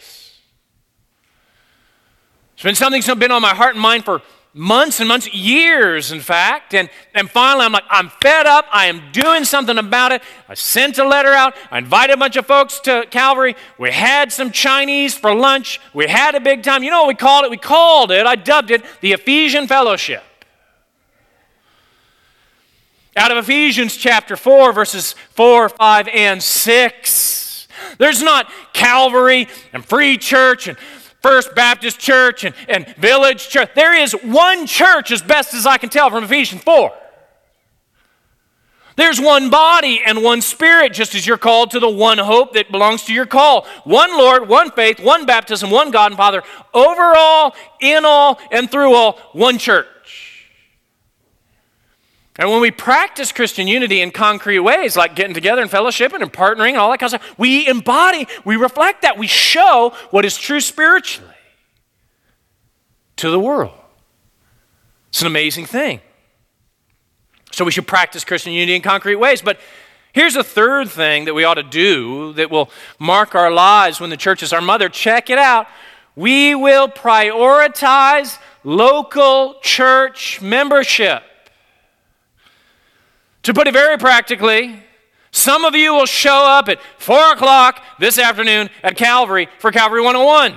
It's 2.54 2.64
been 2.64 2.76
something 2.76 3.02
that's 3.02 3.20
been 3.20 3.32
on 3.32 3.42
my 3.42 3.54
heart 3.54 3.76
and 3.76 3.82
mind 3.82 4.06
for 4.06 4.22
months 4.58 5.00
and 5.00 5.08
months, 5.08 5.34
years, 5.34 6.12
in 6.12 6.20
fact. 6.20 6.74
And, 6.74 6.90
and 7.14 7.30
finally, 7.30 7.66
I'm 7.66 7.72
like, 7.72 7.84
I'm 7.90 8.10
fed 8.22 8.46
up. 8.46 8.66
I 8.72 8.88
am 8.88 9.02
doing 9.12 9.46
something 9.46 9.78
about 9.78 10.12
it. 10.12 10.22
I 10.50 10.56
sent 10.56 10.98
a 10.98 11.08
letter 11.08 11.32
out. 11.32 11.56
I 11.72 11.78
invited 11.78 12.14
a 12.14 12.18
bunch 12.18 12.36
of 12.36 12.46
folks 12.46 12.80
to 12.82 13.06
Calvary. 13.10 13.56
We 13.78 13.92
had 13.92 14.32
some 14.32 14.52
Chinese 14.52 15.16
for 15.16 15.34
lunch. 15.34 15.80
We 15.94 16.08
had 16.08 16.36
a 16.36 16.40
big 16.40 16.64
time. 16.64 16.84
You 16.84 16.90
know 16.90 17.02
what 17.02 17.10
we 17.10 17.16
called 17.16 17.46
it? 17.46 17.52
We 17.52 17.58
called 17.58 18.12
it, 18.12 18.26
I 18.26 18.36
dubbed 18.36 18.72
it, 18.72 18.84
the 19.02 19.14
Ephesian 19.14 19.68
Fellowship. 19.68 20.24
Out 23.16 23.32
of 23.32 23.38
Ephesians 23.38 23.98
chapter 23.98 24.36
4, 24.36 24.74
verses 24.74 25.16
4, 25.32 25.70
5, 25.70 26.08
and 26.10 26.42
6. 26.42 27.68
There's 27.98 28.22
not 28.22 28.52
Calvary 28.74 29.48
and 29.74 29.84
Free 29.84 30.18
Church 30.18 30.68
and 30.68 30.78
First 31.28 31.56
Baptist 31.56 32.00
Church 32.00 32.46
and, 32.46 32.56
and 32.70 32.88
Village 32.96 33.50
Church. 33.50 33.72
There 33.76 33.94
is 33.94 34.14
one 34.14 34.66
church, 34.66 35.12
as 35.12 35.22
best 35.22 35.54
as 35.54 35.66
I 35.66 35.78
can 35.78 35.90
tell 35.90 36.10
from 36.10 36.24
Ephesians 36.24 36.64
4. 36.64 36.94
There's 38.96 39.20
one 39.20 39.50
body 39.50 40.02
and 40.06 40.24
one 40.24 40.42
spirit, 40.42 40.94
just 40.94 41.16
as 41.16 41.28
you're 41.28 41.38
called 41.38 41.72
to 41.72 41.82
the 41.82 41.90
one 41.90 42.18
hope 42.18 42.54
that 42.54 42.72
belongs 42.72 43.04
to 43.04 43.14
your 43.14 43.26
call. 43.26 43.68
One 43.84 44.18
Lord, 44.18 44.48
one 44.48 44.72
faith, 44.72 45.02
one 45.02 45.26
baptism, 45.26 45.70
one 45.70 45.92
God 45.92 46.14
and 46.14 46.18
Father, 46.18 46.44
over 46.74 47.14
all, 47.18 47.54
in 47.82 48.06
all, 48.06 48.40
and 48.50 48.72
through 48.72 48.94
all, 48.94 49.20
one 49.34 49.58
church. 49.58 49.86
And 52.38 52.50
when 52.52 52.62
we 52.62 52.70
practice 52.70 53.32
Christian 53.32 53.68
unity 53.68 54.02
in 54.02 54.12
concrete 54.12 54.60
ways, 54.60 54.96
like 54.96 55.16
getting 55.16 55.34
together 55.34 55.62
and 55.62 55.72
fellowshipping 55.72 56.22
and 56.22 56.32
partnering 56.32 56.70
and 56.70 56.78
all 56.78 56.92
that 56.92 57.00
kind 57.00 57.14
of 57.14 57.22
stuff, 57.22 57.40
we 57.40 57.68
embody, 57.68 58.28
we 58.46 58.56
reflect 58.56 59.02
that. 59.02 59.18
We 59.18 59.26
show 59.26 59.94
what 60.12 60.24
is 60.24 60.38
true 60.38 60.62
spiritually 60.62 61.34
to 63.16 63.32
the 63.32 63.40
world. 63.40 63.74
It's 65.10 65.22
an 65.22 65.28
amazing 65.28 65.66
thing. 65.66 66.02
So 67.52 67.66
we 67.66 67.72
should 67.72 67.88
practice 67.88 68.24
Christian 68.24 68.54
unity 68.54 68.76
in 68.76 68.84
concrete 68.84 69.16
ways. 69.16 69.42
But 69.42 69.60
here's 70.14 70.36
a 70.36 70.44
third 70.44 70.90
thing 70.90 71.26
that 71.26 71.34
we 71.34 71.44
ought 71.44 71.56
to 71.56 71.64
do 71.64 72.34
that 72.34 72.52
will 72.52 72.70
mark 73.00 73.34
our 73.34 73.50
lives 73.50 74.00
when 74.00 74.12
the 74.12 74.18
church 74.18 74.44
is 74.44 74.54
our 74.54 74.62
mother. 74.62 74.90
Check 74.90 75.32
it 75.32 75.40
out. 75.40 75.66
We 76.16 76.54
will 76.54 76.88
prioritize 76.88 78.38
local 78.64 79.56
church 79.62 80.40
membership. 80.40 81.24
To 83.44 83.54
put 83.54 83.68
it 83.68 83.74
very 83.74 83.98
practically, 83.98 84.84
some 85.32 85.66
of 85.66 85.76
you 85.76 85.94
will 85.94 86.06
show 86.06 86.46
up 86.46 86.70
at 86.70 86.80
4 86.98 87.34
o'clock 87.34 87.82
this 88.00 88.18
afternoon 88.18 88.70
at 88.84 88.98
Calvary 88.98 89.48
for 89.60 89.72
Calvary 89.72 90.02
101. 90.02 90.56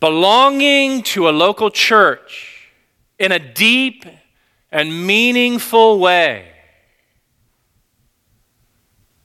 Belonging 0.00 1.02
to 1.02 1.28
a 1.28 1.30
local 1.30 1.70
church 1.70 2.70
in 3.18 3.32
a 3.32 3.38
deep 3.38 4.04
and 4.70 5.06
meaningful 5.06 5.98
way. 5.98 6.52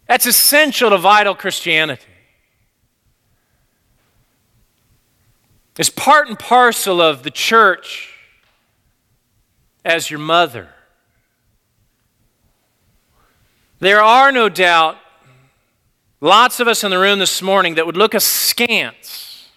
That's 0.08 0.26
essential 0.26 0.90
to 0.90 0.98
vital 0.98 1.36
Christianity. 1.36 2.13
Is 5.78 5.90
part 5.90 6.28
and 6.28 6.38
parcel 6.38 7.02
of 7.02 7.24
the 7.24 7.32
church 7.32 8.14
as 9.84 10.10
your 10.10 10.20
mother. 10.20 10.70
There 13.80 14.02
are 14.02 14.32
no 14.32 14.50
doubt 14.50 14.98
lots 16.22 16.60
of 16.60 16.68
us 16.68 16.84
in 16.84 16.92
the 16.92 17.00
room 17.00 17.20
this 17.20 17.42
morning 17.42 17.76
that 17.76 17.86
would 17.86 17.98
look 17.98 18.14
askance 18.14 19.50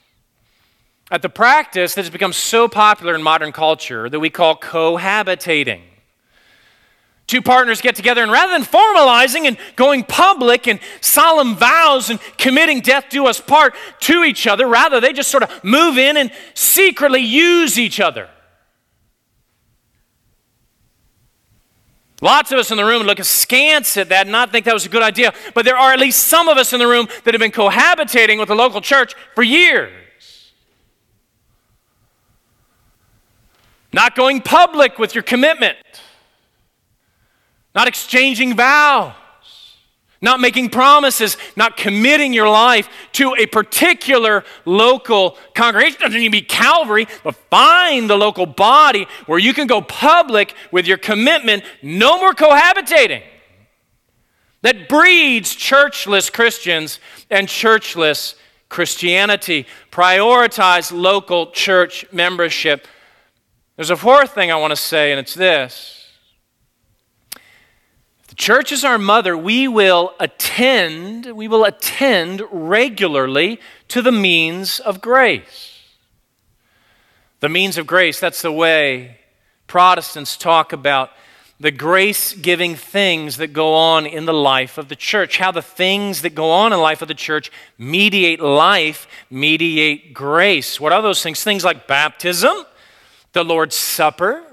at 1.11 1.23
the 1.23 1.29
practice 1.29 1.95
that 1.95 2.03
has 2.03 2.11
become 2.11 2.33
so 2.33 2.67
popular 2.67 3.15
in 3.15 3.23
modern 3.23 3.53
culture 3.53 4.11
that 4.11 4.19
we 4.19 4.31
call 4.31 4.57
cohabitating. 4.57 5.83
Two 7.27 7.43
partners 7.43 7.81
get 7.81 7.97
together, 7.97 8.23
and 8.23 8.31
rather 8.31 8.53
than 8.53 8.63
formalizing 8.63 9.47
and 9.47 9.59
going 9.75 10.05
public 10.05 10.69
and 10.69 10.79
solemn 11.01 11.57
vows 11.57 12.09
and 12.09 12.21
committing 12.39 12.81
death 12.81 13.07
do 13.11 13.27
us 13.27 13.41
part 13.41 13.75
to 14.01 14.23
each 14.23 14.47
other, 14.47 14.69
rather 14.69 15.01
they 15.01 15.13
just 15.13 15.31
sort 15.31 15.43
of 15.43 15.65
move 15.65 15.99
in 15.99 16.17
and 16.17 16.31
secretly 16.55 17.21
use 17.21 17.81
each 17.81 17.99
other. 17.99 18.29
Lots 22.23 22.53
of 22.53 22.59
us 22.59 22.71
in 22.71 22.77
the 22.77 22.85
room 22.85 23.03
look 23.03 23.19
askance 23.19 23.97
at 23.97 24.09
that 24.11 24.23
and 24.23 24.33
not 24.33 24.53
think 24.53 24.65
that 24.65 24.73
was 24.73 24.87
a 24.87 24.89
good 24.89 25.03
idea, 25.03 25.35
but 25.53 25.65
there 25.65 25.77
are 25.77 25.93
at 25.93 25.99
least 25.99 26.29
some 26.29 26.49
of 26.49 26.57
us 26.57 26.73
in 26.73 26.79
the 26.79 26.87
room 26.87 27.09
that 27.25 27.35
have 27.35 27.41
been 27.41 27.51
cohabitating 27.51 28.39
with 28.39 28.49
the 28.49 28.55
local 28.55 28.81
church 28.81 29.15
for 29.35 29.43
years. 29.43 29.93
Not 33.93 34.15
going 34.15 34.43
public 34.43 34.99
with 34.99 35.15
your 35.15 35.25
commitment 35.25 35.77
not 37.77 37.87
exchanging 37.87 38.57
vows, 38.57 39.13
not 40.23 40.41
making 40.41 40.71
promises, 40.71 41.37
not 41.57 41.77
committing 41.77 42.33
your 42.33 42.49
life 42.49 42.89
to 43.13 43.35
a 43.39 43.45
particular 43.45 44.45
local 44.65 45.37
congregation. 45.55 45.97
It 46.01 46.05
doesn't 46.05 46.21
even 46.21 46.33
be 46.33 46.41
Calvary, 46.41 47.07
but 47.23 47.37
find 47.51 48.09
the 48.09 48.17
local 48.17 48.47
body 48.47 49.07
where 49.27 49.39
you 49.39 49.53
can 49.53 49.67
go 49.67 49.83
public 49.83 50.55
with 50.73 50.87
your 50.87 50.97
commitment. 50.97 51.65
No 51.83 52.19
more 52.19 52.33
cohabitating. 52.33 53.23
That 54.63 54.89
breeds 54.89 55.55
churchless 55.55 56.33
Christians 56.33 56.99
and 57.31 57.47
churchless 57.47 58.37
Christianity. 58.71 59.67
Prioritize 59.93 60.91
local 60.91 61.51
church 61.51 62.07
membership. 62.11 62.89
There's 63.77 63.91
a 63.91 63.97
fourth 63.97 64.33
thing 64.33 64.51
I 64.51 64.57
want 64.57 64.71
to 64.71 64.77
say, 64.77 65.13
and 65.13 65.21
it's 65.21 65.35
this 65.35 66.06
church 68.37 68.71
is 68.71 68.85
our 68.85 68.99
mother, 68.99 69.37
we 69.37 69.67
will 69.67 70.15
attend, 70.21 71.27
we 71.27 71.49
will 71.49 71.65
attend 71.65 72.43
regularly 72.51 73.61
to 73.89 74.03
the 74.03 74.13
means 74.13 74.79
of 74.81 75.01
grace. 75.01 75.81
The 77.41 77.49
means 77.49 77.79
of 77.79 77.87
grace, 77.87 78.21
that's 78.21 78.43
the 78.43 78.53
way 78.53 79.19
Protestants 79.67 80.37
talk 80.37 80.73
about 80.73 81.11
the 81.59 81.71
grace 81.71 82.35
giving 82.35 82.75
things 82.75 83.39
that 83.39 83.53
go 83.53 83.75
on 83.75 84.05
in 84.05 84.27
the 84.27 84.35
life 84.35 84.77
of 84.77 84.89
the 84.89 84.97
church. 84.97 85.39
How 85.39 85.51
the 85.51 85.63
things 85.63 86.23
that 86.23 86.35
go 86.35 86.51
on 86.51 86.73
in 86.73 86.79
the 86.79 86.83
life 86.83 87.03
of 87.03 87.09
the 87.09 87.15
church 87.15 87.51
mediate 87.79 88.41
life, 88.41 89.09
mediate 89.31 90.13
grace. 90.13 90.79
What 90.79 90.93
are 90.93 91.01
those 91.01 91.23
things? 91.23 91.43
Things 91.43 91.65
like 91.65 91.87
baptism, 91.87 92.67
the 93.33 93.43
Lord's 93.43 93.75
Supper, 93.75 94.45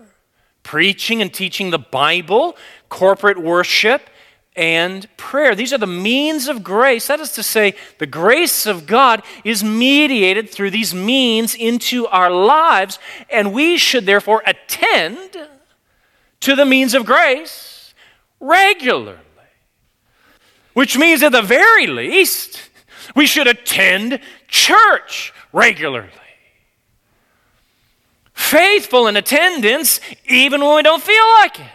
preaching 0.64 1.22
and 1.22 1.34
teaching 1.34 1.70
the 1.70 1.80
Bible, 1.80 2.58
corporate 2.90 3.38
worship, 3.38 4.10
and 4.56 5.08
prayer. 5.18 5.56
These 5.56 5.74
are 5.74 5.78
the 5.78 5.88
means 5.88 6.48
of 6.48 6.64
grace. 6.64 7.08
That 7.08 7.20
is 7.20 7.32
to 7.34 7.44
say, 7.44 7.76
the 7.98 8.06
grace 8.06 8.66
of 8.66 8.86
God 8.86 9.24
is 9.44 9.64
mediated 9.64 10.50
through 10.50 10.72
these 10.72 10.94
means 10.94 11.56
into 11.56 12.08
our 12.08 12.30
lives, 12.30 13.00
and 13.30 13.54
we 13.54 13.78
should 13.78 14.06
therefore 14.06 14.44
attend 14.46 15.38
to 16.42 16.56
the 16.56 16.66
means 16.66 16.94
of 16.94 17.06
grace 17.06 17.94
regularly. 18.40 19.18
Which 20.74 20.98
means, 20.98 21.22
at 21.24 21.32
the 21.32 21.42
very 21.42 21.88
least, 21.88 22.70
we 23.16 23.28
should 23.28 23.48
attend 23.48 24.20
church 24.48 25.34
regularly. 25.52 26.10
Faithful 28.54 29.08
in 29.08 29.18
attendance, 29.18 30.00
even 30.28 30.62
when 30.62 30.76
we 30.76 30.84
don't 30.84 31.02
feel 31.02 31.24
like 31.40 31.60
it. 31.60 31.66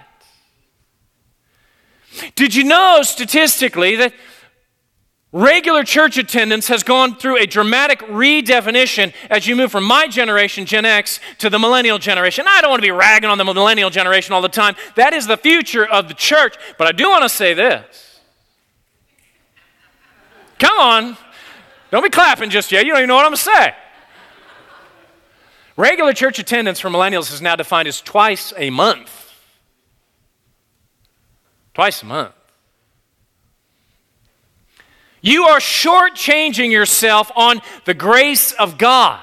Did 2.36 2.54
you 2.54 2.62
know 2.62 3.00
statistically 3.02 3.96
that 3.96 4.14
regular 5.32 5.82
church 5.82 6.18
attendance 6.18 6.68
has 6.68 6.84
gone 6.84 7.16
through 7.16 7.38
a 7.38 7.46
dramatic 7.46 7.98
redefinition 8.02 9.12
as 9.28 9.44
you 9.48 9.56
move 9.56 9.72
from 9.72 9.82
my 9.82 10.06
generation, 10.06 10.66
Gen 10.66 10.84
X, 10.84 11.18
to 11.38 11.50
the 11.50 11.58
millennial 11.58 11.98
generation? 11.98 12.44
I 12.48 12.60
don't 12.60 12.70
want 12.70 12.80
to 12.80 12.86
be 12.86 12.92
ragging 12.92 13.28
on 13.28 13.38
the 13.38 13.44
millennial 13.44 13.90
generation 13.90 14.32
all 14.32 14.40
the 14.40 14.48
time. 14.48 14.76
That 14.94 15.12
is 15.12 15.26
the 15.26 15.36
future 15.36 15.84
of 15.84 16.06
the 16.06 16.14
church. 16.14 16.54
But 16.78 16.86
I 16.86 16.92
do 16.92 17.10
want 17.10 17.24
to 17.24 17.28
say 17.28 17.54
this. 17.54 18.20
Come 20.60 20.78
on. 20.78 21.16
Don't 21.90 22.04
be 22.04 22.10
clapping 22.10 22.50
just 22.50 22.70
yet. 22.70 22.86
You 22.86 22.92
don't 22.92 23.00
even 23.00 23.08
know 23.08 23.16
what 23.16 23.24
I'm 23.24 23.30
going 23.30 23.36
to 23.38 23.42
say. 23.42 23.74
Regular 25.78 26.12
church 26.12 26.40
attendance 26.40 26.80
for 26.80 26.90
millennials 26.90 27.32
is 27.32 27.40
now 27.40 27.54
defined 27.54 27.86
as 27.86 28.00
twice 28.00 28.52
a 28.56 28.68
month. 28.68 29.32
Twice 31.72 32.02
a 32.02 32.06
month. 32.06 32.34
You 35.20 35.44
are 35.44 35.60
shortchanging 35.60 36.72
yourself 36.72 37.30
on 37.36 37.60
the 37.84 37.94
grace 37.94 38.50
of 38.54 38.76
God 38.76 39.20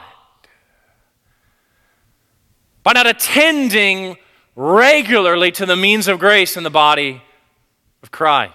by 2.84 2.94
not 2.94 3.06
attending 3.06 4.16
regularly 4.56 5.52
to 5.52 5.66
the 5.66 5.76
means 5.76 6.08
of 6.08 6.20
grace 6.20 6.56
in 6.56 6.64
the 6.64 6.70
body 6.70 7.22
of 8.02 8.12
Christ. 8.12 8.54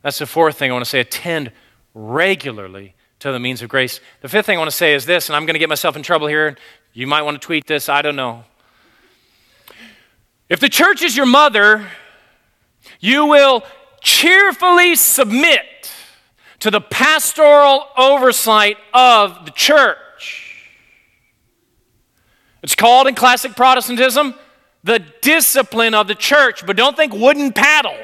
That's 0.00 0.18
the 0.18 0.26
fourth 0.26 0.56
thing 0.56 0.70
I 0.70 0.72
want 0.72 0.86
to 0.86 0.90
say 0.90 1.00
attend 1.00 1.52
regularly 1.92 2.94
to 3.20 3.32
the 3.32 3.38
means 3.38 3.62
of 3.62 3.68
grace. 3.68 4.00
The 4.20 4.28
fifth 4.28 4.46
thing 4.46 4.56
I 4.56 4.58
want 4.58 4.70
to 4.70 4.76
say 4.76 4.94
is 4.94 5.06
this, 5.06 5.28
and 5.28 5.36
I'm 5.36 5.44
going 5.44 5.54
to 5.54 5.58
get 5.58 5.68
myself 5.68 5.96
in 5.96 6.02
trouble 6.02 6.26
here. 6.26 6.56
You 6.92 7.06
might 7.06 7.22
want 7.22 7.40
to 7.40 7.44
tweet 7.44 7.66
this, 7.66 7.88
I 7.88 8.02
don't 8.02 8.16
know. 8.16 8.44
If 10.48 10.60
the 10.60 10.68
church 10.68 11.02
is 11.02 11.16
your 11.16 11.26
mother, 11.26 11.86
you 13.00 13.26
will 13.26 13.64
cheerfully 14.00 14.94
submit 14.94 15.60
to 16.60 16.70
the 16.70 16.80
pastoral 16.80 17.84
oversight 17.96 18.76
of 18.94 19.44
the 19.44 19.50
church. 19.50 20.66
It's 22.62 22.74
called 22.74 23.06
in 23.06 23.14
classic 23.14 23.54
Protestantism 23.54 24.34
the 24.84 25.00
discipline 25.20 25.94
of 25.94 26.08
the 26.08 26.14
church, 26.14 26.64
but 26.66 26.76
don't 26.76 26.96
think 26.96 27.12
wooden 27.12 27.52
paddle. 27.52 27.96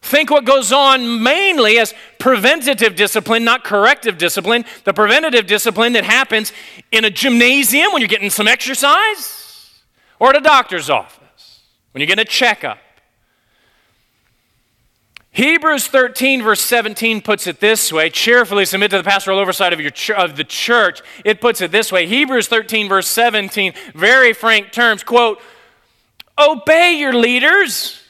Think 0.00 0.30
what 0.30 0.44
goes 0.44 0.72
on 0.72 1.22
mainly 1.22 1.78
as 1.78 1.92
preventative 2.18 2.94
discipline, 2.94 3.44
not 3.44 3.64
corrective 3.64 4.16
discipline. 4.16 4.64
The 4.84 4.94
preventative 4.94 5.46
discipline 5.46 5.92
that 5.94 6.04
happens 6.04 6.52
in 6.92 7.04
a 7.04 7.10
gymnasium 7.10 7.92
when 7.92 8.00
you're 8.00 8.08
getting 8.08 8.30
some 8.30 8.48
exercise, 8.48 9.80
or 10.18 10.30
at 10.30 10.36
a 10.36 10.40
doctor's 10.40 10.88
office 10.88 11.62
when 11.92 12.00
you're 12.00 12.06
getting 12.06 12.22
a 12.22 12.28
checkup. 12.28 12.78
Hebrews 15.30 15.86
13, 15.86 16.42
verse 16.42 16.60
17 16.60 17.20
puts 17.20 17.46
it 17.46 17.60
this 17.60 17.92
way 17.92 18.10
cheerfully 18.10 18.64
submit 18.64 18.90
to 18.90 18.96
the 18.96 19.04
pastoral 19.04 19.38
oversight 19.38 19.72
of, 19.72 19.80
your 19.80 19.90
ch- 19.90 20.10
of 20.10 20.36
the 20.36 20.42
church. 20.42 21.00
It 21.24 21.40
puts 21.40 21.60
it 21.60 21.70
this 21.70 21.92
way 21.92 22.06
Hebrews 22.06 22.48
13, 22.48 22.88
verse 22.88 23.06
17, 23.06 23.72
very 23.94 24.32
frank 24.32 24.72
terms, 24.72 25.04
quote, 25.04 25.40
obey 26.38 26.94
your 26.98 27.12
leaders 27.12 28.00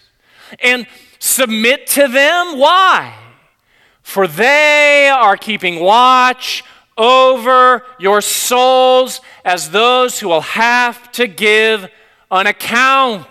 and 0.60 0.86
submit 1.18 1.86
to 1.88 2.08
them. 2.08 2.58
Why? 2.58 3.14
For 4.02 4.26
they 4.26 5.08
are 5.08 5.36
keeping 5.36 5.80
watch 5.80 6.64
over 6.96 7.84
your 7.98 8.20
souls 8.20 9.20
as 9.44 9.70
those 9.70 10.18
who 10.18 10.28
will 10.28 10.40
have 10.40 11.12
to 11.12 11.26
give 11.26 11.88
an 12.30 12.46
account. 12.46 13.26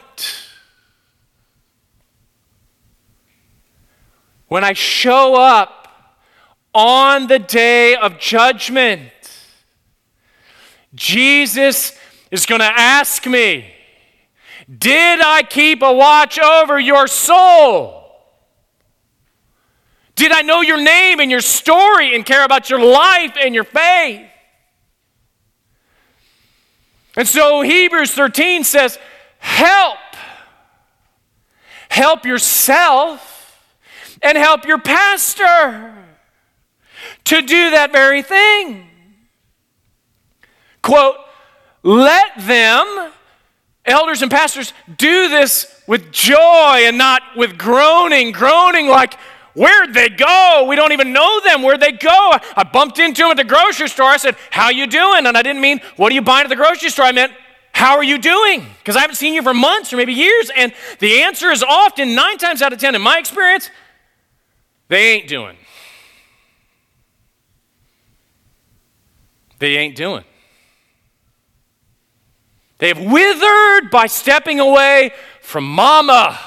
When 4.48 4.64
I 4.64 4.74
show 4.74 5.36
up 5.36 6.14
on 6.74 7.28
the 7.28 7.40
day 7.40 7.96
of 7.96 8.18
judgment, 8.18 9.12
Jesus 10.96 11.98
is 12.32 12.46
going 12.46 12.62
to 12.62 12.80
ask 12.80 13.26
me, 13.26 13.74
Did 14.76 15.22
I 15.22 15.44
keep 15.44 15.82
a 15.82 15.94
watch 15.94 16.38
over 16.40 16.80
your 16.80 17.08
soul? 17.08 18.04
Did 20.16 20.32
I 20.32 20.42
know 20.42 20.62
your 20.62 20.82
name 20.82 21.20
and 21.20 21.30
your 21.30 21.42
story 21.42 22.16
and 22.16 22.26
care 22.26 22.44
about 22.44 22.70
your 22.70 22.84
life 22.84 23.38
and 23.40 23.54
your 23.54 23.64
faith? 23.64 24.26
And 27.16 27.28
so 27.28 27.62
Hebrews 27.62 28.12
13 28.12 28.64
says, 28.64 29.00
Help. 29.40 29.98
Help 31.90 32.26
yourself 32.26 33.38
and 34.22 34.38
help 34.38 34.66
your 34.66 34.80
pastor 34.80 35.94
to 37.26 37.42
do 37.42 37.72
that 37.72 37.92
very 37.92 38.22
thing. 38.22 38.88
Quote, 40.82 41.16
let 41.84 42.32
them, 42.40 43.12
elders 43.88 44.22
and 44.22 44.30
pastors, 44.30 44.74
do 44.98 45.30
this 45.30 45.82
with 45.88 46.12
joy 46.12 46.36
and 46.84 46.98
not 46.98 47.22
with 47.36 47.58
groaning, 47.58 48.32
groaning 48.32 48.88
like, 48.88 49.18
Where'd 49.54 49.96
they 49.96 50.10
go? 50.10 50.66
We 50.70 50.76
don't 50.76 50.92
even 50.92 51.14
know 51.14 51.40
them. 51.40 51.64
Where'd 51.64 51.80
they 51.80 51.94
go? 51.94 52.32
I 52.56 52.64
bumped 52.72 53.00
into 53.00 53.24
them 53.24 53.32
at 53.32 53.38
the 53.38 53.44
grocery 53.44 53.90
store. 53.90 54.06
I 54.06 54.18
said, 54.18 54.36
How 54.52 54.70
you 54.70 54.86
doing? 54.86 55.26
And 55.26 55.36
I 55.36 55.42
didn't 55.42 55.62
mean, 55.62 55.82
What 55.96 56.12
are 56.12 56.16
you 56.16 56.22
buying 56.22 56.44
at 56.44 56.50
the 56.50 56.56
grocery 56.56 56.90
store? 56.90 57.06
I 57.06 57.12
meant, 57.12 57.32
How 57.72 57.98
are 57.98 58.04
you 58.04 58.20
doing? 58.20 58.64
Because 58.78 58.96
I 58.96 59.00
haven't 59.00 59.16
seen 59.16 59.34
you 59.34 59.42
for 59.42 59.56
months 59.56 59.92
or 59.92 59.98
maybe 59.98 60.14
years. 60.14 60.52
And 60.56 60.74
the 61.00 61.24
answer 61.24 61.50
is 61.50 61.64
often, 61.64 62.14
nine 62.14 62.38
times 62.38 62.62
out 62.62 62.72
of 62.72 62.78
ten, 62.78 62.94
in 62.94 63.02
my 63.02 63.18
experience, 63.18 63.72
they 64.90 65.14
ain't 65.14 65.28
doing. 65.28 65.58
They 69.58 69.78
ain't 69.78 69.96
doing. 69.96 70.24
They 72.80 72.90
have 72.90 73.00
withered 73.00 73.90
by 73.90 74.08
stepping 74.08 74.60
away 74.60 75.12
from 75.42 75.64
mama. 75.68 76.40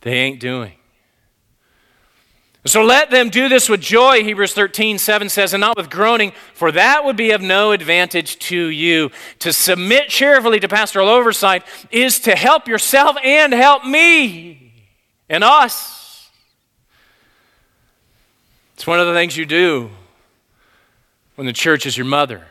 They 0.00 0.14
ain't 0.14 0.40
doing. 0.40 0.72
So 2.64 2.82
let 2.82 3.10
them 3.10 3.30
do 3.30 3.48
this 3.48 3.68
with 3.68 3.80
joy, 3.80 4.22
Hebrews 4.24 4.52
13, 4.52 4.98
7 4.98 5.28
says, 5.28 5.54
and 5.54 5.60
not 5.60 5.76
with 5.76 5.88
groaning, 5.88 6.32
for 6.54 6.70
that 6.72 7.04
would 7.04 7.16
be 7.16 7.30
of 7.30 7.40
no 7.40 7.72
advantage 7.72 8.38
to 8.40 8.68
you. 8.68 9.10
To 9.38 9.52
submit 9.52 10.08
cheerfully 10.08 10.60
to 10.60 10.68
pastoral 10.68 11.08
oversight 11.08 11.64
is 11.90 12.20
to 12.20 12.36
help 12.36 12.68
yourself 12.68 13.16
and 13.24 13.52
help 13.52 13.84
me 13.84 14.72
and 15.28 15.42
us. 15.42 16.28
It's 18.74 18.86
one 18.86 19.00
of 19.00 19.06
the 19.06 19.14
things 19.14 19.36
you 19.36 19.46
do 19.46 19.90
when 21.36 21.46
the 21.46 21.52
church 21.52 21.86
is 21.86 21.96
your 21.96 22.06
mother. 22.06 22.46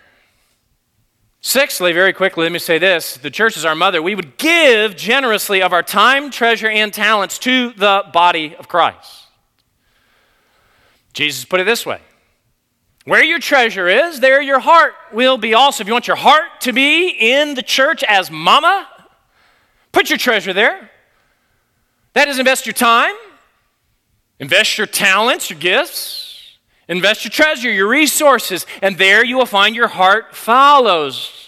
Sixthly, 1.41 1.93
very 1.93 2.13
quickly, 2.13 2.43
let 2.43 2.51
me 2.51 2.59
say 2.59 2.77
this 2.77 3.17
the 3.17 3.29
church 3.29 3.57
is 3.57 3.65
our 3.65 3.75
mother. 3.75 4.01
We 4.01 4.15
would 4.15 4.37
give 4.37 4.95
generously 4.95 5.61
of 5.61 5.73
our 5.73 5.83
time, 5.83 6.31
treasure, 6.31 6.69
and 6.69 6.93
talents 6.93 7.37
to 7.39 7.71
the 7.73 8.03
body 8.11 8.55
of 8.55 8.67
Christ. 8.67 9.27
Jesus 11.13 11.45
put 11.45 11.59
it 11.59 11.65
this 11.65 11.85
way 11.85 12.01
Where 13.05 13.23
your 13.23 13.39
treasure 13.39 13.87
is, 13.87 14.19
there 14.19 14.41
your 14.41 14.59
heart 14.59 14.93
will 15.13 15.37
be 15.37 15.53
also. 15.53 15.83
If 15.83 15.87
you 15.87 15.93
want 15.93 16.07
your 16.07 16.17
heart 16.17 16.61
to 16.61 16.73
be 16.73 17.09
in 17.09 17.53
the 17.53 17.63
church 17.63 18.03
as 18.03 18.29
mama, 18.29 18.87
put 19.91 20.09
your 20.09 20.19
treasure 20.19 20.53
there. 20.53 20.91
That 22.13 22.27
is, 22.27 22.39
invest 22.39 22.65
your 22.65 22.73
time, 22.73 23.15
Invest 24.39 24.77
your 24.77 24.87
talents, 24.87 25.49
your 25.49 25.57
gifts, 25.59 26.26
invest 26.87 27.23
your 27.23 27.31
treasure, 27.31 27.71
your 27.71 27.87
resources, 27.87 28.65
and 28.81 28.97
there 28.97 29.23
you 29.23 29.37
will 29.37 29.45
find 29.45 29.75
your 29.75 29.87
heart 29.87 30.35
follows. 30.35 31.47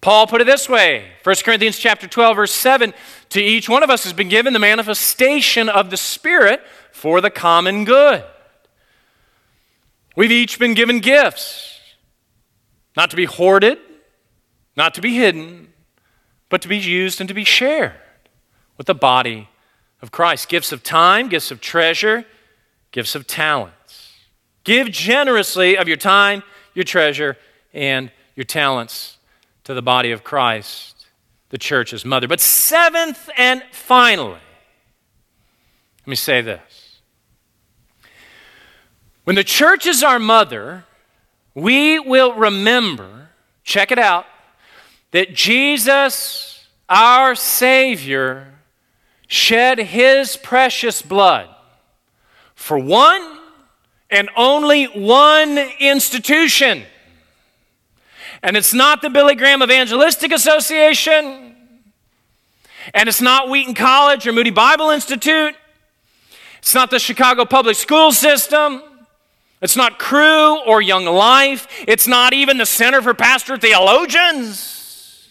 Paul 0.00 0.26
put 0.26 0.40
it 0.40 0.46
this 0.46 0.68
way 0.68 1.04
1 1.24 1.36
Corinthians 1.44 1.78
chapter 1.78 2.06
12 2.06 2.36
verse 2.36 2.52
7 2.52 2.94
to 3.30 3.40
each 3.40 3.68
one 3.68 3.82
of 3.82 3.90
us 3.90 4.04
has 4.04 4.12
been 4.12 4.28
given 4.28 4.52
the 4.52 4.58
manifestation 4.58 5.68
of 5.68 5.90
the 5.90 5.96
spirit 5.96 6.62
for 6.90 7.20
the 7.20 7.30
common 7.30 7.84
good. 7.84 8.24
We've 10.16 10.30
each 10.30 10.58
been 10.58 10.74
given 10.74 11.00
gifts 11.00 11.78
not 12.96 13.10
to 13.10 13.16
be 13.16 13.24
hoarded, 13.24 13.78
not 14.76 14.94
to 14.94 15.00
be 15.00 15.14
hidden, 15.14 15.72
but 16.48 16.60
to 16.62 16.68
be 16.68 16.78
used 16.78 17.20
and 17.20 17.28
to 17.28 17.34
be 17.34 17.44
shared 17.44 17.94
with 18.76 18.86
the 18.86 18.94
body 18.94 19.48
of 20.02 20.10
Christ 20.10 20.48
gifts 20.48 20.72
of 20.72 20.82
time, 20.82 21.28
gifts 21.28 21.50
of 21.50 21.60
treasure, 21.60 22.24
gifts 22.90 23.14
of 23.14 23.26
talents. 23.26 23.79
Give 24.64 24.90
generously 24.90 25.76
of 25.76 25.88
your 25.88 25.96
time, 25.96 26.42
your 26.74 26.84
treasure, 26.84 27.36
and 27.72 28.10
your 28.34 28.44
talents 28.44 29.18
to 29.64 29.74
the 29.74 29.82
body 29.82 30.12
of 30.12 30.24
Christ, 30.24 31.06
the 31.50 31.58
church's 31.58 32.04
mother. 32.04 32.28
But 32.28 32.40
seventh 32.40 33.28
and 33.36 33.62
finally, 33.72 34.40
let 36.00 36.06
me 36.06 36.16
say 36.16 36.40
this. 36.40 37.00
When 39.24 39.36
the 39.36 39.44
church 39.44 39.86
is 39.86 40.02
our 40.02 40.18
mother, 40.18 40.84
we 41.54 41.98
will 41.98 42.34
remember, 42.34 43.28
check 43.64 43.92
it 43.92 43.98
out, 43.98 44.26
that 45.10 45.34
Jesus, 45.34 46.68
our 46.88 47.34
Savior, 47.34 48.54
shed 49.26 49.78
his 49.78 50.36
precious 50.36 51.02
blood 51.02 51.48
for 52.54 52.78
one 52.78 53.39
and 54.10 54.28
only 54.36 54.84
one 54.86 55.58
institution. 55.78 56.84
And 58.42 58.56
it's 58.56 58.72
not 58.72 59.02
the 59.02 59.10
Billy 59.10 59.34
Graham 59.34 59.62
Evangelistic 59.62 60.32
Association, 60.32 61.54
and 62.94 63.08
it's 63.08 63.20
not 63.20 63.48
Wheaton 63.48 63.74
College 63.74 64.26
or 64.26 64.32
Moody 64.32 64.50
Bible 64.50 64.90
Institute, 64.90 65.54
it's 66.60 66.74
not 66.74 66.90
the 66.90 66.98
Chicago 66.98 67.44
Public 67.44 67.76
School 67.76 68.12
System. 68.12 68.82
It's 69.62 69.76
not 69.76 69.98
Cru 69.98 70.58
or 70.60 70.80
Young 70.80 71.04
Life. 71.04 71.66
It's 71.86 72.06
not 72.06 72.32
even 72.32 72.58
the 72.58 72.66
Center 72.66 73.02
for 73.02 73.14
Pastor 73.14 73.56
Theologians. 73.56 75.28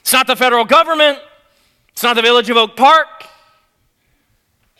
It's 0.00 0.12
not 0.12 0.26
the 0.26 0.36
federal 0.36 0.64
government. 0.64 1.18
It's 1.90 2.02
not 2.02 2.16
the 2.16 2.22
village 2.22 2.48
of 2.50 2.56
Oak 2.56 2.76
Park. 2.76 3.26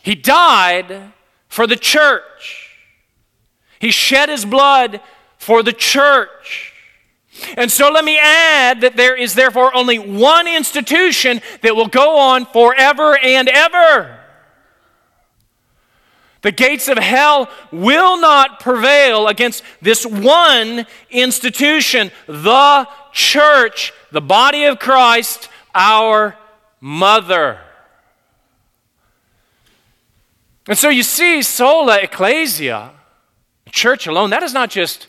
He 0.03 0.15
died 0.15 1.13
for 1.49 1.67
the 1.67 1.77
church. 1.77 2.23
He 3.81 3.91
shed 3.91 4.29
his 4.29 4.45
blood 4.45 5.01
for 5.39 5.63
the 5.63 5.73
church. 5.73 6.75
And 7.57 7.71
so 7.71 7.91
let 7.91 8.05
me 8.05 8.19
add 8.19 8.83
that 8.83 8.97
there 8.97 9.17
is 9.17 9.35
therefore 9.35 9.75
only 9.75 9.99
one 9.99 10.47
institution 10.47 11.41
that 11.63 11.75
will 11.75 11.87
go 11.89 12.19
on 12.19 12.45
forever 12.45 13.19
and 13.19 13.49
ever. 13.49 14.19
The 16.43 16.53
gates 16.53 16.89
of 16.89 16.99
hell 16.99 17.51
will 17.71 18.21
not 18.21 18.61
prevail 18.61 19.29
against 19.29 19.63
this 19.81 20.05
one 20.05 20.87
institution, 21.11 22.11
the 22.27 22.89
church, 23.13 23.93
the 24.11 24.21
body 24.21 24.65
of 24.65 24.79
Christ, 24.79 25.49
our 25.75 26.37
mother. 26.81 27.61
And 30.67 30.79
so 30.79 30.89
you 30.89 31.03
see, 31.03 31.43
sola 31.43 31.99
ecclesia, 31.99 32.93
church 33.71 34.07
alone, 34.07 34.31
that 34.31 34.43
is 34.43 34.53
not 34.53 34.71
just 34.71 35.07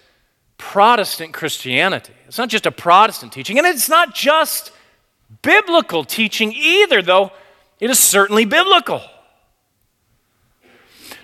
Protestant 0.57 1.33
Christianity. 1.33 2.13
It's 2.27 2.37
not 2.37 2.49
just 2.49 2.65
a 2.65 2.71
Protestant 2.71 3.33
teaching, 3.33 3.57
and 3.57 3.67
it's 3.67 3.89
not 3.89 4.13
just 4.13 4.71
biblical 5.41 6.03
teaching 6.03 6.53
either, 6.53 7.01
though 7.01 7.31
it 7.79 7.89
is 7.89 7.99
certainly 7.99 8.45
biblical. 8.45 9.01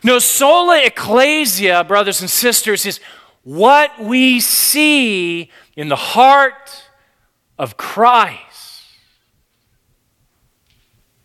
No, 0.03 0.19
sola 0.19 0.83
ecclesia, 0.83 1.83
brothers 1.83 2.21
and 2.21 2.29
sisters, 2.29 2.85
is 2.85 2.99
what 3.43 3.99
we 3.99 4.39
see 4.39 5.51
in 5.75 5.89
the 5.89 5.95
heart 5.95 6.83
of 7.57 7.77
Christ 7.77 8.83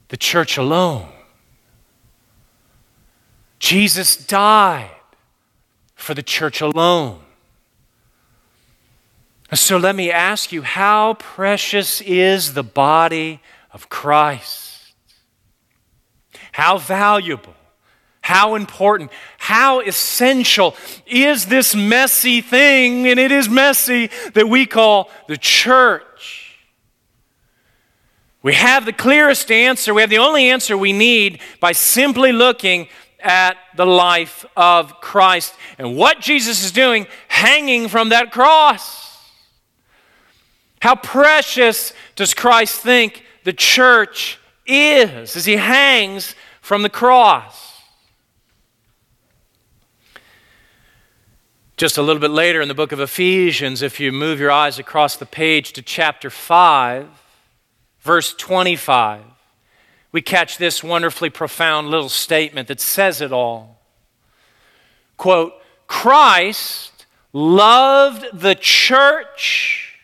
the 0.08 0.16
church 0.16 0.58
alone. 0.58 1.08
Jesus 3.58 4.16
died 4.16 4.90
for 6.03 6.14
the 6.14 6.22
church 6.22 6.61
alone. 6.61 7.20
So 9.55 9.76
let 9.76 9.94
me 9.94 10.11
ask 10.11 10.50
you 10.50 10.62
how 10.62 11.14
precious 11.14 12.00
is 12.00 12.55
the 12.55 12.64
body 12.64 13.40
of 13.70 13.88
Christ? 13.88 14.94
How 16.50 16.78
valuable, 16.78 17.55
how 18.20 18.57
important, 18.57 19.12
how 19.38 19.80
essential 19.80 20.74
is 21.07 21.46
this 21.46 21.74
messy 21.74 22.40
thing, 22.40 23.07
and 23.07 23.20
it 23.20 23.30
is 23.30 23.48
messy, 23.48 24.11
that 24.34 24.48
we 24.48 24.66
call 24.66 25.09
the 25.28 25.36
church? 25.36 26.59
We 28.42 28.55
have 28.55 28.86
the 28.86 28.92
clearest 28.92 29.53
answer, 29.53 29.94
we 29.94 30.00
have 30.00 30.11
the 30.11 30.18
only 30.18 30.50
answer 30.50 30.76
we 30.76 30.92
need 30.92 31.40
by 31.61 31.72
simply 31.72 32.32
looking 32.32 32.88
at 33.22 33.56
the 33.76 33.86
life 33.86 34.44
of 34.56 35.00
Christ 35.00 35.54
and 35.78 35.96
what 35.96 36.20
Jesus 36.20 36.64
is 36.64 36.72
doing 36.72 37.06
hanging 37.28 37.88
from 37.88 38.10
that 38.10 38.30
cross. 38.30 39.18
How 40.80 40.96
precious 40.96 41.92
does 42.16 42.34
Christ 42.34 42.80
think 42.80 43.24
the 43.44 43.52
church 43.52 44.38
is 44.66 45.36
as 45.36 45.44
he 45.44 45.56
hangs 45.56 46.34
from 46.60 46.82
the 46.82 46.90
cross? 46.90 47.72
Just 51.76 51.98
a 51.98 52.02
little 52.02 52.20
bit 52.20 52.30
later 52.30 52.60
in 52.60 52.68
the 52.68 52.74
book 52.74 52.92
of 52.92 53.00
Ephesians, 53.00 53.82
if 53.82 53.98
you 53.98 54.12
move 54.12 54.38
your 54.38 54.50
eyes 54.50 54.78
across 54.78 55.16
the 55.16 55.26
page 55.26 55.72
to 55.72 55.82
chapter 55.82 56.30
5, 56.30 57.08
verse 58.00 58.34
25, 58.34 59.22
we 60.12 60.20
catch 60.20 60.58
this 60.58 60.84
wonderfully 60.84 61.30
profound 61.30 61.88
little 61.88 62.10
statement 62.10 62.68
that 62.68 62.80
says 62.80 63.20
it 63.20 63.32
all. 63.32 63.80
Quote, 65.16 65.54
Christ 65.86 67.06
loved 67.32 68.26
the 68.38 68.54
church 68.54 69.98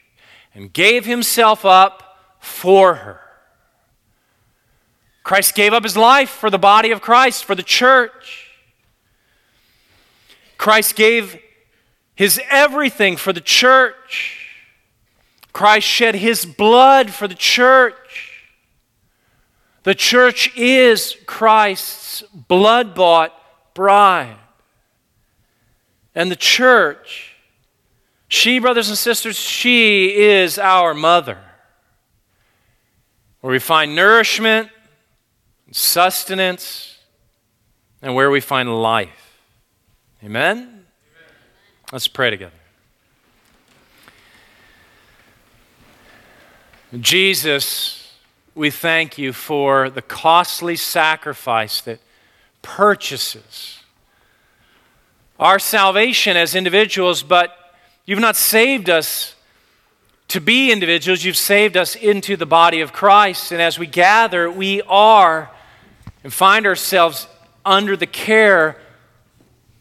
and 0.55 0.73
gave 0.73 1.05
himself 1.05 1.65
up 1.65 2.19
for 2.41 2.95
her. 2.95 3.21
Christ 5.23 5.55
gave 5.55 5.75
up 5.75 5.85
his 5.85 5.97
life 5.97 6.31
for 6.31 6.49
the 6.49 6.59
body 6.59 6.91
of 6.91 7.03
Christ, 7.03 7.45
for 7.45 7.55
the 7.55 7.63
church. 7.63 8.49
Christ 10.57 10.97
gave 10.97 11.39
his 12.15 12.41
everything 12.51 13.17
for 13.17 13.35
the 13.35 13.41
church. 13.43 14.49
Christ 15.53 15.87
shed 15.87 16.15
his 16.15 16.47
blood 16.47 17.11
for 17.11 17.29
the 17.29 17.35
church. 17.35 18.28
The 19.89 19.95
church 19.95 20.55
is 20.55 21.17
Christ's 21.25 22.21
blood 22.21 22.95
bought 22.95 23.33
bride. 23.73 24.37
And 26.15 26.31
the 26.31 26.37
church 26.37 27.37
she, 28.29 28.59
brothers 28.59 28.91
and 28.91 28.99
sisters, 28.99 29.39
she 29.39 30.15
is 30.15 30.59
our 30.59 30.93
mother, 30.93 31.39
where 33.41 33.51
we 33.51 33.59
find 33.59 33.97
nourishment, 33.97 34.69
sustenance, 35.73 36.99
and 38.03 38.15
where 38.15 38.31
we 38.31 38.41
find 38.43 38.83
life. 38.83 39.41
Amen? 40.23 40.59
Amen? 40.59 40.87
Let's 41.93 42.09
pray 42.09 42.29
together. 42.29 42.53
Jesus, 47.01 47.98
we 48.59 48.71
thank 48.71 49.17
you 49.17 49.33
for 49.33 49.89
the 49.89 50.03
costly 50.03 50.77
sacrifice 50.77 51.81
that 51.83 52.01
purchases 52.61 53.81
our 55.39 55.59
salvation 55.59 56.37
as 56.37 56.55
individuals, 56.55 57.23
but 57.23 57.55
You've 58.09 58.21
not 58.21 58.37
saved 58.37 58.89
us 58.89 59.35
to 60.29 60.41
be 60.41 60.73
individuals, 60.73 61.23
you've 61.25 61.37
saved 61.37 61.77
us 61.77 61.95
into 61.95 62.39
the 62.39 62.47
body 62.47 62.81
of 62.81 62.91
Christ. 62.91 63.53
And 63.53 63.61
as 63.61 63.79
we 63.79 63.87
gather, 63.87 64.51
we 64.51 64.81
are 64.89 65.51
and 66.25 66.33
find 66.33 66.65
ourselves 66.65 67.27
under 67.67 67.99
the 67.99 68.07
care 68.07 68.79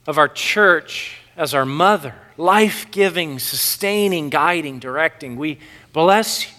of 0.06 0.18
our 0.18 0.28
church 0.28 1.20
as 1.38 1.54
our 1.54 1.64
mother, 1.66 2.16
life 2.36 2.92
giving, 2.92 3.40
sustaining, 3.40 4.30
guiding, 4.30 4.80
directing. 4.80 5.38
We 5.38 5.60
bless 5.94 6.48
you 6.48 6.57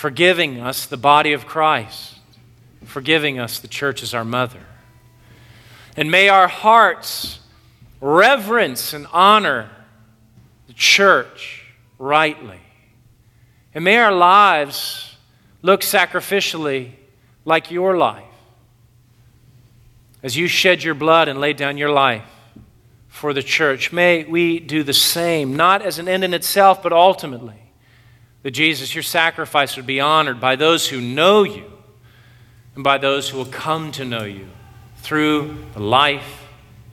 for 0.00 0.08
giving 0.08 0.58
us 0.58 0.86
the 0.86 0.96
body 0.96 1.34
of 1.34 1.46
Christ, 1.46 2.14
forgiving 2.86 3.38
us 3.38 3.58
the 3.58 3.68
church 3.68 4.02
as 4.02 4.14
our 4.14 4.24
mother. 4.24 4.64
And 5.94 6.10
may 6.10 6.30
our 6.30 6.48
hearts 6.48 7.38
reverence 8.00 8.94
and 8.94 9.06
honor 9.12 9.68
the 10.68 10.72
church 10.72 11.66
rightly. 11.98 12.60
And 13.74 13.84
may 13.84 13.98
our 13.98 14.10
lives 14.10 15.18
look 15.60 15.82
sacrificially 15.82 16.92
like 17.44 17.70
your 17.70 17.98
life. 17.98 18.24
As 20.22 20.34
you 20.34 20.48
shed 20.48 20.82
your 20.82 20.94
blood 20.94 21.28
and 21.28 21.38
laid 21.38 21.58
down 21.58 21.76
your 21.76 21.92
life 21.92 22.24
for 23.08 23.34
the 23.34 23.42
church, 23.42 23.92
may 23.92 24.24
we 24.24 24.60
do 24.60 24.82
the 24.82 24.94
same, 24.94 25.56
not 25.56 25.82
as 25.82 25.98
an 25.98 26.08
end 26.08 26.24
in 26.24 26.32
itself, 26.32 26.82
but 26.82 26.94
ultimately 26.94 27.69
that 28.42 28.52
Jesus, 28.52 28.94
your 28.94 29.02
sacrifice 29.02 29.76
would 29.76 29.86
be 29.86 30.00
honored 30.00 30.40
by 30.40 30.56
those 30.56 30.88
who 30.88 31.00
know 31.00 31.42
you 31.42 31.70
and 32.74 32.84
by 32.84 32.98
those 32.98 33.28
who 33.28 33.38
will 33.38 33.44
come 33.44 33.92
to 33.92 34.04
know 34.04 34.24
you 34.24 34.48
through 34.98 35.56
the 35.74 35.80
life 35.80 36.44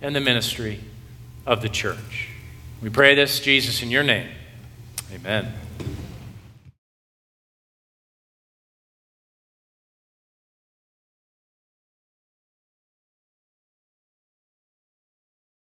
and 0.02 0.16
the 0.16 0.20
ministry 0.20 0.80
of 1.46 1.62
the 1.62 1.70
church. 1.70 2.30
We 2.82 2.90
pray 2.90 3.16
this, 3.16 3.40
Jesus, 3.40 3.82
in 3.82 3.90
your 3.90 4.04
name. 4.04 4.30
Amen. 5.14 5.54